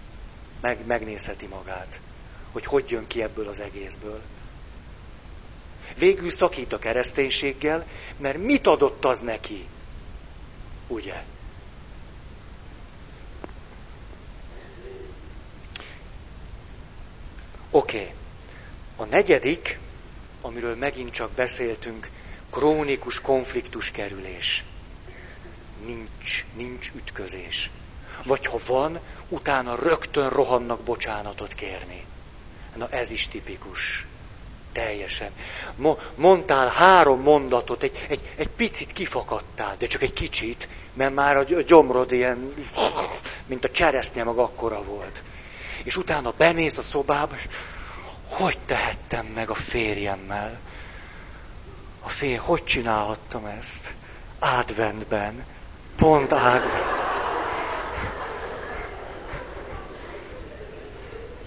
meg, 0.60 0.86
megnézheti 0.86 1.46
magát, 1.46 2.00
hogy 2.56 2.64
hogy 2.64 2.90
jön 2.90 3.06
ki 3.06 3.22
ebből 3.22 3.48
az 3.48 3.60
egészből. 3.60 4.20
Végül 5.96 6.30
szakít 6.30 6.72
a 6.72 6.78
kereszténységgel, 6.78 7.86
mert 8.16 8.38
mit 8.38 8.66
adott 8.66 9.04
az 9.04 9.20
neki? 9.20 9.66
Ugye? 10.86 11.22
Oké. 17.70 17.98
Okay. 17.98 18.12
A 18.96 19.04
negyedik, 19.04 19.78
amiről 20.40 20.76
megint 20.76 21.10
csak 21.10 21.30
beszéltünk, 21.30 22.10
krónikus 22.50 23.20
konfliktus 23.20 23.90
kerülés. 23.90 24.64
Nincs, 25.84 26.44
nincs 26.54 26.90
ütközés. 26.94 27.70
Vagy 28.24 28.46
ha 28.46 28.58
van, 28.66 29.00
utána 29.28 29.74
rögtön 29.74 30.28
rohannak 30.28 30.80
bocsánatot 30.80 31.52
kérni. 31.52 32.04
Na 32.76 32.88
ez 32.90 33.10
is 33.10 33.28
tipikus. 33.28 34.06
Teljesen. 34.72 35.30
Mo- 35.74 36.12
mondtál 36.14 36.68
három 36.68 37.20
mondatot, 37.20 37.82
egy, 37.82 38.06
egy, 38.08 38.32
egy 38.36 38.48
picit 38.48 38.92
kifakadtál, 38.92 39.76
de 39.78 39.86
csak 39.86 40.02
egy 40.02 40.12
kicsit, 40.12 40.68
mert 40.92 41.14
már 41.14 41.36
a 41.36 41.42
gyomrod 41.42 42.12
ilyen, 42.12 42.54
mint 43.46 43.64
a 43.64 43.70
cseresznye 43.70 44.24
mag 44.24 44.38
akkora 44.38 44.82
volt. 44.82 45.22
És 45.84 45.96
utána 45.96 46.34
bemész 46.36 46.78
a 46.78 46.82
szobába, 46.82 47.34
és 47.36 47.48
hogy 48.28 48.58
tehettem 48.66 49.26
meg 49.26 49.50
a 49.50 49.54
férjemmel? 49.54 50.60
A 52.00 52.08
fél, 52.08 52.40
hogy 52.40 52.64
csinálhattam 52.64 53.46
ezt? 53.46 53.94
Adventben. 54.38 55.46
Pont 55.96 56.32
advent. 56.32 57.05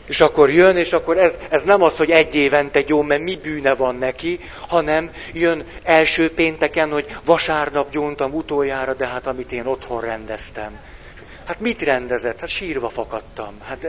És 0.10 0.22
akkor 0.22 0.50
jön, 0.50 0.78
és 0.78 0.94
akkor 0.94 1.18
ez, 1.18 1.40
ez 1.50 1.64
nem 1.64 1.82
az, 1.82 1.98
hogy 1.98 2.12
egy 2.12 2.36
évente 2.36 2.84
jó, 2.88 3.02
mert 3.02 3.22
mi 3.22 3.36
bűne 3.36 3.76
van 3.76 3.96
neki, 3.96 4.40
hanem 4.68 5.12
jön 5.34 5.66
első 5.84 6.34
pénteken, 6.34 6.92
hogy 6.92 7.18
vasárnap 7.26 7.92
gyóntam 7.92 8.34
utoljára, 8.34 8.94
de 8.94 9.08
hát 9.08 9.28
amit 9.28 9.52
én 9.52 9.66
otthon 9.66 10.02
rendeztem. 10.02 10.80
Hát 11.46 11.60
mit 11.60 11.82
rendezett? 11.82 12.40
Hát 12.40 12.50
sírva 12.50 12.90
fakadtam. 12.90 13.62
Hát 13.64 13.88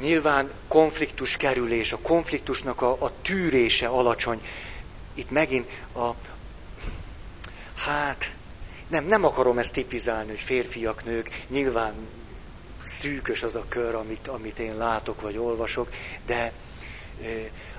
Nyilván 0.00 0.50
konfliktus 0.68 1.36
kerülés, 1.36 1.92
a 1.92 1.98
konfliktusnak 1.98 2.82
a, 2.82 2.96
a 3.00 3.12
tűrése 3.22 3.86
alacsony. 3.86 4.42
Itt 5.14 5.30
megint 5.30 5.70
a... 5.94 6.10
Hát, 7.76 8.34
nem, 8.88 9.04
nem 9.04 9.24
akarom 9.24 9.58
ezt 9.58 9.72
tipizálni, 9.72 10.28
hogy 10.28 10.40
férfiak, 10.40 11.04
nők, 11.04 11.44
nyilván 11.48 11.94
szűkös 12.82 13.42
az 13.42 13.56
a 13.56 13.64
kör, 13.68 13.94
amit, 13.94 14.28
amit 14.28 14.58
én 14.58 14.76
látok 14.76 15.20
vagy 15.20 15.36
olvasok, 15.36 15.88
de 16.26 16.52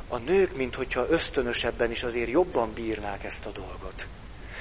a 0.07 0.17
nők, 0.17 0.55
mintha 0.55 1.05
ösztönösebben 1.09 1.91
is 1.91 2.03
azért 2.03 2.29
jobban 2.29 2.73
bírnák 2.73 3.23
ezt 3.23 3.45
a 3.45 3.51
dolgot. 3.51 4.07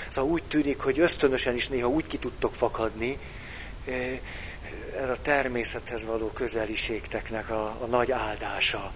Szóval 0.08 0.30
úgy 0.30 0.42
tűnik, 0.42 0.80
hogy 0.80 0.98
ösztönösen 0.98 1.54
is 1.54 1.68
néha 1.68 1.88
úgy 1.88 2.06
ki 2.06 2.18
tudtok 2.18 2.54
fakadni, 2.54 3.18
ez 4.96 5.08
a 5.08 5.16
természethez 5.22 6.04
való 6.04 6.26
közeliségteknek 6.26 7.50
a, 7.50 7.64
a 7.80 7.86
nagy 7.86 8.12
áldása. 8.12 8.92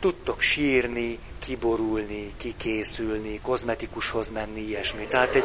Tudtok 0.00 0.40
sírni, 0.40 1.18
kiborulni, 1.38 2.32
kikészülni, 2.36 3.40
kozmetikushoz 3.40 4.30
menni, 4.30 4.60
ilyesmi. 4.60 5.06
Tehát 5.06 5.34
egy, 5.34 5.44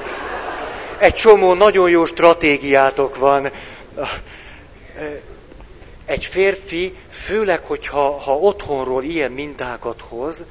egy 0.99 1.13
csomó 1.13 1.53
nagyon 1.53 1.89
jó 1.89 2.05
stratégiátok 2.05 3.17
van. 3.17 3.51
Egy 6.05 6.25
férfi, 6.25 6.95
főleg, 7.09 7.63
hogyha 7.63 8.19
ha 8.19 8.37
otthonról 8.37 9.03
ilyen 9.03 9.31
mintákat 9.31 10.01
hoz, 10.01 10.45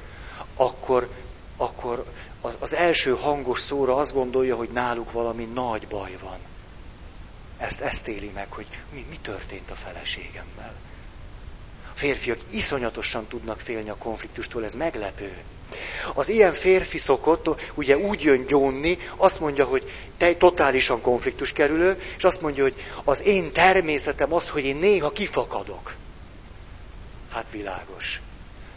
akkor, 0.55 1.09
akkor 1.57 2.05
az, 2.41 2.55
az 2.59 2.75
első 2.75 3.15
hangos 3.15 3.59
szóra 3.59 3.95
azt 3.95 4.13
gondolja, 4.13 4.55
hogy 4.55 4.69
náluk 4.69 5.11
valami 5.11 5.43
nagy 5.53 5.87
baj 5.87 6.17
van. 6.21 6.37
Ezt, 7.57 7.81
ezt 7.81 8.07
éli 8.07 8.31
meg, 8.33 8.47
hogy 8.49 8.65
mi, 8.93 9.05
mi 9.09 9.17
történt 9.21 9.71
a 9.71 9.75
feleségemmel. 9.75 10.73
Férfiak 11.95 12.37
iszonyatosan 12.51 13.27
tudnak 13.27 13.59
félni 13.59 13.89
a 13.89 13.95
konfliktustól, 13.95 14.63
ez 14.63 14.73
meglepő. 14.73 15.37
Az 16.13 16.29
ilyen 16.29 16.53
férfi 16.53 16.97
szokott, 16.97 17.61
ugye 17.73 17.97
úgy 17.97 18.21
jön 18.21 18.45
gyónni, 18.45 18.97
azt 19.15 19.39
mondja, 19.39 19.65
hogy 19.65 19.91
te 20.17 20.35
totálisan 20.35 21.01
konfliktus 21.01 21.51
kerülő, 21.51 22.01
és 22.17 22.23
azt 22.23 22.41
mondja, 22.41 22.63
hogy 22.63 22.75
az 23.03 23.23
én 23.23 23.51
természetem 23.51 24.33
az, 24.33 24.49
hogy 24.49 24.65
én 24.65 24.75
néha 24.75 25.09
kifakadok. 25.09 25.95
Hát 27.31 27.45
világos. 27.51 28.21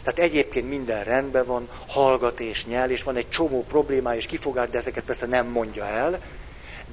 Tehát 0.03 0.19
egyébként 0.19 0.69
minden 0.69 1.03
rendben 1.03 1.45
van, 1.45 1.69
hallgat 1.87 2.39
és 2.39 2.65
nyel, 2.65 2.91
és 2.91 3.03
van 3.03 3.15
egy 3.15 3.29
csomó 3.29 3.63
problémája 3.63 4.17
és 4.17 4.25
kifogás, 4.25 4.69
de 4.69 4.77
ezeket 4.77 5.03
persze 5.03 5.25
nem 5.25 5.47
mondja 5.47 5.85
el, 5.85 6.21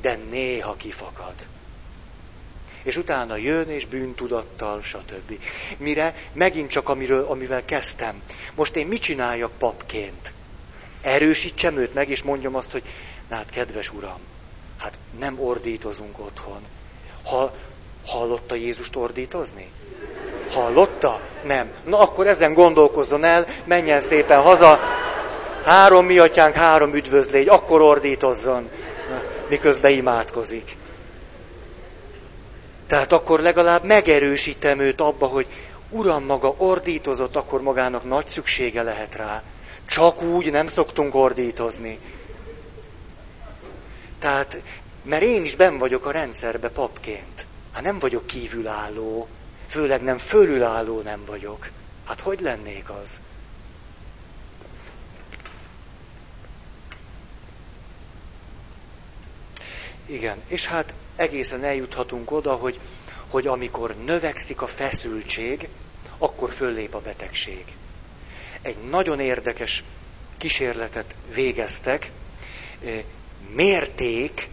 de 0.01 0.19
néha 0.31 0.75
kifakad. 0.75 1.35
És 2.87 2.97
utána 2.97 3.37
jön, 3.37 3.69
és 3.69 3.87
bűntudattal, 3.87 4.83
stb. 4.83 5.39
Mire 5.79 6.15
megint 6.33 6.71
csak 6.71 6.89
amiről, 6.89 7.25
amivel 7.25 7.65
kezdtem. 7.65 8.23
Most 8.55 8.77
én 8.77 8.87
mit 8.87 9.01
csináljak 9.01 9.51
papként? 9.59 10.33
Erősítsem 11.03 11.77
őt 11.77 11.95
meg, 11.95 12.09
és 12.09 12.23
mondjam 12.23 12.55
azt, 12.55 12.73
hogy 12.73 12.83
hát 13.31 13.51
kedves 13.51 13.93
uram, 13.93 14.19
hát 14.79 14.99
nem 15.19 15.41
ordítozunk 15.41 16.19
otthon. 16.19 16.61
Ha, 17.25 17.55
hallotta 18.07 18.55
Jézust 18.55 18.97
ordítozni? 18.97 19.71
Hallotta? 20.51 21.21
Nem. 21.45 21.71
Na 21.85 21.99
akkor 21.99 22.27
ezen 22.27 22.55
gondolkozzon 22.55 23.25
el, 23.25 23.47
menjen 23.65 24.01
szépen 24.01 24.43
haza. 24.43 24.79
Három 25.65 26.07
mi 26.07 26.19
atyánk, 26.19 26.55
három 26.55 26.95
üdvözlégy, 26.95 27.49
akkor 27.49 27.81
ordítozzon, 27.81 28.71
miközben 29.49 29.91
imádkozik. 29.91 30.77
Tehát 32.87 33.13
akkor 33.13 33.41
legalább 33.41 33.85
megerősítem 33.85 34.79
őt 34.79 35.01
abba, 35.01 35.27
hogy 35.27 35.47
Uram 35.89 36.25
maga 36.25 36.55
ordítozott, 36.57 37.37
akkor 37.37 37.63
magának 37.63 38.05
nagy 38.05 38.29
szüksége 38.29 38.83
lehet 38.83 39.15
rá. 39.15 39.43
Csak 39.87 40.23
úgy 40.23 40.51
nem 40.51 40.69
szoktunk 40.69 41.15
ordítozni. 41.15 41.99
Tehát, 44.19 44.63
mert 45.03 45.23
én 45.23 45.45
is 45.45 45.57
ben 45.57 45.79
vagyok 45.79 46.07
a 46.07 46.11
rendszerbe 46.11 46.69
papként. 46.69 47.47
Hát 47.73 47.83
nem 47.83 47.99
vagyok 47.99 48.27
kívülálló, 48.27 49.29
főleg 49.67 50.03
nem 50.03 50.19
fölülálló 50.19 51.01
nem 51.01 51.25
vagyok. 51.25 51.71
Hát 52.05 52.21
hogy 52.21 52.41
lennék 52.41 52.91
az? 52.91 53.21
Igen, 60.07 60.43
és 60.49 60.67
hát 60.67 60.95
egészen 61.17 61.65
eljuthatunk 61.65 62.31
oda, 62.31 62.53
hogy, 62.53 62.81
hogy 63.31 63.47
amikor 63.47 63.95
növekszik 64.05 64.63
a 64.63 64.67
feszültség, 64.67 65.69
akkor 66.19 66.51
föllép 66.53 66.95
a 66.95 67.01
betegség. 67.01 67.65
Egy 68.63 68.77
nagyon 68.91 69.21
érdekes 69.21 69.85
kísérletet 70.39 71.15
végeztek, 71.35 72.11
mérték 73.55 74.49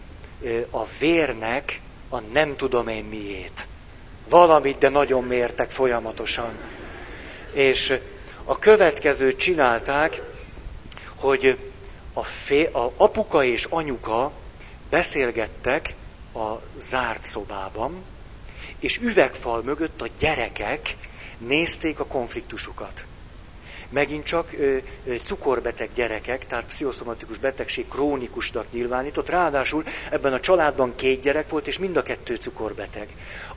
a 0.70 0.84
vérnek 0.98 1.80
a 2.08 2.20
nem 2.20 2.56
tudom 2.56 2.88
én 2.88 3.04
miét. 3.04 3.68
Valamit, 4.28 4.78
de 4.78 4.88
nagyon 4.88 5.24
mértek 5.24 5.70
folyamatosan. 5.70 6.58
És 7.52 7.98
a 8.44 8.58
következőt 8.58 9.38
csinálták, 9.38 10.22
hogy 11.14 11.58
a, 12.12 12.22
fé, 12.24 12.64
a 12.64 12.92
apuka 12.96 13.44
és 13.44 13.64
anyuka 13.70 14.32
beszélgettek 14.90 15.94
a 16.34 16.62
zárt 16.78 17.24
szobában, 17.24 18.04
és 18.78 18.98
üvegfal 18.98 19.62
mögött 19.62 20.00
a 20.00 20.08
gyerekek 20.18 20.96
nézték 21.38 22.00
a 22.00 22.06
konfliktusukat. 22.06 23.06
Megint 23.88 24.24
csak 24.24 24.52
ö, 24.52 24.76
ö, 25.06 25.16
cukorbeteg 25.16 25.90
gyerekek, 25.94 26.46
tehát 26.46 26.64
pszichoszomatikus 26.64 27.38
betegség 27.38 27.88
krónikusnak 27.88 28.66
nyilvánított. 28.72 29.28
Ráadásul 29.28 29.84
ebben 30.10 30.32
a 30.32 30.40
családban 30.40 30.94
két 30.94 31.20
gyerek 31.20 31.48
volt, 31.48 31.66
és 31.66 31.78
mind 31.78 31.96
a 31.96 32.02
kettő 32.02 32.36
cukorbeteg. 32.36 33.08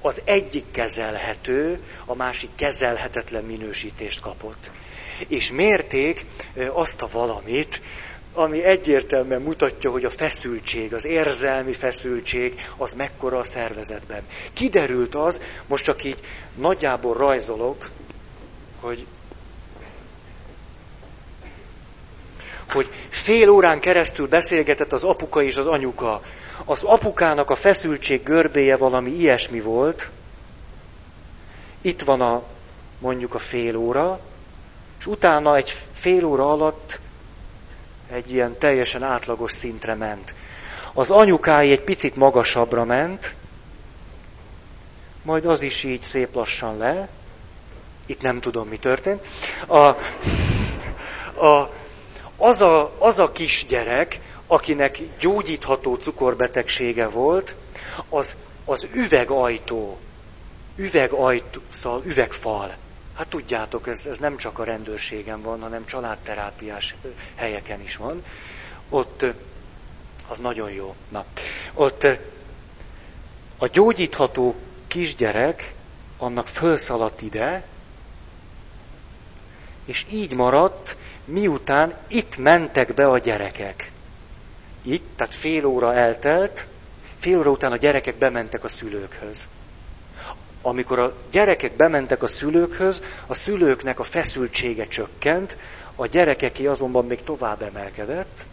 Az 0.02 0.22
egyik 0.26 0.72
kezelhető, 0.72 1.80
a 2.06 2.16
másik 2.16 2.50
kezelhetetlen 2.56 3.44
minősítést 3.44 4.22
kapott. 4.22 4.72
És 5.28 5.52
mérték 5.52 6.26
ö, 6.54 6.68
azt 6.74 7.02
a 7.02 7.10
valamit, 7.12 7.82
ami 8.38 8.64
egyértelműen 8.64 9.42
mutatja, 9.42 9.92
hogy 9.92 10.06
a 10.06 10.10
feszültség, 10.10 10.94
az 10.94 11.06
érzelmi 11.06 11.74
feszültség, 11.74 12.62
az 12.78 12.94
mekkora 12.94 13.38
a 13.40 13.44
szervezetben. 13.44 14.22
Kiderült 14.54 15.16
az, 15.16 15.42
most 15.68 15.84
csak 15.84 16.04
így 16.04 16.20
nagyjából 16.56 17.14
rajzolok, 17.14 17.90
hogy 18.80 19.06
hogy 22.70 22.90
fél 23.10 23.50
órán 23.50 23.80
keresztül 23.80 24.28
beszélgetett 24.28 24.94
az 24.94 25.04
apuka 25.04 25.42
és 25.44 25.58
az 25.58 25.68
anyuka. 25.68 26.22
Az 26.66 26.84
apukának 26.84 27.50
a 27.50 27.56
feszültség 27.56 28.24
görbéje 28.24 28.78
valami 28.78 29.12
ilyesmi 29.12 29.60
volt. 29.60 30.10
Itt 31.82 32.02
van 32.02 32.22
a, 32.22 32.44
mondjuk 33.00 33.34
a 33.34 33.40
fél 33.40 33.76
óra, 33.76 34.20
és 35.00 35.06
utána 35.06 35.56
egy 35.56 35.76
fél 35.94 36.26
óra 36.26 36.52
alatt 36.52 37.00
egy 38.12 38.34
ilyen 38.34 38.58
teljesen 38.58 39.04
átlagos 39.04 39.52
szintre 39.52 39.96
ment. 39.96 40.34
Az 40.94 41.12
anyukái 41.12 41.72
egy 41.72 41.82
picit 41.82 42.16
magasabbra 42.16 42.84
ment, 42.84 43.36
majd 45.24 45.46
az 45.46 45.62
is 45.62 45.84
így 45.84 46.02
szép 46.02 46.36
lassan 46.36 46.78
le. 46.78 47.10
Itt 48.06 48.22
nem 48.22 48.40
tudom, 48.40 48.68
mi 48.68 48.78
történt. 48.78 49.28
A, 49.68 49.76
a, 51.46 51.72
az, 52.38 52.62
a, 52.62 52.96
az 52.98 53.20
a 53.20 53.32
kisgyerek, 53.32 54.20
akinek 54.48 55.00
gyógyítható 55.20 55.96
cukorbetegsége 55.96 57.08
volt, 57.08 57.56
az, 58.10 58.36
az 58.66 58.88
üvegajtó, 58.94 59.98
üvegajtó, 60.76 61.62
szóval 61.72 62.02
üvegfal 62.06 62.76
Hát 63.18 63.28
tudjátok, 63.28 63.88
ez, 63.88 64.06
ez 64.06 64.18
nem 64.18 64.38
csak 64.38 64.60
a 64.60 64.64
rendőrségen 64.64 65.42
van, 65.42 65.62
hanem 65.62 65.86
családterápiás 65.86 66.96
helyeken 67.36 67.82
is 67.82 67.96
van. 67.96 68.24
Ott 68.90 69.26
az 70.28 70.38
nagyon 70.38 70.72
jó. 70.72 70.96
Na, 71.10 71.26
ott 71.74 72.08
a 73.58 73.68
gyógyítható 73.68 74.56
kisgyerek 74.88 75.74
annak 76.18 76.48
fölszaladt 76.48 77.22
ide, 77.22 77.66
és 79.86 80.06
így 80.12 80.34
maradt, 80.34 80.98
miután 81.26 81.98
itt 82.08 82.38
mentek 82.38 82.94
be 82.94 83.10
a 83.10 83.18
gyerekek. 83.18 83.92
Itt, 84.82 85.06
tehát 85.16 85.36
fél 85.36 85.66
óra 85.66 85.94
eltelt, 85.94 86.68
fél 87.20 87.40
óra 87.40 87.52
után 87.52 87.72
a 87.72 87.78
gyerekek 87.78 88.16
bementek 88.16 88.64
a 88.64 88.68
szülőkhöz 88.68 89.48
amikor 90.68 91.00
a 91.00 91.14
gyerekek 91.32 91.76
bementek 91.76 92.24
a 92.24 92.28
szülőkhöz, 92.28 93.04
a 93.28 93.34
szülőknek 93.34 94.00
a 94.00 94.04
feszültsége 94.04 94.88
csökkent, 94.88 95.58
a 95.96 96.06
gyerekeké 96.06 96.66
azonban 96.66 97.06
még 97.06 97.24
tovább 97.24 97.62
emelkedett, 97.62 98.46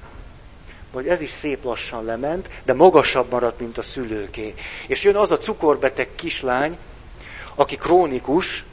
vagy 0.93 1.09
ez 1.09 1.21
is 1.21 1.31
szép 1.31 1.65
lassan 1.65 2.05
lement, 2.05 2.49
de 2.65 2.75
magasabb 2.75 3.31
maradt, 3.31 3.61
mint 3.61 3.79
a 3.79 3.83
szülőké. 3.83 4.55
És 4.87 5.03
jön 5.05 5.17
az 5.17 5.31
a 5.31 5.39
cukorbeteg 5.39 6.09
kislány, 6.15 6.79
aki 7.55 7.77
krónikus, 7.77 8.65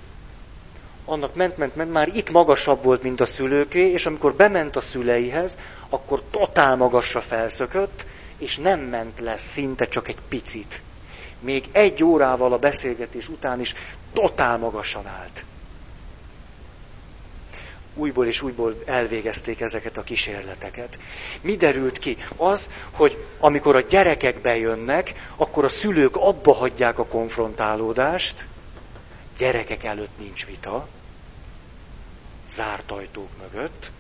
annak 1.06 1.36
ment, 1.36 1.58
ment, 1.58 1.76
ment, 1.76 1.92
már 1.92 2.08
itt 2.08 2.32
magasabb 2.32 2.84
volt, 2.84 3.04
mint 3.04 3.22
a 3.22 3.26
szülőké, 3.26 3.92
és 3.92 4.06
amikor 4.06 4.34
bement 4.34 4.76
a 4.76 4.82
szüleihez, 4.82 5.58
akkor 5.90 6.22
totál 6.32 6.76
magasra 6.76 7.22
felszökött, 7.22 8.06
és 8.38 8.58
nem 8.58 8.80
ment 8.80 9.20
le 9.20 9.38
szinte 9.38 9.88
csak 9.88 10.08
egy 10.08 10.20
picit 10.30 10.82
még 11.42 11.70
egy 11.72 12.04
órával 12.04 12.54
a 12.54 12.58
beszélgetés 12.60 13.30
után 13.30 13.60
is 13.60 13.74
totál 14.14 14.58
magasan 14.58 15.08
állt. 15.08 15.46
Újból 17.96 18.26
és 18.26 18.42
újból 18.42 18.76
elvégezték 18.86 19.62
ezeket 19.62 19.98
a 19.98 20.04
kísérleteket. 20.04 21.00
Mi 21.42 21.56
derült 21.56 21.98
ki? 21.98 22.18
Az, 22.36 22.70
hogy 22.92 23.26
amikor 23.40 23.76
a 23.76 23.82
gyerekek 23.82 24.42
bejönnek, 24.42 25.14
akkor 25.36 25.64
a 25.66 25.70
szülők 25.70 26.16
abba 26.16 26.54
hagyják 26.54 27.00
a 27.00 27.06
konfrontálódást, 27.06 28.46
gyerekek 29.38 29.84
előtt 29.84 30.18
nincs 30.20 30.46
vita, 30.46 30.88
zárt 32.50 32.92
ajtók 32.92 33.30
mögött, 33.42 33.92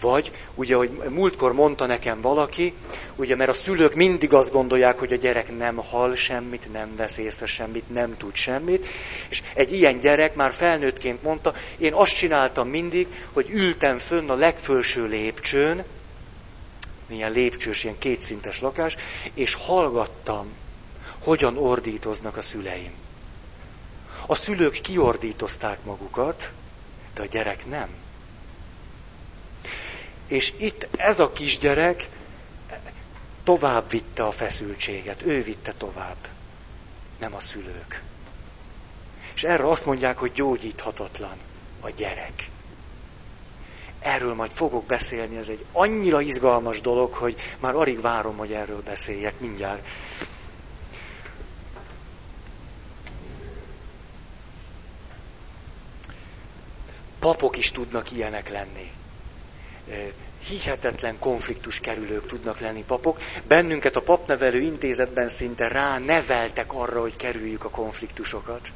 vagy, 0.00 0.32
ugye, 0.54 0.74
hogy 0.74 0.90
múltkor 1.08 1.52
mondta 1.52 1.86
nekem 1.86 2.20
valaki, 2.20 2.74
ugye, 3.16 3.36
mert 3.36 3.50
a 3.50 3.52
szülők 3.52 3.94
mindig 3.94 4.32
azt 4.32 4.52
gondolják, 4.52 4.98
hogy 4.98 5.12
a 5.12 5.16
gyerek 5.16 5.56
nem 5.56 5.76
hal 5.76 6.14
semmit, 6.14 6.72
nem 6.72 6.96
vesz 6.96 7.16
észre 7.16 7.46
semmit, 7.46 7.90
nem 7.90 8.16
tud 8.16 8.34
semmit, 8.34 8.86
és 9.28 9.42
egy 9.54 9.72
ilyen 9.72 9.98
gyerek 9.98 10.34
már 10.34 10.52
felnőttként 10.52 11.22
mondta, 11.22 11.54
én 11.78 11.92
azt 11.92 12.14
csináltam 12.14 12.68
mindig, 12.68 13.06
hogy 13.32 13.50
ültem 13.50 13.98
fönn 13.98 14.30
a 14.30 14.34
legfelső 14.34 15.06
lépcsőn, 15.06 15.84
milyen 17.06 17.32
lépcsős, 17.32 17.84
ilyen 17.84 17.98
kétszintes 17.98 18.60
lakás, 18.60 18.96
és 19.34 19.54
hallgattam, 19.54 20.46
hogyan 21.22 21.58
ordítoznak 21.58 22.36
a 22.36 22.42
szüleim. 22.42 22.92
A 24.26 24.34
szülők 24.34 24.80
kiordítozták 24.80 25.84
magukat, 25.84 26.52
de 27.14 27.22
a 27.22 27.26
gyerek 27.26 27.66
nem. 27.66 27.88
És 30.26 30.52
itt 30.56 30.88
ez 30.96 31.20
a 31.20 31.32
kisgyerek 31.32 32.08
tovább 33.44 33.90
vitte 33.90 34.26
a 34.26 34.30
feszültséget, 34.30 35.22
ő 35.22 35.42
vitte 35.42 35.72
tovább, 35.72 36.16
nem 37.18 37.34
a 37.34 37.40
szülők. 37.40 38.02
És 39.34 39.44
erre 39.44 39.68
azt 39.68 39.86
mondják, 39.86 40.18
hogy 40.18 40.32
gyógyíthatatlan 40.32 41.36
a 41.80 41.90
gyerek. 41.90 42.48
erről 43.98 44.34
majd 44.34 44.50
fogok 44.50 44.84
beszélni, 44.84 45.36
ez 45.36 45.48
egy 45.48 45.64
annyira 45.72 46.20
izgalmas 46.20 46.80
dolog, 46.80 47.12
hogy 47.12 47.36
már 47.60 47.74
alig 47.74 48.00
várom, 48.00 48.36
hogy 48.36 48.52
erről 48.52 48.82
beszéljek 48.82 49.40
mindjárt. 49.40 49.86
Papok 57.18 57.56
is 57.56 57.70
tudnak 57.70 58.10
ilyenek 58.10 58.48
lenni. 58.48 58.92
Hihetetlen 60.48 61.18
konfliktus 61.18 61.80
kerülők 61.80 62.26
tudnak 62.26 62.58
lenni 62.58 62.84
papok. 62.84 63.18
Bennünket 63.48 63.96
a 63.96 64.02
papnevelő 64.02 64.60
intézetben 64.60 65.28
szinte 65.28 65.68
rá 65.68 65.98
neveltek 65.98 66.72
arra, 66.72 67.00
hogy 67.00 67.16
kerüljük 67.16 67.64
a 67.64 67.70
konfliktusokat. 67.70 68.68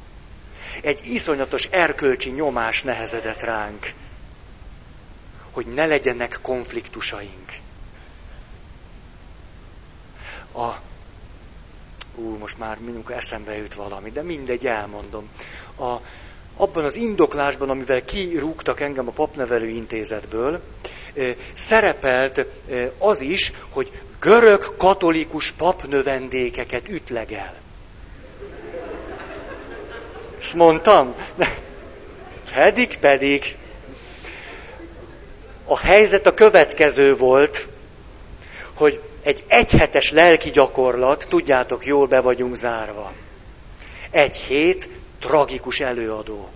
Egy 0.81 0.99
iszonyatos 1.03 1.65
erkölcsi 1.65 2.29
nyomás 2.29 2.83
nehezedett 2.83 3.39
ránk, 3.39 3.93
hogy 5.51 5.65
ne 5.65 5.85
legyenek 5.85 6.39
konfliktusaink. 6.41 7.51
A, 10.53 10.67
ú, 12.15 12.37
most 12.37 12.57
már 12.57 12.79
mindig 12.79 13.09
eszembe 13.09 13.57
jut 13.57 13.73
valami, 13.73 14.11
de 14.11 14.21
mindegy, 14.21 14.65
elmondom. 14.67 15.29
A, 15.77 15.95
abban 16.55 16.83
az 16.83 16.95
indoklásban, 16.95 17.69
amivel 17.69 18.03
kirúgtak 18.03 18.79
engem 18.79 19.07
a 19.07 19.11
papnevelő 19.11 19.67
intézetből, 19.67 20.61
szerepelt 21.53 22.45
az 22.97 23.21
is, 23.21 23.51
hogy 23.69 23.91
görög 24.19 24.75
katolikus 24.77 25.51
papnövendékeket 25.51 26.89
ütlegel. 26.89 27.53
Ezt 30.41 30.53
mondtam? 30.53 31.15
Pedig, 32.53 32.97
pedig. 32.97 33.57
A 35.65 35.77
helyzet 35.77 36.25
a 36.25 36.33
következő 36.33 37.15
volt, 37.15 37.67
hogy 38.73 39.01
egy 39.23 39.43
egyhetes 39.47 40.11
lelki 40.11 40.49
gyakorlat, 40.49 41.25
tudjátok, 41.29 41.85
jól 41.85 42.07
be 42.07 42.19
vagyunk 42.19 42.55
zárva. 42.55 43.11
Egy 44.11 44.35
hét 44.35 44.89
tragikus 45.19 45.79
előadó. 45.79 46.49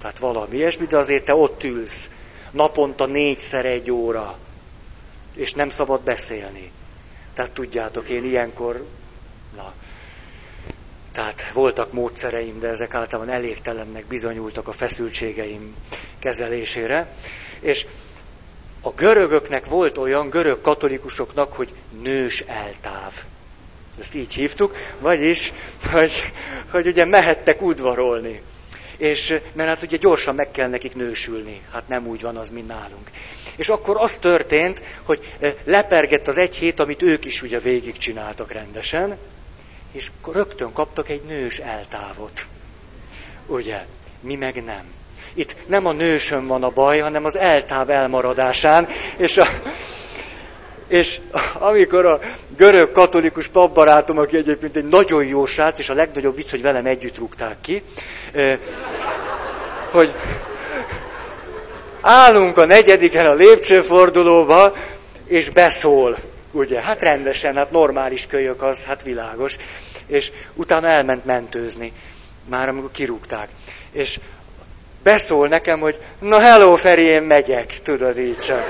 Tehát 0.00 0.18
valami 0.18 0.56
ilyesmi, 0.56 0.86
de 0.86 0.96
azért 0.96 1.24
te 1.24 1.34
ott 1.34 1.64
ülsz. 1.64 2.10
Naponta 2.52 3.06
négyszer 3.06 3.64
egy 3.64 3.90
óra. 3.90 4.38
És 5.34 5.52
nem 5.52 5.68
szabad 5.68 6.02
beszélni. 6.02 6.70
Tehát 7.34 7.50
tudjátok, 7.50 8.08
én 8.08 8.24
ilyenkor, 8.24 8.86
na, 9.56 9.72
tehát 11.12 11.50
voltak 11.52 11.92
módszereim, 11.92 12.58
de 12.58 12.68
ezek 12.68 12.94
általában 12.94 13.34
elégtelennek 13.34 14.06
bizonyultak 14.06 14.68
a 14.68 14.72
feszültségeim 14.72 15.74
kezelésére. 16.18 17.14
És 17.60 17.86
a 18.80 18.90
görögöknek 18.90 19.66
volt 19.66 19.98
olyan, 19.98 20.28
görög 20.28 20.60
katolikusoknak, 20.60 21.52
hogy 21.52 21.72
nős 22.02 22.40
eltáv. 22.40 23.12
Ezt 24.00 24.14
így 24.14 24.32
hívtuk, 24.32 24.76
vagyis, 24.98 25.52
hogy, 25.92 26.32
hogy 26.70 26.86
ugye 26.86 27.04
mehettek 27.04 27.62
udvarolni. 27.62 28.42
És, 29.02 29.40
mert 29.52 29.68
hát 29.68 29.82
ugye 29.82 29.96
gyorsan 29.96 30.34
meg 30.34 30.50
kell 30.50 30.68
nekik 30.68 30.94
nősülni. 30.94 31.62
Hát 31.72 31.88
nem 31.88 32.06
úgy 32.06 32.20
van 32.20 32.36
az, 32.36 32.50
mint 32.50 32.66
nálunk. 32.66 33.10
És 33.56 33.68
akkor 33.68 33.96
az 33.98 34.18
történt, 34.18 34.82
hogy 35.02 35.34
lepergett 35.64 36.28
az 36.28 36.36
egy 36.36 36.56
hét, 36.56 36.80
amit 36.80 37.02
ők 37.02 37.24
is 37.24 37.42
ugye 37.42 37.58
végigcsináltak 37.58 38.52
rendesen, 38.52 39.18
és 39.92 40.10
rögtön 40.32 40.72
kaptak 40.72 41.08
egy 41.08 41.22
nős 41.22 41.58
eltávot. 41.58 42.46
Ugye? 43.46 43.84
Mi 44.20 44.34
meg 44.34 44.64
nem. 44.64 44.84
Itt 45.34 45.56
nem 45.66 45.86
a 45.86 45.92
nősön 45.92 46.46
van 46.46 46.62
a 46.62 46.70
baj, 46.70 46.98
hanem 46.98 47.24
az 47.24 47.36
eltáv 47.36 47.90
elmaradásán, 47.90 48.88
és, 49.16 49.38
a, 49.38 49.46
és 50.92 51.20
amikor 51.54 52.06
a 52.06 52.20
görög 52.56 52.92
katolikus 52.92 53.48
papbarátom, 53.48 54.18
aki 54.18 54.36
egyébként 54.36 54.76
egy 54.76 54.84
nagyon 54.84 55.24
jó 55.24 55.46
srác, 55.46 55.78
és 55.78 55.88
a 55.88 55.94
legnagyobb 55.94 56.36
vicc, 56.36 56.50
hogy 56.50 56.62
velem 56.62 56.86
együtt 56.86 57.18
rúgták 57.18 57.56
ki, 57.60 57.82
hogy 59.90 60.14
állunk 62.00 62.56
a 62.56 62.64
negyediken 62.64 63.26
a 63.26 63.34
lépcsőfordulóba, 63.34 64.72
és 65.26 65.50
beszól 65.50 66.18
ugye, 66.50 66.80
hát 66.80 67.00
rendesen, 67.00 67.54
hát 67.54 67.70
normális 67.70 68.26
kölyök 68.26 68.62
az, 68.62 68.84
hát 68.84 69.02
világos. 69.02 69.56
És 70.06 70.30
utána 70.54 70.86
elment 70.86 71.24
mentőzni, 71.24 71.92
már 72.48 72.68
amikor 72.68 72.90
kirúgták. 72.90 73.48
És 73.92 74.18
beszól 75.02 75.48
nekem, 75.48 75.80
hogy 75.80 75.98
na 76.18 76.38
hello 76.38 76.76
Feri, 76.76 77.02
én 77.02 77.22
megyek, 77.22 77.80
tudod 77.82 78.18
így 78.18 78.38
csak. 78.38 78.64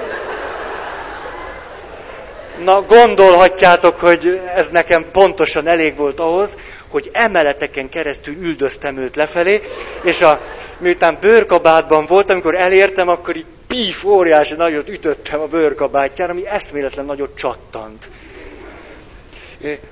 Na 2.64 2.82
gondolhatjátok, 2.82 3.96
hogy 3.98 4.40
ez 4.54 4.70
nekem 4.70 5.10
pontosan 5.12 5.66
elég 5.66 5.96
volt 5.96 6.20
ahhoz, 6.20 6.58
hogy 6.88 7.10
emeleteken 7.12 7.88
keresztül 7.88 8.34
üldöztem 8.34 8.96
őt 8.96 9.16
lefelé, 9.16 9.60
és 10.02 10.22
a, 10.22 10.40
miután 10.78 11.18
bőrkabátban 11.20 12.06
volt, 12.06 12.30
amikor 12.30 12.54
elértem, 12.54 13.08
akkor 13.08 13.36
így 13.36 13.46
píf, 13.66 14.04
óriási 14.04 14.54
nagyot 14.54 14.88
ütöttem 14.88 15.40
a 15.40 15.46
bőrkabátjára, 15.46 16.32
ami 16.32 16.46
eszméletlen 16.46 17.04
nagyot 17.04 17.36
csattant. 17.36 18.08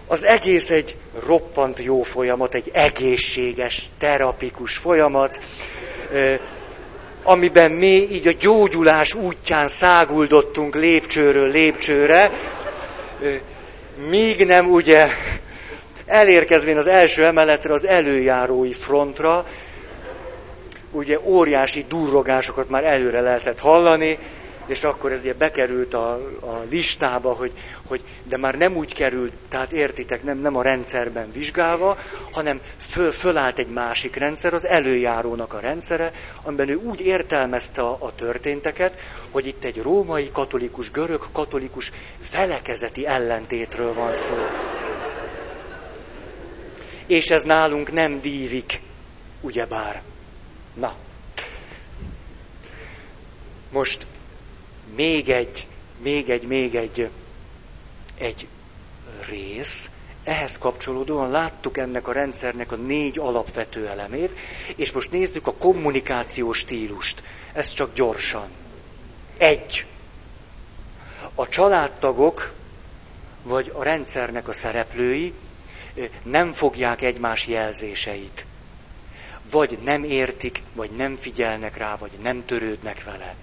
Az 0.06 0.24
egész 0.24 0.70
egy 0.70 0.96
roppant 1.26 1.78
jó 1.78 2.02
folyamat, 2.02 2.54
egy 2.54 2.70
egészséges, 2.72 3.82
terapikus 3.98 4.76
folyamat, 4.76 5.40
amiben 7.22 7.70
mi 7.70 8.08
így 8.10 8.26
a 8.26 8.32
gyógyulás 8.40 9.14
útján 9.14 9.68
száguldottunk 9.68 10.74
lépcsőről 10.74 11.50
lépcsőre, 11.50 12.30
míg 14.08 14.46
nem 14.46 14.70
ugye 14.70 15.08
elérkezvén 16.06 16.76
az 16.76 16.86
első 16.86 17.24
emeletre, 17.24 17.72
az 17.72 17.86
előjárói 17.86 18.72
frontra, 18.72 19.46
ugye 20.90 21.18
óriási 21.22 21.84
durrogásokat 21.88 22.68
már 22.68 22.84
előre 22.84 23.20
lehetett 23.20 23.58
hallani, 23.58 24.18
és 24.70 24.84
akkor 24.84 25.12
ez 25.12 25.20
ugye 25.20 25.34
bekerült 25.34 25.94
a, 25.94 26.12
a 26.40 26.64
listába, 26.70 27.32
hogy, 27.32 27.52
hogy 27.86 28.00
de 28.22 28.36
már 28.36 28.54
nem 28.54 28.76
úgy 28.76 28.94
került, 28.94 29.32
tehát 29.48 29.72
értitek, 29.72 30.22
nem, 30.22 30.38
nem 30.38 30.56
a 30.56 30.62
rendszerben 30.62 31.32
vizsgálva, 31.32 31.98
hanem 32.32 32.60
föl, 32.78 33.12
fölállt 33.12 33.58
egy 33.58 33.68
másik 33.68 34.16
rendszer, 34.16 34.54
az 34.54 34.66
előjárónak 34.66 35.52
a 35.52 35.60
rendszere, 35.60 36.12
amiben 36.42 36.68
ő 36.68 36.74
úgy 36.74 37.00
értelmezte 37.00 37.82
a, 37.82 37.96
a 38.00 38.14
történteket, 38.14 38.98
hogy 39.30 39.46
itt 39.46 39.64
egy 39.64 39.82
római 39.82 40.30
katolikus, 40.32 40.90
görög 40.90 41.22
katolikus 41.32 41.92
felekezeti 42.20 43.06
ellentétről 43.06 43.94
van 43.94 44.14
szó. 44.14 44.36
És 47.06 47.30
ez 47.30 47.42
nálunk 47.42 47.92
nem 47.92 48.20
dívik, 48.20 48.80
ugyebár. 49.40 50.02
Na. 50.74 50.94
Most 53.70 54.06
még 54.94 55.28
egy, 55.28 55.66
még 55.98 56.30
egy, 56.30 56.42
még 56.42 56.74
egy, 56.74 57.10
egy 58.18 58.46
rész, 59.28 59.90
ehhez 60.24 60.58
kapcsolódóan 60.58 61.30
láttuk 61.30 61.78
ennek 61.78 62.08
a 62.08 62.12
rendszernek 62.12 62.72
a 62.72 62.76
négy 62.76 63.18
alapvető 63.18 63.88
elemét, 63.88 64.36
és 64.76 64.92
most 64.92 65.10
nézzük 65.10 65.46
a 65.46 65.54
kommunikációs 65.54 66.58
stílust. 66.58 67.22
Ez 67.52 67.72
csak 67.72 67.94
gyorsan. 67.94 68.48
Egy. 69.38 69.86
A 71.34 71.48
családtagok, 71.48 72.52
vagy 73.42 73.72
a 73.74 73.82
rendszernek 73.82 74.48
a 74.48 74.52
szereplői 74.52 75.32
nem 76.22 76.52
fogják 76.52 77.02
egymás 77.02 77.46
jelzéseit 77.46 78.44
vagy 79.50 79.78
nem 79.84 80.04
értik, 80.04 80.62
vagy 80.72 80.90
nem 80.90 81.16
figyelnek 81.20 81.76
rá, 81.76 81.96
vagy 81.96 82.10
nem 82.22 82.44
törődnek 82.44 83.04
vele. 83.04 83.34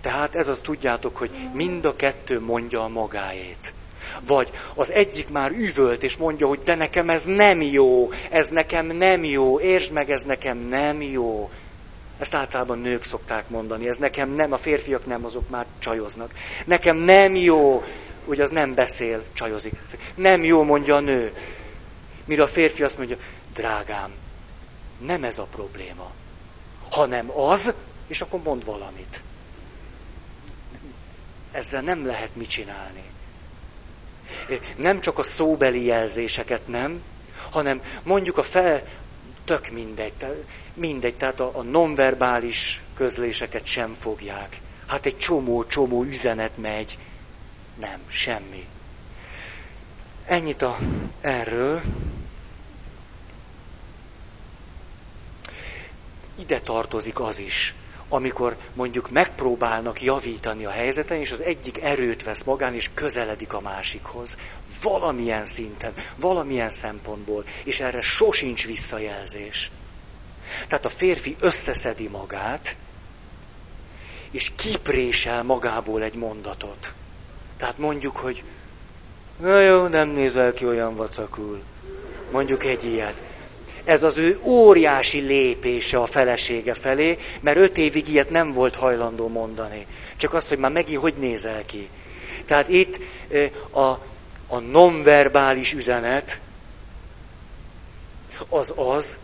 Tehát 0.00 0.34
ez 0.34 0.48
az 0.48 0.60
tudjátok, 0.60 1.16
hogy 1.16 1.30
mind 1.52 1.84
a 1.84 1.96
kettő 1.96 2.40
mondja 2.40 2.84
a 2.84 2.88
magáét. 2.88 3.74
Vagy 4.26 4.50
az 4.74 4.92
egyik 4.92 5.28
már 5.28 5.50
üvölt, 5.50 6.02
és 6.02 6.16
mondja, 6.16 6.46
hogy 6.46 6.60
de 6.64 6.74
nekem 6.74 7.10
ez 7.10 7.24
nem 7.24 7.62
jó, 7.62 8.10
ez 8.30 8.48
nekem 8.48 8.86
nem 8.86 9.24
jó, 9.24 9.60
értsd 9.60 9.92
meg, 9.92 10.10
ez 10.10 10.22
nekem 10.22 10.58
nem 10.58 11.02
jó. 11.02 11.50
Ezt 12.18 12.34
általában 12.34 12.78
nők 12.78 13.04
szokták 13.04 13.48
mondani, 13.48 13.88
ez 13.88 13.96
nekem 13.96 14.30
nem, 14.30 14.52
a 14.52 14.58
férfiak 14.58 15.06
nem, 15.06 15.24
azok 15.24 15.48
már 15.48 15.66
csajoznak. 15.78 16.32
Nekem 16.64 16.96
nem 16.96 17.34
jó, 17.34 17.82
hogy 18.24 18.40
az 18.40 18.50
nem 18.50 18.74
beszél, 18.74 19.24
csajozik. 19.32 19.74
Nem 20.14 20.44
jó, 20.44 20.62
mondja 20.62 20.96
a 20.96 21.00
nő. 21.00 21.32
Mire 22.24 22.42
a 22.42 22.46
férfi 22.46 22.82
azt 22.82 22.98
mondja, 22.98 23.16
drágám, 23.54 24.12
nem 24.98 25.24
ez 25.24 25.38
a 25.38 25.46
probléma, 25.50 26.10
hanem 26.90 27.30
az, 27.30 27.74
és 28.06 28.20
akkor 28.20 28.42
mond 28.42 28.64
valamit. 28.64 29.22
Ezzel 31.54 31.80
nem 31.80 32.06
lehet 32.06 32.36
mit 32.36 32.48
csinálni. 32.48 33.02
Nem 34.76 35.00
csak 35.00 35.18
a 35.18 35.22
szóbeli 35.22 35.84
jelzéseket 35.84 36.66
nem, 36.66 37.02
hanem 37.50 37.82
mondjuk 38.02 38.38
a 38.38 38.42
fel, 38.42 38.82
tök 39.44 39.70
mindegy, 39.70 40.12
mindegy, 40.74 41.16
tehát 41.16 41.40
a, 41.40 41.50
a 41.58 41.62
nonverbális 41.62 42.82
közléseket 42.94 43.66
sem 43.66 43.94
fogják. 44.00 44.60
Hát 44.86 45.06
egy 45.06 45.18
csomó-csomó 45.18 46.02
üzenet 46.02 46.56
megy. 46.56 46.98
Nem, 47.80 48.00
semmi. 48.08 48.66
Ennyit 50.26 50.62
a, 50.62 50.78
erről. 51.20 51.80
Ide 56.38 56.60
tartozik 56.60 57.20
az 57.20 57.38
is, 57.38 57.74
amikor 58.14 58.56
mondjuk 58.74 59.10
megpróbálnak 59.10 60.02
javítani 60.02 60.64
a 60.64 60.70
helyzeten, 60.70 61.18
és 61.18 61.30
az 61.30 61.42
egyik 61.42 61.82
erőt 61.82 62.22
vesz 62.22 62.42
magán, 62.42 62.74
és 62.74 62.90
közeledik 62.94 63.52
a 63.52 63.60
másikhoz. 63.60 64.38
Valamilyen 64.82 65.44
szinten, 65.44 65.92
valamilyen 66.16 66.70
szempontból, 66.70 67.44
és 67.64 67.80
erre 67.80 68.00
sosincs 68.00 68.66
visszajelzés. 68.66 69.70
Tehát 70.68 70.84
a 70.84 70.88
férfi 70.88 71.36
összeszedi 71.40 72.08
magát, 72.08 72.76
és 74.30 74.52
kiprésel 74.56 75.42
magából 75.42 76.02
egy 76.02 76.14
mondatot. 76.14 76.94
Tehát 77.56 77.78
mondjuk, 77.78 78.16
hogy 78.16 78.44
na 79.36 79.60
jó, 79.60 79.86
nem 79.86 80.08
nézel 80.08 80.52
ki 80.52 80.66
olyan 80.66 80.94
vacakul. 80.94 81.62
Mondjuk 82.30 82.64
egy 82.64 82.84
ilyet. 82.84 83.22
Ez 83.84 84.02
az 84.02 84.16
ő 84.16 84.38
óriási 84.42 85.18
lépése 85.18 85.98
a 85.98 86.06
felesége 86.06 86.74
felé, 86.74 87.18
mert 87.40 87.56
öt 87.56 87.78
évig 87.78 88.08
ilyet 88.08 88.30
nem 88.30 88.52
volt 88.52 88.74
hajlandó 88.76 89.28
mondani. 89.28 89.86
Csak 90.16 90.34
azt, 90.34 90.48
hogy 90.48 90.58
már 90.58 90.70
megint 90.70 91.00
hogy 91.00 91.14
nézel 91.14 91.64
ki. 91.64 91.88
Tehát 92.46 92.68
itt 92.68 92.98
a, 93.70 93.88
a 94.46 94.58
nonverbális 94.58 95.72
üzenet 95.72 96.40
az 98.48 98.72
az, 98.76 99.18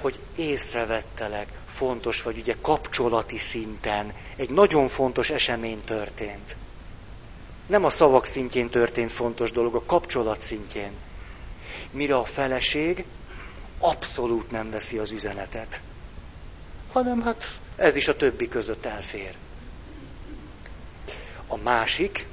hogy 0.00 0.18
észrevettelek, 0.36 1.48
fontos 1.74 2.22
vagy, 2.22 2.38
ugye 2.38 2.54
kapcsolati 2.60 3.38
szinten 3.38 4.12
egy 4.36 4.50
nagyon 4.50 4.88
fontos 4.88 5.30
esemény 5.30 5.84
történt. 5.84 6.56
Nem 7.66 7.84
a 7.84 7.90
szavak 7.90 8.26
szintjén 8.26 8.70
történt 8.70 9.12
fontos 9.12 9.50
dolog, 9.50 9.74
a 9.74 9.84
kapcsolat 9.84 10.40
szintjén. 10.40 10.92
Mire 11.90 12.16
a 12.16 12.24
feleség 12.24 13.04
abszolút 13.78 14.50
nem 14.50 14.70
veszi 14.70 14.98
az 14.98 15.10
üzenetet. 15.10 15.80
Hanem 16.92 17.22
hát 17.22 17.58
ez 17.76 17.94
is 17.94 18.08
a 18.08 18.16
többi 18.16 18.48
között 18.48 18.84
elfér. 18.84 19.34
A 21.46 21.56
másik, 21.56 22.26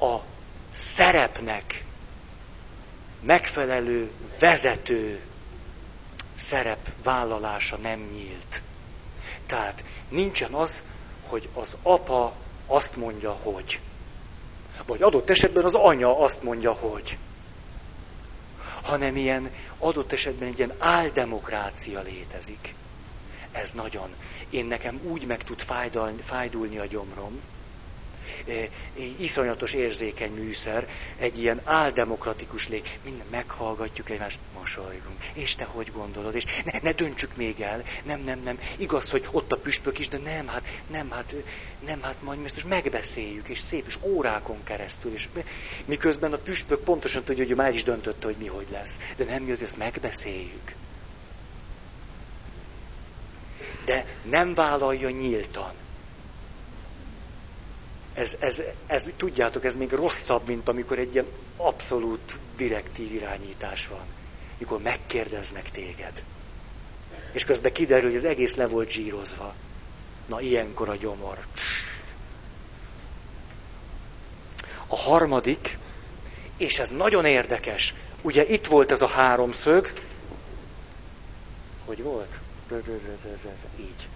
a 0.00 0.16
szerepnek 0.74 1.84
megfelelő 3.20 4.10
vezető 4.38 5.20
szerep 6.36 6.90
vállalása 7.02 7.76
nem 7.76 8.00
nyílt. 8.00 8.62
Tehát 9.46 9.84
nincsen 10.08 10.52
az, 10.52 10.82
hogy 11.26 11.48
az 11.54 11.76
apa 11.82 12.34
azt 12.66 12.96
mondja, 12.96 13.30
hogy. 13.30 13.80
Vagy 14.86 15.02
adott 15.02 15.30
esetben 15.30 15.64
az 15.64 15.74
anya 15.74 16.18
azt 16.18 16.42
mondja, 16.42 16.72
hogy. 16.72 17.18
Hanem 18.84 19.16
ilyen 19.16 19.50
adott 19.78 20.12
esetben 20.12 20.48
egy 20.48 20.58
ilyen 20.58 20.74
áldemokrácia 20.78 22.00
létezik. 22.00 22.74
Ez 23.52 23.72
nagyon. 23.72 24.14
Én 24.50 24.66
nekem 24.66 25.00
úgy 25.02 25.26
meg 25.26 25.42
tud 25.42 25.60
fájdalni, 25.60 26.20
fájdulni 26.22 26.78
a 26.78 26.86
gyomrom, 26.86 27.42
iszonyatos 29.16 29.72
érzékeny 29.72 30.32
műszer, 30.32 30.88
egy 31.18 31.38
ilyen 31.38 31.60
áldemokratikus 31.64 32.68
lég. 32.68 32.98
Minden 33.04 33.26
meghallgatjuk 33.30 34.10
egymást, 34.10 34.38
mosolygunk. 34.58 35.24
És 35.34 35.54
te 35.54 35.64
hogy 35.64 35.92
gondolod? 35.92 36.34
És 36.34 36.44
ne, 36.64 36.78
ne 36.82 36.92
döntsük 36.92 37.36
még 37.36 37.60
el. 37.60 37.82
Nem, 38.04 38.20
nem, 38.20 38.40
nem. 38.40 38.58
Igaz, 38.76 39.10
hogy 39.10 39.28
ott 39.30 39.52
a 39.52 39.56
püspök 39.56 39.98
is, 39.98 40.08
de 40.08 40.18
nem, 40.18 40.46
hát, 40.46 40.64
nem, 40.90 41.10
hát, 41.10 41.34
nem, 41.86 42.02
hát 42.02 42.22
majd 42.22 42.40
most 42.40 42.64
megbeszéljük, 42.64 43.48
és 43.48 43.58
szép, 43.58 43.86
és 43.86 43.98
órákon 44.02 44.64
keresztül. 44.64 45.12
És 45.12 45.28
miközben 45.84 46.32
a 46.32 46.38
püspök 46.38 46.84
pontosan 46.84 47.24
tudja, 47.24 47.46
hogy 47.46 47.56
már 47.56 47.74
is 47.74 47.82
döntötte, 47.82 48.26
hogy 48.26 48.36
mi 48.38 48.46
hogy 48.46 48.66
lesz. 48.70 49.00
De 49.16 49.24
nem 49.24 49.46
jössz, 49.46 49.60
ezt 49.60 49.76
megbeszéljük. 49.76 50.74
De 53.84 54.06
nem 54.22 54.54
vállalja 54.54 55.10
nyíltan 55.10 55.72
ez, 58.14 58.36
ez, 58.38 58.62
ez, 58.86 59.06
tudjátok, 59.16 59.64
ez 59.64 59.74
még 59.74 59.92
rosszabb, 59.92 60.46
mint 60.46 60.68
amikor 60.68 60.98
egy 60.98 61.12
ilyen 61.12 61.26
abszolút 61.56 62.38
direktív 62.56 63.14
irányítás 63.14 63.88
van. 63.88 64.04
Mikor 64.58 64.80
megkérdeznek 64.80 65.70
téged. 65.70 66.22
És 67.32 67.44
közben 67.44 67.72
kiderül, 67.72 68.08
hogy 68.08 68.18
az 68.18 68.24
egész 68.24 68.54
le 68.54 68.66
volt 68.66 68.90
zsírozva. 68.90 69.54
Na, 70.26 70.40
ilyenkor 70.40 70.88
a 70.88 70.96
gyomor. 70.96 71.38
A 74.86 74.96
harmadik, 74.96 75.78
és 76.56 76.78
ez 76.78 76.90
nagyon 76.90 77.24
érdekes, 77.24 77.94
ugye 78.22 78.46
itt 78.46 78.66
volt 78.66 78.90
ez 78.90 79.02
a 79.02 79.06
háromszög, 79.06 79.92
hogy 81.84 82.02
volt? 82.02 82.38
Így. 83.80 84.08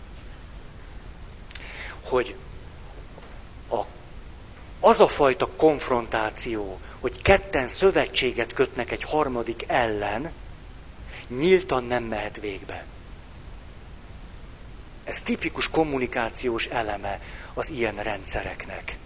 Hogy 2.05 2.35
az 4.81 5.01
a 5.01 5.09
fajta 5.09 5.47
konfrontáció, 5.57 6.79
hogy 7.01 7.23
ketten 7.23 7.67
szövetséget 7.69 8.53
kötnek 8.53 8.91
egy 8.91 9.03
harmadik 9.03 9.65
ellen, 9.67 10.33
nyíltan 11.29 11.85
nem 11.85 12.05
mehet 12.05 12.41
végbe. 12.41 12.85
Ez 15.05 15.23
tipikus 15.23 15.69
kommunikációs 15.69 16.67
eleme 16.67 17.21
az 17.55 17.71
ilyen 17.71 18.03
rendszereknek. 18.03 18.97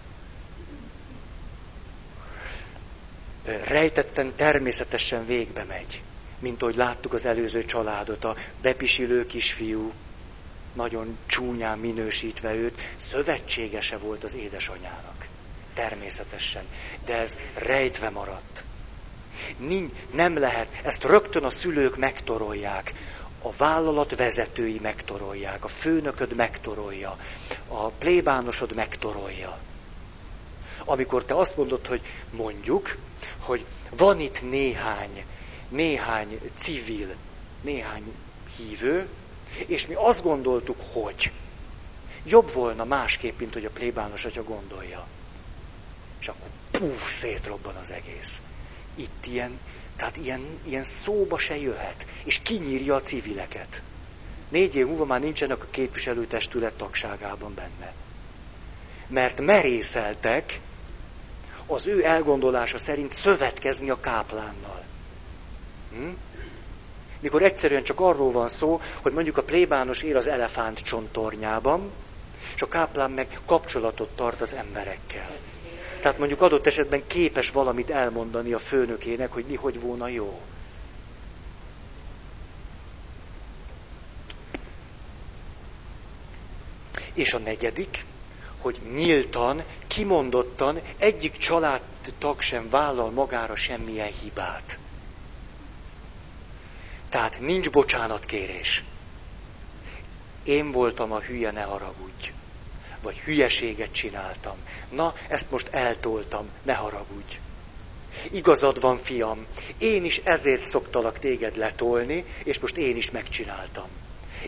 Rejtetten 3.67 4.35
természetesen 4.35 5.25
végbe 5.25 5.63
megy, 5.63 6.01
mint 6.39 6.61
ahogy 6.61 6.75
láttuk 6.75 7.13
az 7.13 7.25
előző 7.25 7.65
családot, 7.65 8.23
a 8.23 8.35
bepisilő 8.61 9.25
kisfiú, 9.25 9.91
nagyon 10.73 11.17
csúnyán 11.25 11.79
minősítve 11.79 12.53
őt, 12.53 12.81
szövetségese 12.97 13.97
volt 13.97 14.23
az 14.23 14.35
édesanyának. 14.35 15.27
Természetesen. 15.73 16.63
De 17.05 17.17
ez 17.17 17.37
rejtve 17.53 18.09
maradt. 18.09 18.63
Nem 20.11 20.37
lehet, 20.37 20.67
ezt 20.83 21.03
rögtön 21.03 21.43
a 21.43 21.49
szülők 21.49 21.97
megtorolják, 21.97 22.93
a 23.41 23.51
vállalat 23.57 24.15
vezetői 24.15 24.79
megtorolják, 24.81 25.63
a 25.63 25.67
főnököd 25.67 26.35
megtorolja, 26.35 27.17
a 27.67 27.87
plébánosod 27.87 28.73
megtorolja. 28.75 29.57
Amikor 30.85 31.25
te 31.25 31.35
azt 31.35 31.57
mondod, 31.57 31.87
hogy 31.87 32.01
mondjuk, 32.31 32.97
hogy 33.39 33.65
van 33.89 34.19
itt 34.19 34.41
néhány, 34.41 35.25
néhány 35.69 36.39
civil, 36.55 37.15
néhány 37.61 38.13
hívő, 38.57 39.07
és 39.67 39.87
mi 39.87 39.93
azt 39.93 40.23
gondoltuk, 40.23 40.77
hogy 40.93 41.31
jobb 42.25 42.53
volna 42.53 42.83
másképp, 42.83 43.39
mint 43.39 43.53
hogy 43.53 43.65
a 43.65 43.69
plébános 43.69 44.25
atya 44.25 44.43
gondolja. 44.43 45.07
És 46.23 46.29
akkor 46.29 46.49
puf, 46.71 47.11
szétrobban 47.11 47.75
az 47.75 47.91
egész. 47.91 48.41
Itt 48.95 49.25
ilyen, 49.25 49.59
tehát 49.95 50.17
ilyen, 50.17 50.59
ilyen 50.65 50.83
szóba 50.83 51.37
se 51.37 51.57
jöhet. 51.57 52.05
És 52.23 52.39
kinyírja 52.39 52.95
a 52.95 53.01
civileket. 53.01 53.83
Négy 54.49 54.75
év 54.75 54.87
múlva 54.87 55.05
már 55.05 55.19
nincsenek 55.19 55.63
a 55.63 55.67
képviselőtestület 55.71 56.73
tagságában 56.73 57.53
benne. 57.53 57.93
Mert 59.07 59.41
merészeltek 59.41 60.59
az 61.65 61.87
ő 61.87 62.05
elgondolása 62.05 62.77
szerint 62.77 63.13
szövetkezni 63.13 63.89
a 63.89 63.99
káplánnal. 63.99 64.83
Hm? 65.91 66.09
mikor 67.19 67.41
egyszerűen 67.43 67.83
csak 67.83 67.99
arról 67.99 68.31
van 68.31 68.47
szó, 68.47 68.81
hogy 69.01 69.13
mondjuk 69.13 69.37
a 69.37 69.43
plébános 69.43 70.01
él 70.01 70.17
az 70.17 70.27
elefánt 70.27 70.79
csontornyában, 70.79 71.91
és 72.55 72.61
a 72.61 72.67
káplán 72.67 73.11
meg 73.11 73.39
kapcsolatot 73.45 74.09
tart 74.15 74.41
az 74.41 74.53
emberekkel. 74.53 75.37
Tehát 76.03 76.17
mondjuk 76.17 76.41
adott 76.41 76.67
esetben 76.67 77.07
képes 77.07 77.49
valamit 77.49 77.89
elmondani 77.89 78.53
a 78.53 78.59
főnökének, 78.59 79.31
hogy 79.31 79.45
mi 79.45 79.55
hogy 79.55 79.79
volna 79.79 80.07
jó. 80.07 80.41
És 87.13 87.33
a 87.33 87.37
negyedik, 87.37 88.05
hogy 88.57 88.79
nyíltan, 88.93 89.63
kimondottan 89.87 90.81
egyik 90.97 91.37
családtag 91.37 92.41
sem 92.41 92.69
vállal 92.69 93.11
magára 93.11 93.55
semmilyen 93.55 94.11
hibát. 94.21 94.79
Tehát 97.09 97.39
nincs 97.39 97.69
bocsánatkérés. 97.69 98.83
Én 100.43 100.71
voltam 100.71 101.11
a 101.11 101.19
hülye, 101.19 101.51
ne 101.51 101.61
haragudj. 101.61 102.31
Vagy 103.03 103.17
hülyeséget 103.17 103.91
csináltam. 103.91 104.55
Na, 104.89 105.13
ezt 105.27 105.51
most 105.51 105.67
eltoltam, 105.67 106.49
ne 106.63 106.73
haragudj. 106.73 107.39
Igazad 108.31 108.81
van, 108.81 108.97
fiam, 108.97 109.45
én 109.77 110.03
is 110.03 110.17
ezért 110.17 110.67
szoktalak 110.67 111.19
téged 111.19 111.57
letolni, 111.57 112.25
és 112.43 112.59
most 112.59 112.77
én 112.77 112.95
is 112.95 113.11
megcsináltam. 113.11 113.87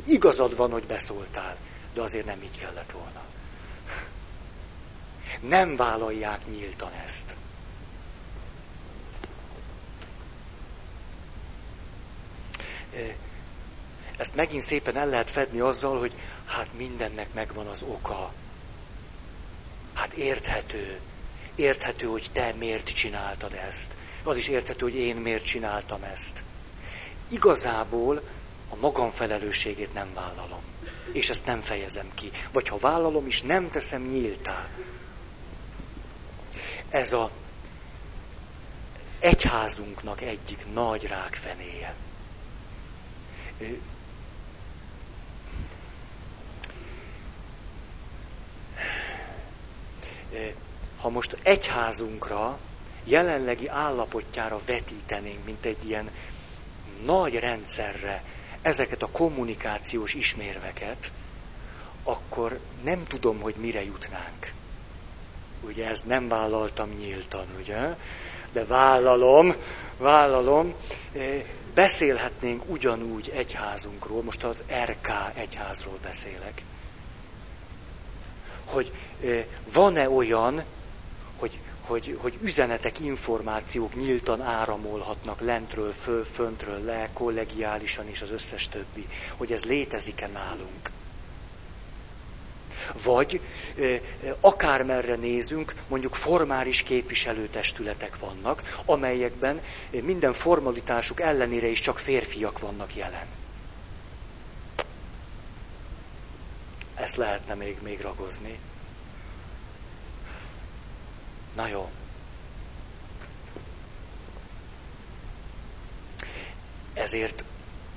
Igazad 0.06 0.56
van, 0.56 0.72
hogy 0.72 0.84
beszóltál. 0.84 1.58
de 1.94 2.02
azért 2.02 2.26
nem 2.26 2.42
így 2.42 2.60
kellett 2.60 2.92
volna. 2.92 3.24
Nem 5.40 5.76
vállalják 5.76 6.48
nyíltan 6.48 6.92
ezt. 7.06 7.36
Ezt 14.18 14.36
megint 14.36 14.64
szépen 14.64 14.98
el 14.98 15.08
lehet 15.08 15.32
fedni 15.32 15.60
azzal, 15.60 16.00
hogy 16.00 16.14
hát 16.46 16.68
mindennek 16.78 17.34
megvan 17.34 17.68
az 17.68 17.84
oka. 17.84 18.34
Hát 19.96 20.14
érthető. 20.14 21.00
Érthető, 21.56 22.06
hogy 22.06 22.30
te 22.34 22.54
miért 22.58 22.94
csináltad 22.94 23.54
ezt. 23.54 23.94
Az 24.24 24.38
is 24.38 24.48
érthető, 24.48 24.86
hogy 24.86 24.96
én 24.96 25.16
miért 25.16 25.46
csináltam 25.46 26.04
ezt. 26.04 26.44
Igazából 27.30 28.22
a 28.70 28.76
magam 28.76 29.12
felelősségét 29.12 29.94
nem 29.94 30.14
vállalom. 30.14 30.62
És 31.12 31.30
ezt 31.30 31.46
nem 31.46 31.62
fejezem 31.62 32.12
ki. 32.14 32.32
Vagy 32.52 32.68
ha 32.68 32.78
vállalom 32.78 33.26
is, 33.26 33.42
nem 33.42 33.70
teszem 33.70 34.02
nyíltá. 34.02 34.68
Ez 36.90 37.14
a 37.14 37.32
egyházunknak 39.20 40.22
egyik 40.22 40.66
nagy 40.74 41.08
rákfenéje. 41.08 41.96
Ha 50.98 51.10
most 51.10 51.38
egyházunkra, 51.44 52.60
jelenlegi 53.04 53.68
állapotjára 53.68 54.60
vetítenénk, 54.66 55.46
mint 55.46 55.66
egy 55.66 55.86
ilyen 55.86 56.10
nagy 57.04 57.40
rendszerre 57.40 58.24
ezeket 58.62 59.02
a 59.02 59.10
kommunikációs 59.12 60.14
ismérveket, 60.14 61.12
akkor 62.04 62.60
nem 62.84 63.04
tudom, 63.04 63.42
hogy 63.42 63.56
mire 63.56 63.84
jutnánk. 63.84 64.52
Ugye 65.62 65.88
ezt 65.88 66.06
nem 66.06 66.28
vállaltam 66.28 66.90
nyíltan, 66.90 67.46
ugye? 67.60 67.96
De 68.52 68.66
vállalom, 68.66 69.56
vállalom. 69.98 70.74
Beszélhetnénk 71.74 72.70
ugyanúgy 72.70 73.32
egyházunkról, 73.36 74.24
most 74.24 74.44
az 74.44 74.64
RK 74.86 75.12
egyházról 75.34 75.98
beszélek, 76.02 76.62
hogy 78.66 78.92
van-e 79.74 80.10
olyan, 80.10 80.64
hogy, 81.38 81.60
hogy, 81.82 82.18
hogy 82.22 82.38
üzenetek, 82.42 83.00
információk 83.00 83.96
nyíltan 83.96 84.42
áramolhatnak 84.42 85.40
lentről, 85.40 85.92
föl, 85.92 86.24
föntről 86.26 86.80
le, 86.80 87.10
kollegiálisan 87.14 88.08
és 88.10 88.22
az 88.22 88.32
összes 88.32 88.68
többi, 88.70 89.08
hogy 89.38 89.52
ez 89.52 89.64
létezik-e 89.64 90.28
nálunk. 90.28 90.92
Vagy 93.04 93.42
akármerre 94.40 95.16
nézünk, 95.16 95.74
mondjuk 95.88 96.16
formális 96.16 96.84
képviselőtestületek 96.84 98.20
vannak, 98.20 98.82
amelyekben 98.86 99.62
minden 100.02 100.34
formalitásuk 100.34 101.20
ellenére 101.22 101.68
is 101.68 101.80
csak 101.80 101.98
férfiak 102.00 102.60
vannak 102.60 102.96
jelen. 102.96 103.26
Ezt 107.06 107.16
lehetne 107.16 107.54
még, 107.54 107.78
még 107.82 108.02
ragozni. 108.02 108.60
Na 111.56 111.68
jó. 111.68 111.90
Ezért 116.94 117.44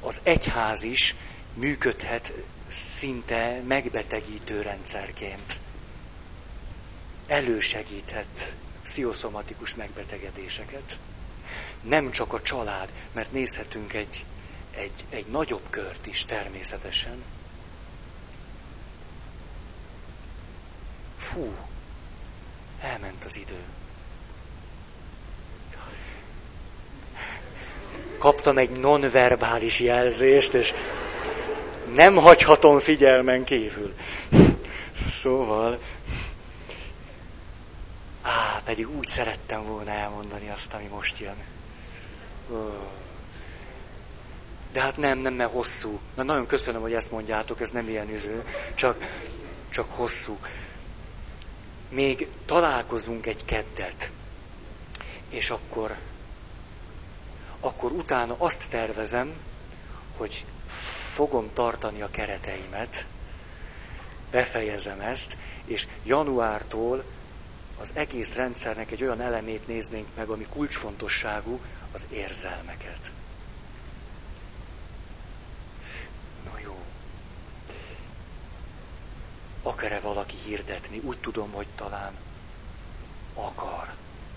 az 0.00 0.20
egyház 0.22 0.82
is 0.82 1.14
működhet 1.54 2.32
szinte 2.68 3.60
megbetegítő 3.66 4.62
rendszerként. 4.62 5.58
Elősegíthet 7.26 8.56
pszichoszomatikus 8.82 9.74
megbetegedéseket. 9.74 10.98
Nem 11.82 12.10
csak 12.10 12.32
a 12.32 12.42
család, 12.42 12.92
mert 13.12 13.32
nézhetünk 13.32 13.92
egy, 13.92 14.24
egy, 14.70 15.04
egy 15.10 15.26
nagyobb 15.26 15.70
kört 15.70 16.06
is 16.06 16.24
természetesen. 16.24 17.22
Fú, 21.32 21.54
elment 22.80 23.24
az 23.24 23.36
idő. 23.36 23.62
Kaptam 28.18 28.58
egy 28.58 28.70
nonverbális 28.70 29.80
jelzést, 29.80 30.52
és 30.52 30.74
nem 31.94 32.16
hagyhatom 32.16 32.78
figyelmen 32.78 33.44
kívül. 33.44 33.94
Szóval, 35.06 35.78
á, 38.22 38.60
pedig 38.64 38.88
úgy 38.96 39.06
szerettem 39.06 39.64
volna 39.66 39.90
elmondani 39.90 40.50
azt, 40.50 40.74
ami 40.74 40.86
most 40.86 41.18
jön. 41.18 41.36
De 44.72 44.80
hát 44.80 44.96
nem, 44.96 45.18
nem, 45.18 45.34
mert 45.34 45.52
hosszú. 45.52 46.00
Na 46.14 46.22
nagyon 46.22 46.46
köszönöm, 46.46 46.80
hogy 46.80 46.92
ezt 46.92 47.10
mondjátok, 47.10 47.60
ez 47.60 47.70
nem 47.70 47.88
ilyen 47.88 48.10
iző, 48.10 48.44
csak, 48.74 48.96
csak 49.70 49.86
hosszú. 49.90 50.38
Még 51.88 52.28
találkozunk 52.46 53.26
egy 53.26 53.44
keddet, 53.44 54.12
és 55.28 55.50
akkor, 55.50 55.96
akkor 57.60 57.92
utána 57.92 58.34
azt 58.38 58.68
tervezem, 58.70 59.34
hogy 60.16 60.44
fogom 61.14 61.52
tartani 61.52 62.02
a 62.02 62.10
kereteimet, 62.10 63.06
befejezem 64.30 65.00
ezt, 65.00 65.36
és 65.64 65.86
januártól 66.04 67.04
az 67.80 67.92
egész 67.94 68.34
rendszernek 68.34 68.90
egy 68.90 69.02
olyan 69.02 69.20
elemét 69.20 69.66
néznénk 69.66 70.06
meg, 70.16 70.28
ami 70.28 70.46
kulcsfontosságú, 70.48 71.60
az 71.92 72.06
érzelmeket. 72.10 73.12
Na 76.44 76.58
jó. 76.62 76.78
Akar-e 79.62 80.00
valaki 80.00 80.36
hirdetni? 80.36 80.98
Úgy 80.98 81.18
tudom, 81.18 81.52
hogy 81.52 81.66
talán 81.76 82.18
akar. 83.34 83.96